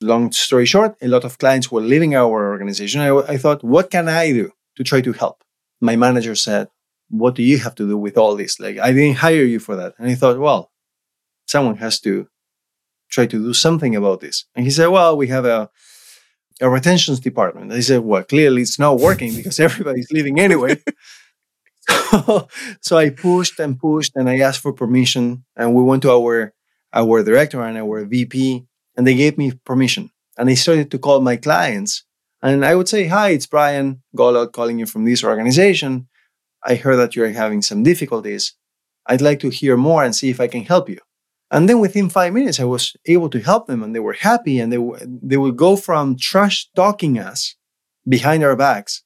long 0.00 0.32
story 0.32 0.66
short, 0.66 0.96
a 1.00 1.08
lot 1.08 1.24
of 1.24 1.38
clients 1.38 1.72
were 1.72 1.80
leaving 1.80 2.14
our 2.14 2.50
organization. 2.50 3.00
I, 3.00 3.08
I, 3.08 3.36
thought, 3.38 3.64
what 3.64 3.90
can 3.90 4.08
I 4.08 4.32
do 4.32 4.52
to 4.76 4.84
try 4.84 5.00
to 5.00 5.12
help? 5.12 5.42
My 5.80 5.96
manager 5.96 6.34
said, 6.34 6.68
what 7.08 7.34
do 7.34 7.42
you 7.42 7.58
have 7.58 7.74
to 7.76 7.88
do 7.88 7.98
with 7.98 8.16
all 8.16 8.36
this? 8.36 8.60
Like, 8.60 8.78
I 8.78 8.92
didn't 8.92 9.18
hire 9.18 9.44
you 9.44 9.58
for 9.58 9.76
that. 9.76 9.94
And 9.98 10.08
I 10.08 10.14
thought, 10.14 10.38
well, 10.38 10.70
someone 11.46 11.76
has 11.76 12.00
to 12.00 12.28
try 13.10 13.26
to 13.26 13.38
do 13.38 13.52
something 13.52 13.96
about 13.96 14.20
this. 14.20 14.44
And 14.54 14.64
he 14.64 14.70
said, 14.70 14.88
well, 14.88 15.16
we 15.16 15.26
have 15.28 15.44
a, 15.44 15.70
a 16.60 16.68
retentions 16.68 17.20
department. 17.20 17.70
They 17.70 17.80
said, 17.80 18.00
well, 18.00 18.22
clearly 18.22 18.62
it's 18.62 18.78
not 18.78 19.00
working 19.00 19.34
because 19.34 19.58
everybody's 19.68 20.10
leaving 20.10 20.38
anyway. 20.38 20.80
so, 21.88 22.48
so 22.80 22.96
I 22.96 23.10
pushed 23.10 23.58
and 23.58 23.78
pushed 23.78 24.12
and 24.16 24.28
I 24.28 24.38
asked 24.38 24.60
for 24.60 24.72
permission 24.72 25.44
and 25.56 25.74
we 25.74 25.82
went 25.82 26.02
to 26.02 26.12
our, 26.12 26.52
our 26.92 27.22
director 27.22 27.62
and 27.62 27.78
our 27.78 28.04
VP 28.04 28.66
and 28.96 29.06
they 29.06 29.14
gave 29.14 29.38
me 29.38 29.52
permission. 29.64 30.10
And 30.36 30.48
I 30.48 30.54
started 30.54 30.90
to 30.90 30.98
call 30.98 31.20
my 31.20 31.36
clients. 31.36 32.04
And 32.42 32.64
I 32.64 32.74
would 32.74 32.88
say, 32.88 33.06
Hi, 33.06 33.30
it's 33.30 33.46
Brian 33.46 34.02
Golod 34.16 34.52
calling 34.52 34.78
you 34.78 34.86
from 34.86 35.04
this 35.04 35.22
organization. 35.22 36.08
I 36.64 36.74
heard 36.74 36.96
that 36.96 37.14
you're 37.14 37.30
having 37.30 37.62
some 37.62 37.82
difficulties. 37.82 38.54
I'd 39.06 39.20
like 39.20 39.40
to 39.40 39.50
hear 39.50 39.76
more 39.76 40.04
and 40.04 40.14
see 40.14 40.30
if 40.30 40.40
I 40.40 40.46
can 40.46 40.64
help 40.64 40.88
you. 40.88 40.98
And 41.50 41.68
then 41.68 41.80
within 41.80 42.08
five 42.08 42.32
minutes, 42.32 42.60
I 42.60 42.64
was 42.64 42.94
able 43.06 43.28
to 43.30 43.40
help 43.40 43.66
them 43.66 43.82
and 43.82 43.94
they 43.94 44.00
were 44.00 44.12
happy 44.12 44.60
and 44.60 44.72
they, 44.72 44.76
w- 44.76 44.98
they 45.22 45.36
would 45.36 45.56
go 45.56 45.76
from 45.76 46.16
trash 46.16 46.68
talking 46.76 47.18
us 47.18 47.56
behind 48.08 48.44
our 48.44 48.56
backs 48.56 49.02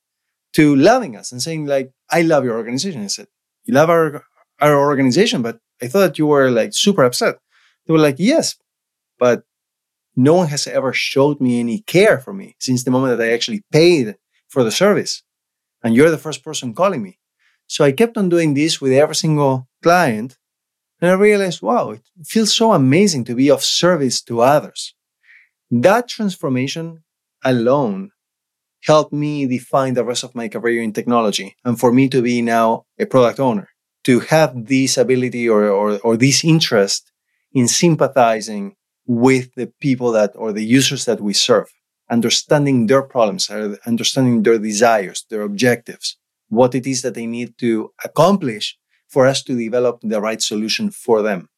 to 0.54 0.76
loving 0.76 1.16
us 1.16 1.32
and 1.32 1.42
saying 1.42 1.66
like, 1.66 1.90
I 2.10 2.22
love 2.22 2.44
your 2.44 2.56
organization. 2.56 3.02
I 3.02 3.06
said, 3.06 3.28
you 3.64 3.74
love 3.74 3.88
our, 3.88 4.24
our 4.60 4.78
organization, 4.78 5.40
but 5.42 5.58
I 5.82 5.88
thought 5.88 6.18
you 6.18 6.26
were 6.26 6.50
like 6.50 6.74
super 6.74 7.02
upset. 7.02 7.36
They 7.86 7.92
were 7.92 7.98
like, 7.98 8.16
yes, 8.18 8.56
but 9.18 9.44
no 10.16 10.34
one 10.34 10.48
has 10.48 10.66
ever 10.66 10.92
showed 10.92 11.40
me 11.40 11.60
any 11.60 11.80
care 11.80 12.18
for 12.18 12.32
me 12.32 12.56
since 12.60 12.84
the 12.84 12.90
moment 12.90 13.16
that 13.16 13.26
I 13.26 13.32
actually 13.32 13.62
paid 13.72 14.16
for 14.48 14.62
the 14.62 14.70
service. 14.70 15.22
And 15.82 15.94
you're 15.94 16.10
the 16.10 16.18
first 16.18 16.44
person 16.44 16.74
calling 16.74 17.02
me. 17.02 17.18
So 17.66 17.84
I 17.84 17.92
kept 17.92 18.16
on 18.16 18.28
doing 18.28 18.54
this 18.54 18.80
with 18.80 18.92
every 18.92 19.14
single 19.14 19.68
client. 19.82 20.36
And 21.04 21.10
I 21.10 21.16
realized, 21.16 21.60
wow, 21.60 21.90
it 21.90 22.00
feels 22.24 22.54
so 22.54 22.72
amazing 22.72 23.24
to 23.24 23.34
be 23.34 23.50
of 23.50 23.62
service 23.62 24.22
to 24.22 24.40
others. 24.40 24.94
That 25.70 26.08
transformation 26.08 27.04
alone 27.44 28.12
helped 28.84 29.12
me 29.12 29.44
define 29.44 29.92
the 29.92 30.02
rest 30.02 30.24
of 30.24 30.34
my 30.34 30.48
career 30.48 30.80
in 30.80 30.94
technology 30.94 31.56
and 31.62 31.78
for 31.78 31.92
me 31.92 32.08
to 32.08 32.22
be 32.22 32.40
now 32.40 32.86
a 32.98 33.04
product 33.04 33.38
owner, 33.38 33.68
to 34.04 34.20
have 34.20 34.64
this 34.64 34.96
ability 34.96 35.46
or, 35.46 35.68
or, 35.68 35.98
or 35.98 36.16
this 36.16 36.42
interest 36.42 37.12
in 37.52 37.68
sympathizing 37.68 38.74
with 39.06 39.54
the 39.56 39.70
people 39.82 40.10
that 40.12 40.32
or 40.36 40.54
the 40.54 40.64
users 40.64 41.04
that 41.04 41.20
we 41.20 41.34
serve, 41.34 41.70
understanding 42.10 42.86
their 42.86 43.02
problems, 43.02 43.50
uh, 43.50 43.76
understanding 43.84 44.42
their 44.42 44.58
desires, 44.58 45.26
their 45.28 45.42
objectives, 45.42 46.16
what 46.48 46.74
it 46.74 46.86
is 46.86 47.02
that 47.02 47.12
they 47.12 47.26
need 47.26 47.58
to 47.58 47.92
accomplish 48.02 48.78
for 49.14 49.26
us 49.26 49.42
to 49.44 49.56
develop 49.66 49.94
the 50.02 50.20
right 50.20 50.42
solution 50.42 50.90
for 50.90 51.22
them. 51.22 51.48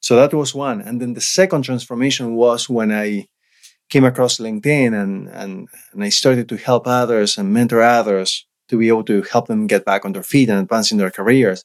So 0.00 0.12
that 0.16 0.34
was 0.34 0.54
one. 0.54 0.78
And 0.86 1.00
then 1.00 1.14
the 1.14 1.26
second 1.38 1.62
transformation 1.62 2.26
was 2.34 2.68
when 2.68 2.92
I 2.92 3.26
came 3.92 4.04
across 4.04 4.38
LinkedIn 4.38 4.92
and, 5.02 5.28
and, 5.28 5.68
and 5.92 6.04
I 6.04 6.10
started 6.10 6.48
to 6.50 6.56
help 6.56 6.86
others 6.86 7.38
and 7.38 7.52
mentor 7.52 7.82
others 7.82 8.46
to 8.68 8.78
be 8.78 8.88
able 8.88 9.04
to 9.04 9.22
help 9.22 9.46
them 9.48 9.66
get 9.66 9.84
back 9.84 10.04
on 10.04 10.12
their 10.12 10.22
feet 10.32 10.48
and 10.50 10.60
advance 10.60 10.92
in 10.92 10.98
their 10.98 11.10
careers. 11.10 11.64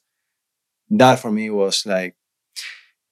That 0.90 1.20
for 1.20 1.30
me 1.30 1.50
was 1.50 1.84
like 1.86 2.16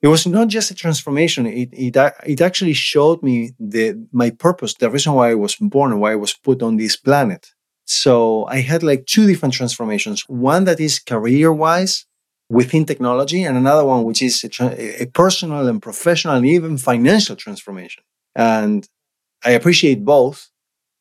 it 0.03 0.09
was 0.09 0.27
not 0.27 0.49
just 0.49 0.71
a 0.71 0.75
transformation 0.75 1.47
it, 1.47 1.69
it, 1.73 1.97
it 2.27 2.41
actually 2.41 2.73
showed 2.73 3.23
me 3.23 3.53
the 3.59 3.85
my 4.13 4.31
purpose 4.31 4.75
the 4.75 4.91
reason 4.91 5.13
why 5.13 5.31
i 5.31 5.35
was 5.35 5.57
born 5.57 5.99
why 6.01 6.13
i 6.13 6.17
was 6.25 6.35
put 6.35 6.63
on 6.63 6.77
this 6.77 6.97
planet 6.97 7.53
so 7.85 8.47
i 8.47 8.61
had 8.61 8.83
like 8.83 9.05
two 9.07 9.27
different 9.27 9.55
transformations 9.55 10.25
one 10.29 10.65
that 10.65 10.81
is 10.81 10.99
career 10.99 11.53
wise 11.53 12.07
within 12.51 12.85
technology 12.85 13.43
and 13.45 13.57
another 13.57 13.85
one 13.85 14.05
which 14.05 14.23
is 14.23 14.45
a, 14.45 15.03
a 15.03 15.07
personal 15.07 15.67
and 15.69 15.81
professional 15.81 16.35
and 16.35 16.47
even 16.47 16.77
financial 16.77 17.37
transformation 17.37 18.03
and 18.35 18.89
i 19.45 19.51
appreciate 19.51 20.05
both 20.05 20.51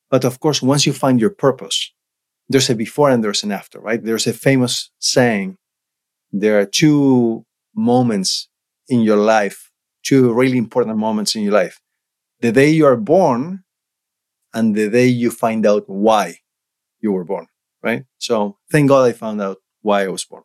but 0.09 0.23
of 0.23 0.39
course 0.39 0.61
once 0.61 0.85
you 0.85 0.93
find 0.93 1.19
your 1.19 1.31
purpose 1.31 1.93
there's 2.49 2.69
a 2.69 2.75
before 2.75 3.09
and 3.09 3.23
there's 3.23 3.43
an 3.43 3.51
after 3.51 3.79
right 3.79 4.03
there's 4.03 4.27
a 4.27 4.33
famous 4.33 4.91
saying 4.99 5.57
there 6.31 6.59
are 6.59 6.65
two 6.65 7.45
moments 7.75 8.49
in 8.87 9.01
your 9.01 9.17
life, 9.17 9.71
two 10.03 10.33
really 10.33 10.57
important 10.57 10.97
moments 10.97 11.35
in 11.35 11.43
your 11.43 11.53
life. 11.53 11.79
The 12.41 12.51
day 12.51 12.69
you 12.69 12.85
are 12.85 12.97
born 12.97 13.63
and 14.53 14.75
the 14.75 14.89
day 14.89 15.07
you 15.07 15.31
find 15.31 15.65
out 15.65 15.83
why 15.87 16.37
you 16.99 17.11
were 17.11 17.23
born, 17.23 17.47
right? 17.83 18.03
So 18.17 18.57
thank 18.71 18.89
God 18.89 19.07
I 19.07 19.13
found 19.13 19.41
out 19.41 19.57
why 19.81 20.03
I 20.03 20.07
was 20.07 20.25
born. 20.25 20.43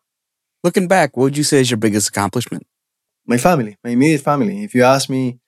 Looking 0.64 0.88
back, 0.88 1.14
what 1.14 1.24
would 1.24 1.36
you 1.36 1.44
say 1.44 1.60
is 1.60 1.70
your 1.70 1.76
biggest 1.76 2.08
accomplishment? 2.08 2.66
My 3.26 3.36
family, 3.36 3.76
my 3.84 3.90
immediate 3.90 4.22
family. 4.22 4.64
If 4.64 4.74
you 4.74 4.82
ask 4.82 5.10
me 5.10 5.38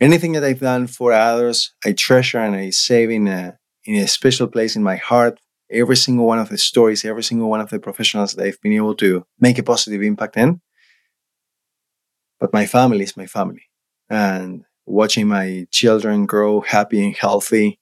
anything 0.00 0.32
that 0.32 0.42
I've 0.42 0.58
done 0.58 0.88
for 0.88 1.12
others, 1.12 1.72
I 1.84 1.92
treasure 1.92 2.38
and 2.38 2.56
I 2.56 2.70
save 2.70 3.10
in 3.10 3.28
a, 3.28 3.56
in 3.84 3.94
a 3.94 4.08
special 4.08 4.48
place 4.48 4.74
in 4.74 4.82
my 4.82 4.96
heart. 4.96 5.38
every 5.70 5.96
single 5.96 6.26
one 6.26 6.40
of 6.40 6.48
the 6.48 6.58
stories, 6.58 7.04
every 7.04 7.22
single 7.22 7.48
one 7.48 7.60
of 7.60 7.70
the 7.70 7.78
professionals 7.78 8.34
that 8.34 8.44
I've 8.44 8.60
been 8.60 8.72
able 8.72 8.96
to 8.96 9.24
make 9.38 9.56
a 9.56 9.62
positive 9.62 10.02
impact 10.02 10.36
in. 10.36 10.60
But 12.40 12.52
my 12.52 12.66
family 12.66 13.04
is 13.04 13.16
my 13.16 13.26
family. 13.26 13.66
And 14.08 14.64
watching 14.84 15.28
my 15.28 15.68
children 15.70 16.26
grow 16.26 16.60
happy 16.62 17.04
and 17.04 17.14
healthy 17.14 17.78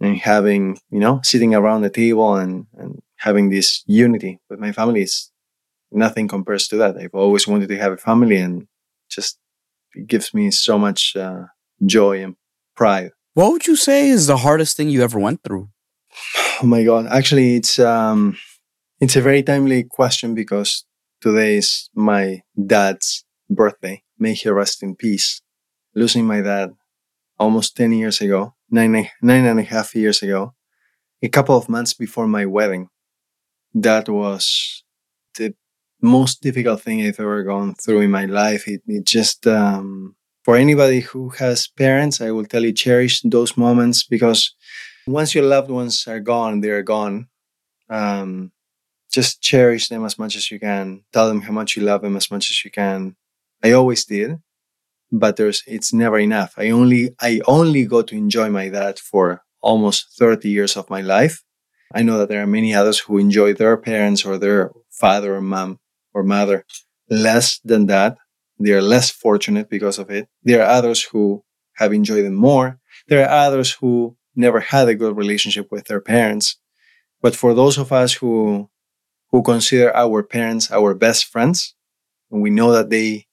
and 0.00 0.16
having, 0.16 0.78
you 0.90 1.00
know, 1.00 1.20
sitting 1.22 1.54
around 1.54 1.82
the 1.82 1.90
table 1.90 2.34
and, 2.36 2.66
and 2.78 3.02
having 3.16 3.50
this 3.50 3.84
unity 3.86 4.40
with 4.48 4.58
my 4.58 4.72
family 4.72 5.02
is 5.02 5.31
nothing 5.92 6.28
compares 6.28 6.68
to 6.68 6.76
that. 6.78 6.96
I've 6.96 7.14
always 7.14 7.46
wanted 7.46 7.68
to 7.68 7.78
have 7.78 7.92
a 7.92 7.96
family 7.96 8.36
and 8.36 8.66
just 9.10 9.38
it 9.94 10.06
gives 10.06 10.32
me 10.32 10.50
so 10.50 10.78
much 10.78 11.16
uh, 11.16 11.44
joy 11.84 12.22
and 12.22 12.36
pride. 12.76 13.10
What 13.34 13.52
would 13.52 13.66
you 13.66 13.76
say 13.76 14.08
is 14.08 14.26
the 14.26 14.38
hardest 14.38 14.76
thing 14.76 14.90
you 14.90 15.02
ever 15.02 15.18
went 15.18 15.42
through? 15.42 15.68
Oh 16.62 16.66
my 16.66 16.84
god! 16.84 17.06
Actually, 17.06 17.56
it's 17.56 17.78
um, 17.78 18.36
it's 19.00 19.16
a 19.16 19.22
very 19.22 19.42
timely 19.42 19.84
question 19.84 20.34
because 20.34 20.84
today 21.20 21.56
is 21.56 21.88
my 21.94 22.42
dad's 22.66 23.24
birthday. 23.48 24.02
May 24.18 24.34
he 24.34 24.48
rest 24.50 24.82
in 24.82 24.94
peace. 24.94 25.40
Losing 25.94 26.26
my 26.26 26.40
dad 26.40 26.70
almost 27.38 27.76
ten 27.76 27.92
years 27.92 28.20
ago, 28.20 28.54
nine 28.70 28.92
nine 29.22 29.44
and 29.44 29.60
a 29.60 29.62
half 29.62 29.94
years 29.94 30.22
ago, 30.22 30.54
a 31.22 31.28
couple 31.28 31.56
of 31.56 31.68
months 31.68 31.94
before 31.94 32.28
my 32.28 32.46
wedding. 32.46 32.88
That 33.74 34.08
was 34.08 34.84
the 35.36 35.54
most 36.02 36.42
difficult 36.42 36.82
thing 36.82 37.02
I've 37.02 37.20
ever 37.20 37.42
gone 37.44 37.74
through 37.74 38.00
in 38.00 38.10
my 38.10 38.26
life. 38.26 38.66
It, 38.68 38.82
it 38.86 39.04
just 39.06 39.46
um, 39.46 40.16
for 40.44 40.56
anybody 40.56 41.00
who 41.00 41.30
has 41.30 41.68
parents, 41.68 42.20
I 42.20 42.32
will 42.32 42.44
tell 42.44 42.64
you 42.64 42.72
cherish 42.72 43.22
those 43.22 43.56
moments 43.56 44.04
because 44.04 44.54
once 45.06 45.34
your 45.34 45.44
loved 45.44 45.70
ones 45.70 46.06
are 46.08 46.20
gone, 46.20 46.60
they're 46.60 46.82
gone. 46.82 47.28
Um, 47.88 48.52
just 49.12 49.42
cherish 49.42 49.88
them 49.88 50.04
as 50.04 50.18
much 50.18 50.36
as 50.36 50.50
you 50.50 50.58
can. 50.58 51.04
Tell 51.12 51.28
them 51.28 51.42
how 51.42 51.52
much 51.52 51.76
you 51.76 51.82
love 51.82 52.02
them 52.02 52.16
as 52.16 52.30
much 52.30 52.50
as 52.50 52.64
you 52.64 52.70
can. 52.70 53.16
I 53.62 53.72
always 53.72 54.04
did, 54.04 54.40
but 55.12 55.36
there's 55.36 55.62
it's 55.66 55.92
never 55.92 56.18
enough. 56.18 56.54
I 56.56 56.70
only 56.70 57.10
I 57.20 57.40
only 57.46 57.84
got 57.84 58.08
to 58.08 58.16
enjoy 58.16 58.50
my 58.50 58.68
dad 58.68 58.98
for 58.98 59.42
almost 59.60 60.18
30 60.18 60.48
years 60.48 60.76
of 60.76 60.90
my 60.90 61.00
life. 61.02 61.42
I 61.94 62.02
know 62.02 62.18
that 62.18 62.28
there 62.28 62.42
are 62.42 62.46
many 62.46 62.74
others 62.74 63.00
who 63.00 63.18
enjoy 63.18 63.52
their 63.52 63.76
parents 63.76 64.24
or 64.24 64.38
their 64.38 64.72
father 64.90 65.36
or 65.36 65.42
mom 65.42 65.78
or 66.14 66.22
mother 66.22 66.64
less 67.08 67.58
than 67.64 67.86
that. 67.86 68.18
They 68.58 68.72
are 68.72 68.82
less 68.82 69.10
fortunate 69.10 69.68
because 69.68 69.98
of 69.98 70.10
it. 70.10 70.28
There 70.42 70.62
are 70.62 70.70
others 70.70 71.02
who 71.02 71.44
have 71.76 71.92
enjoyed 71.92 72.24
them 72.24 72.34
more. 72.34 72.78
There 73.08 73.24
are 73.24 73.46
others 73.46 73.72
who 73.72 74.16
never 74.36 74.60
had 74.60 74.88
a 74.88 74.94
good 74.94 75.16
relationship 75.16 75.68
with 75.70 75.86
their 75.86 76.00
parents. 76.00 76.56
But 77.20 77.36
for 77.36 77.54
those 77.54 77.78
of 77.78 77.92
us 77.92 78.14
who 78.14 78.68
who 79.30 79.42
consider 79.42 79.94
our 79.96 80.22
parents 80.22 80.70
our 80.70 80.94
best 80.94 81.24
friends, 81.26 81.74
and 82.30 82.42
we 82.42 82.50
know 82.50 82.72
that 82.72 82.90
they 82.90 83.26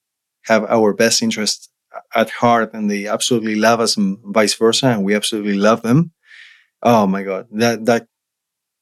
have 0.44 0.64
our 0.66 0.94
best 0.94 1.22
interests 1.22 1.70
at 2.16 2.30
heart 2.30 2.74
and 2.74 2.90
they 2.90 3.08
absolutely 3.08 3.56
love 3.56 3.80
us 3.80 3.98
and 3.98 4.18
vice 4.24 4.56
versa, 4.56 4.88
and 4.88 5.04
we 5.04 5.16
absolutely 5.16 5.56
love 5.56 5.82
them. 5.82 6.12
Oh 6.82 7.06
my 7.08 7.24
God, 7.24 7.48
that 7.52 7.86
that 7.86 8.08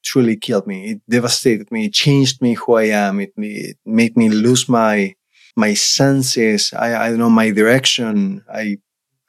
truly 0.03 0.35
killed 0.35 0.67
me. 0.67 0.91
It 0.91 1.01
devastated 1.09 1.71
me. 1.71 1.85
It 1.85 1.93
changed 1.93 2.41
me 2.41 2.53
who 2.53 2.75
I 2.75 2.85
am. 2.85 3.19
It, 3.19 3.33
it 3.37 3.77
made 3.85 4.17
me 4.17 4.29
lose 4.29 4.69
my 4.69 5.15
my 5.55 5.73
senses. 5.73 6.73
I 6.73 6.95
I 6.95 7.09
don't 7.09 7.19
know 7.19 7.29
my 7.29 7.51
direction. 7.51 8.43
I 8.51 8.77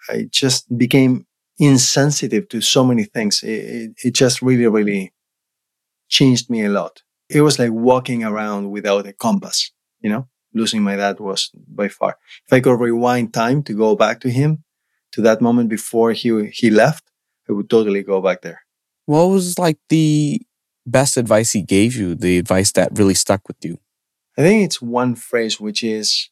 I 0.09 0.29
just 0.31 0.67
became 0.77 1.27
insensitive 1.59 2.49
to 2.49 2.61
so 2.61 2.85
many 2.85 3.05
things. 3.05 3.43
It, 3.43 3.49
it, 3.49 3.93
it 4.05 4.15
just 4.15 4.41
really, 4.43 4.67
really 4.67 5.13
changed 6.09 6.49
me 6.51 6.65
a 6.65 6.71
lot. 6.71 7.03
It 7.29 7.43
was 7.43 7.59
like 7.59 7.73
walking 7.73 8.25
around 8.25 8.71
without 8.71 9.07
a 9.07 9.13
compass, 9.13 9.73
you 10.01 10.11
know? 10.11 10.29
Losing 10.55 10.83
my 10.83 10.97
dad 10.97 11.21
was 11.21 11.51
by 11.55 11.89
far. 11.89 12.17
If 12.47 12.53
I 12.53 12.61
could 12.61 12.81
rewind 12.81 13.35
time 13.35 13.63
to 13.65 13.75
go 13.75 13.95
back 13.95 14.21
to 14.21 14.31
him, 14.31 14.65
to 15.13 15.21
that 15.23 15.43
moment 15.43 15.69
before 15.69 16.13
he 16.13 16.47
he 16.47 16.71
left, 16.71 17.05
I 17.49 17.53
would 17.53 17.69
totally 17.69 18.03
go 18.03 18.23
back 18.23 18.41
there. 18.41 18.63
What 19.05 19.27
was 19.27 19.59
like 19.59 19.79
the 19.91 20.41
best 20.91 21.17
advice 21.17 21.53
he 21.53 21.63
gave 21.63 21.97
you? 21.97 22.15
The 22.15 22.39
advice 22.39 22.73
that 22.73 22.99
really 22.99 23.15
stuck 23.15 23.47
with 23.49 23.59
you? 23.63 23.79
I 24.37 24.43
think 24.43 24.65
it's 24.65 24.81
one 24.81 25.15
phrase, 25.15 25.61
which 25.61 25.83
is 25.83 26.31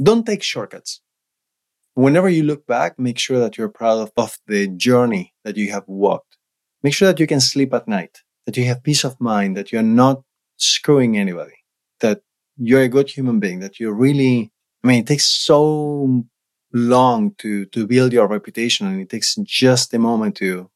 don't 0.00 0.24
take 0.24 0.42
shortcuts 0.42 1.00
whenever 1.94 2.28
you 2.28 2.42
look 2.42 2.66
back, 2.66 2.98
make 2.98 3.18
sure 3.18 3.38
that 3.38 3.56
you're 3.56 3.68
proud 3.68 3.98
of, 3.98 4.12
of, 4.16 4.38
the 4.46 4.68
journey 4.68 5.34
that 5.44 5.56
you 5.56 5.70
have 5.70 5.84
walked. 5.86 6.36
Make 6.82 6.94
sure 6.94 7.08
that 7.08 7.20
you 7.20 7.26
can 7.26 7.40
sleep 7.40 7.72
at 7.74 7.88
night, 7.88 8.20
that 8.46 8.56
you 8.56 8.64
have 8.64 8.82
peace 8.82 9.04
of 9.04 9.20
mind, 9.20 9.56
that 9.56 9.72
you're 9.72 9.82
not 9.82 10.22
screwing 10.56 11.16
anybody, 11.16 11.64
that 12.00 12.20
you're 12.56 12.82
a 12.82 12.88
good 12.88 13.10
human 13.10 13.40
being, 13.40 13.60
that 13.60 13.78
you're 13.78 13.94
really, 13.94 14.52
I 14.82 14.86
mean, 14.86 15.00
it 15.00 15.06
takes 15.06 15.26
so 15.26 16.24
long 16.72 17.34
to, 17.38 17.66
to 17.66 17.86
build 17.86 18.12
your 18.12 18.26
reputation 18.26 18.86
and 18.86 19.00
it 19.00 19.10
takes 19.10 19.36
just 19.42 19.94
a 19.94 19.98
moment 19.98 20.36
to, 20.36 20.70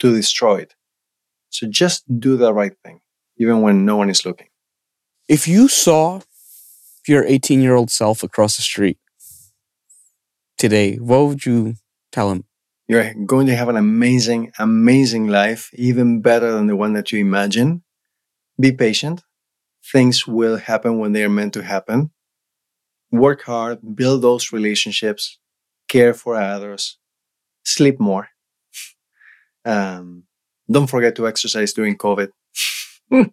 to 0.00 0.14
destroy 0.14 0.58
it. 0.58 0.74
So 1.50 1.66
just 1.66 2.04
do 2.20 2.36
the 2.36 2.52
right 2.52 2.72
thing, 2.84 3.00
even 3.38 3.62
when 3.62 3.84
no 3.84 3.96
one 3.96 4.10
is 4.10 4.24
looking. 4.24 4.48
If 5.28 5.46
you 5.48 5.68
saw 5.68 6.20
your 7.06 7.24
18 7.24 7.60
year 7.60 7.74
old 7.74 7.90
self 7.90 8.22
across 8.22 8.56
the 8.56 8.62
street, 8.62 8.98
today, 10.56 10.96
what 10.96 11.26
would 11.26 11.46
you 11.46 11.74
tell 12.12 12.30
him? 12.30 12.44
You're 12.86 13.12
going 13.26 13.46
to 13.48 13.56
have 13.56 13.68
an 13.68 13.76
amazing, 13.76 14.52
amazing 14.58 15.28
life, 15.28 15.70
even 15.74 16.22
better 16.22 16.52
than 16.52 16.66
the 16.66 16.76
one 16.76 16.94
that 16.94 17.12
you 17.12 17.20
imagine. 17.20 17.82
Be 18.58 18.72
patient. 18.72 19.22
Things 19.92 20.26
will 20.26 20.56
happen 20.56 20.98
when 20.98 21.12
they 21.12 21.22
are 21.22 21.28
meant 21.28 21.52
to 21.54 21.62
happen. 21.62 22.10
Work 23.10 23.42
hard, 23.42 23.78
build 23.94 24.22
those 24.22 24.52
relationships, 24.52 25.38
care 25.88 26.12
for 26.14 26.36
others, 26.36 26.98
sleep 27.64 28.00
more. 28.00 28.28
Um, 29.64 30.24
don't 30.70 30.86
forget 30.86 31.16
to 31.16 31.26
exercise 31.26 31.72
during 31.72 31.96
COVID. 31.96 32.30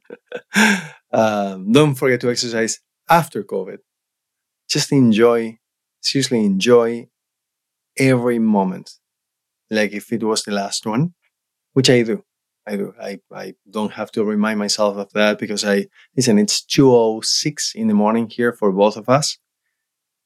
um, 1.12 1.72
don't 1.72 1.96
forget 1.96 2.22
to 2.22 2.32
exercise 2.32 2.80
after 3.10 3.44
COVID. 3.44 3.78
Just 4.70 4.92
enjoy, 4.92 5.58
seriously 6.02 6.44
enjoy 6.46 7.08
every 7.98 8.40
moment, 8.40 8.92
like 9.70 9.94
if 9.94 10.12
it 10.12 10.24
was 10.24 10.44
the 10.44 10.52
last 10.52 10.86
one, 10.86 11.14
which 11.74 11.90
I 11.90 12.04
do. 12.04 12.24
I 12.68 12.78
do. 12.78 12.94
I, 13.00 13.20
I 13.32 13.54
don't 13.70 13.92
have 13.92 14.12
to 14.14 14.24
remind 14.24 14.58
myself 14.58 14.98
of 14.98 15.12
that 15.14 15.38
because 15.38 15.64
I 15.64 15.86
listen. 16.18 16.40
It's 16.40 16.64
two 16.64 16.92
oh 16.92 17.22
six 17.22 17.74
in 17.76 17.88
the 17.88 17.94
morning 17.94 18.28
here 18.28 18.54
for 18.54 18.72
both 18.72 18.98
of 18.98 19.08
us, 19.08 19.38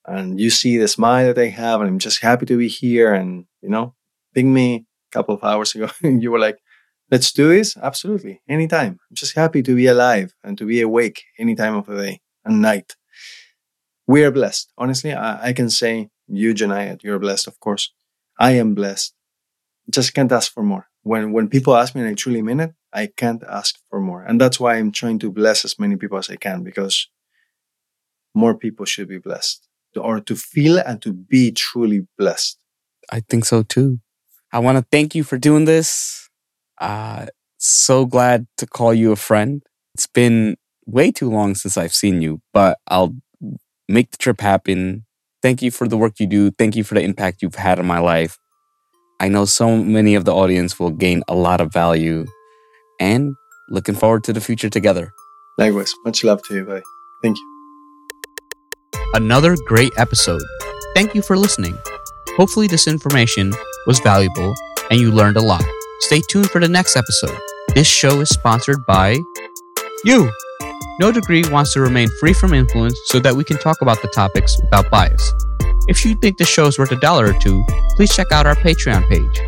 and 0.05 0.39
you 0.39 0.49
see 0.49 0.78
the 0.78 0.88
smile 0.88 1.34
that 1.34 1.41
I 1.41 1.47
have, 1.47 1.82
and 1.82 1.89
I'm 1.89 1.99
just 1.99 2.22
happy 2.22 2.45
to 2.45 2.57
be 2.57 2.70
here. 2.70 3.14
And 3.14 3.45
you 3.62 3.68
know, 3.68 3.93
ping 4.34 4.53
me 4.53 4.76
a 4.76 5.12
couple 5.12 5.36
of 5.36 5.43
hours 5.43 5.76
ago, 5.76 5.89
and 6.03 6.24
you 6.24 6.32
were 6.32 6.39
like, 6.39 6.60
"Let's 7.12 7.32
do 7.32 7.49
this." 7.49 7.78
Absolutely, 7.78 8.41
anytime. 8.47 8.99
I'm 9.10 9.16
just 9.16 9.36
happy 9.36 9.62
to 9.64 9.76
be 9.76 9.88
alive 9.88 10.34
and 10.43 10.57
to 10.57 10.66
be 10.66 10.82
awake 10.82 11.24
any 11.38 11.55
time 11.55 11.76
of 11.76 11.86
the 11.86 11.95
day 11.95 12.22
and 12.45 12.62
night. 12.62 12.95
We 14.07 14.24
are 14.24 14.32
blessed. 14.32 14.72
Honestly, 14.78 15.14
I, 15.14 15.49
I 15.49 15.53
can 15.53 15.70
say 15.70 16.10
you, 16.28 16.53
Jonaed, 16.53 17.03
you're 17.03 17.20
blessed, 17.20 17.47
of 17.47 17.60
course. 17.60 17.93
I 18.39 18.51
am 18.51 18.74
blessed. 18.74 19.14
Just 19.89 20.14
can't 20.14 20.32
ask 20.32 20.51
for 20.53 20.64
more. 20.64 20.88
When 21.03 21.32
when 21.32 21.49
people 21.49 21.76
ask 21.76 21.95
me 21.95 22.01
and 22.01 22.10
I 22.10 22.14
truly 22.14 22.41
mean 22.41 22.60
it, 22.60 22.74
I 22.93 23.07
can't 23.07 23.43
ask 23.43 23.76
for 23.89 23.99
more. 23.99 24.24
And 24.24 24.39
that's 24.39 24.60
why 24.60 24.76
I'm 24.76 24.91
trying 24.91 25.20
to 25.20 25.32
bless 25.32 25.66
as 25.66 25.80
many 25.80 25.95
people 25.95 26.18
as 26.18 26.30
I 26.30 26.36
can 26.36 26.64
because 26.64 27.07
more 28.36 28.55
people 28.55 28.86
should 28.86 29.07
be 29.07 29.18
blessed 29.18 29.68
or 29.97 30.20
to 30.22 30.36
feel 30.36 30.78
and 30.78 31.01
to 31.01 31.14
be 31.14 31.51
truly 31.51 32.07
blessed. 32.18 32.57
I 33.12 33.22
think 33.22 33.45
so 33.45 33.64
too. 33.64 33.99
I 34.51 34.60
want 34.60 34.78
to 34.78 34.86
thank 34.91 35.16
you 35.16 35.24
for 35.24 35.38
doing 35.38 35.66
this. 35.66 36.28
Uh, 36.80 37.27
so 37.57 38.05
glad 38.05 38.47
to 38.57 38.65
call 38.65 38.93
you 38.93 39.11
a 39.11 39.15
friend. 39.17 39.63
It's 39.93 40.07
been 40.07 40.55
way 40.86 41.11
too 41.11 41.30
long 41.30 41.55
since 41.55 41.77
I've 41.77 41.93
seen 41.93 42.21
you, 42.21 42.41
but 42.53 42.77
I'll 42.88 43.15
make 43.88 44.11
the 44.11 44.17
trip 44.17 44.41
happen 44.41 45.05
Thank 45.41 45.61
you 45.61 45.71
for 45.71 45.88
the 45.88 45.97
work 45.97 46.19
you 46.19 46.27
do. 46.27 46.51
Thank 46.51 46.75
you 46.75 46.84
for 46.84 46.95
the 46.95 47.01
impact 47.01 47.41
you've 47.41 47.55
had 47.55 47.80
on 47.80 47.86
my 47.86 47.99
life. 47.99 48.38
I 49.19 49.30
know 49.30 49.45
so 49.45 49.77
many 49.77 50.15
of 50.15 50.25
the 50.25 50.34
audience 50.34 50.80
will 50.80 50.91
gain 50.91 51.23
a 51.27 51.36
lot 51.36 51.61
of 51.61 51.71
value 51.71 52.25
and 52.99 53.36
looking 53.69 53.95
forward 53.95 54.23
to 54.25 54.34
the 54.34 54.41
future 54.41 54.69
together. 54.69 55.11
Likewise. 55.57 55.93
Much 56.05 56.23
love 56.23 56.41
to 56.47 56.55
you, 56.55 56.65
buddy. 56.65 56.84
Thank 57.21 57.38
you. 57.38 57.45
Another 59.13 59.55
great 59.65 59.91
episode. 59.97 60.41
Thank 60.93 61.15
you 61.15 61.21
for 61.21 61.38
listening. 61.38 61.77
Hopefully, 62.38 62.67
this 62.67 62.88
information 62.88 63.53
was 63.88 63.99
valuable 63.99 64.53
and 64.91 64.99
you 64.99 65.11
learned 65.11 65.38
a 65.38 65.41
lot. 65.41 65.63
Stay 66.02 66.22
tuned 66.22 66.50
for 66.50 66.62
the 66.62 66.68
next 66.68 66.95
episode. 66.95 67.38
This 67.76 67.86
show 67.88 68.22
is 68.22 68.30
sponsored 68.30 68.86
by 68.86 69.18
you. 70.06 70.32
No 71.02 71.12
Degree 71.12 71.43
wants 71.50 71.74
to 71.74 71.82
remain 71.82 72.08
free 72.20 72.34
from 72.34 72.54
influence 72.54 72.97
so 73.06 73.20
that 73.20 73.36
we 73.36 73.43
can 73.43 73.58
talk 73.58 73.82
about 73.82 74.02
the 74.02 74.08
topics 74.08 74.60
without 74.62 74.89
bias. 74.89 75.34
If 75.88 76.06
you 76.06 76.16
think 76.16 76.38
the 76.38 76.45
show 76.45 76.68
is 76.68 76.80
worth 76.80 76.91
a 76.93 77.00
dollar 77.00 77.28
or 77.28 77.39
two, 77.39 77.64
please 77.95 78.16
check 78.16 78.32
out 78.32 78.47
our 78.47 78.56
Patreon 78.56 79.08
page. 79.10 79.41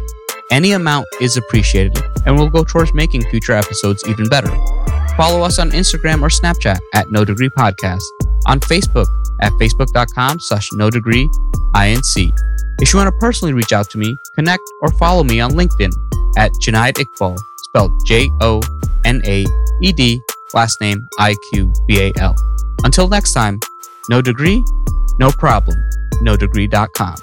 Any 0.52 0.74
amount 0.74 1.08
is 1.22 1.38
appreciated 1.38 1.98
and 2.26 2.38
will 2.38 2.50
go 2.50 2.66
towards 2.66 2.94
making 2.94 3.24
future 3.30 3.54
episodes 3.54 4.04
even 4.08 4.28
better. 4.28 4.52
Follow 5.16 5.44
us 5.44 5.58
on 5.58 5.72
Instagram 5.72 6.22
or 6.22 6.28
Snapchat 6.28 6.80
at 6.94 7.10
No 7.12 7.24
Degree 7.24 7.50
Podcast, 7.50 8.04
on 8.46 8.60
Facebook 8.60 9.08
at 9.42 9.54
facebook.com 9.54 10.40
slash 10.42 10.70
no 10.74 10.90
degree 10.90 11.30
inc. 11.76 12.40
If 12.82 12.92
you 12.94 12.98
want 13.00 13.08
to 13.08 13.18
personally 13.20 13.54
reach 13.54 13.72
out 13.72 13.90
to 13.92 13.98
me, 13.98 14.18
connect 14.36 14.64
or 14.82 14.92
follow 14.92 15.24
me 15.24 15.40
on 15.40 15.52
LinkedIn 15.52 15.92
at 16.38 16.52
Jonaed 16.60 16.96
Iqbal, 16.96 17.38
spelled 17.58 17.92
J 18.06 18.30
O 18.42 18.62
N 19.06 19.22
A 19.26 19.46
E 19.82 19.92
D, 19.92 20.22
last 20.54 20.82
name 20.82 21.08
I 21.20 21.36
Q 21.52 21.72
B 21.88 22.00
A 22.00 22.12
L. 22.20 22.36
Until 22.84 23.08
next 23.08 23.34
time, 23.34 23.60
no 24.10 24.22
degree, 24.22 24.64
no 25.20 25.32
problem, 25.32 25.78
no 26.22 26.36
degree.com. 26.36 27.16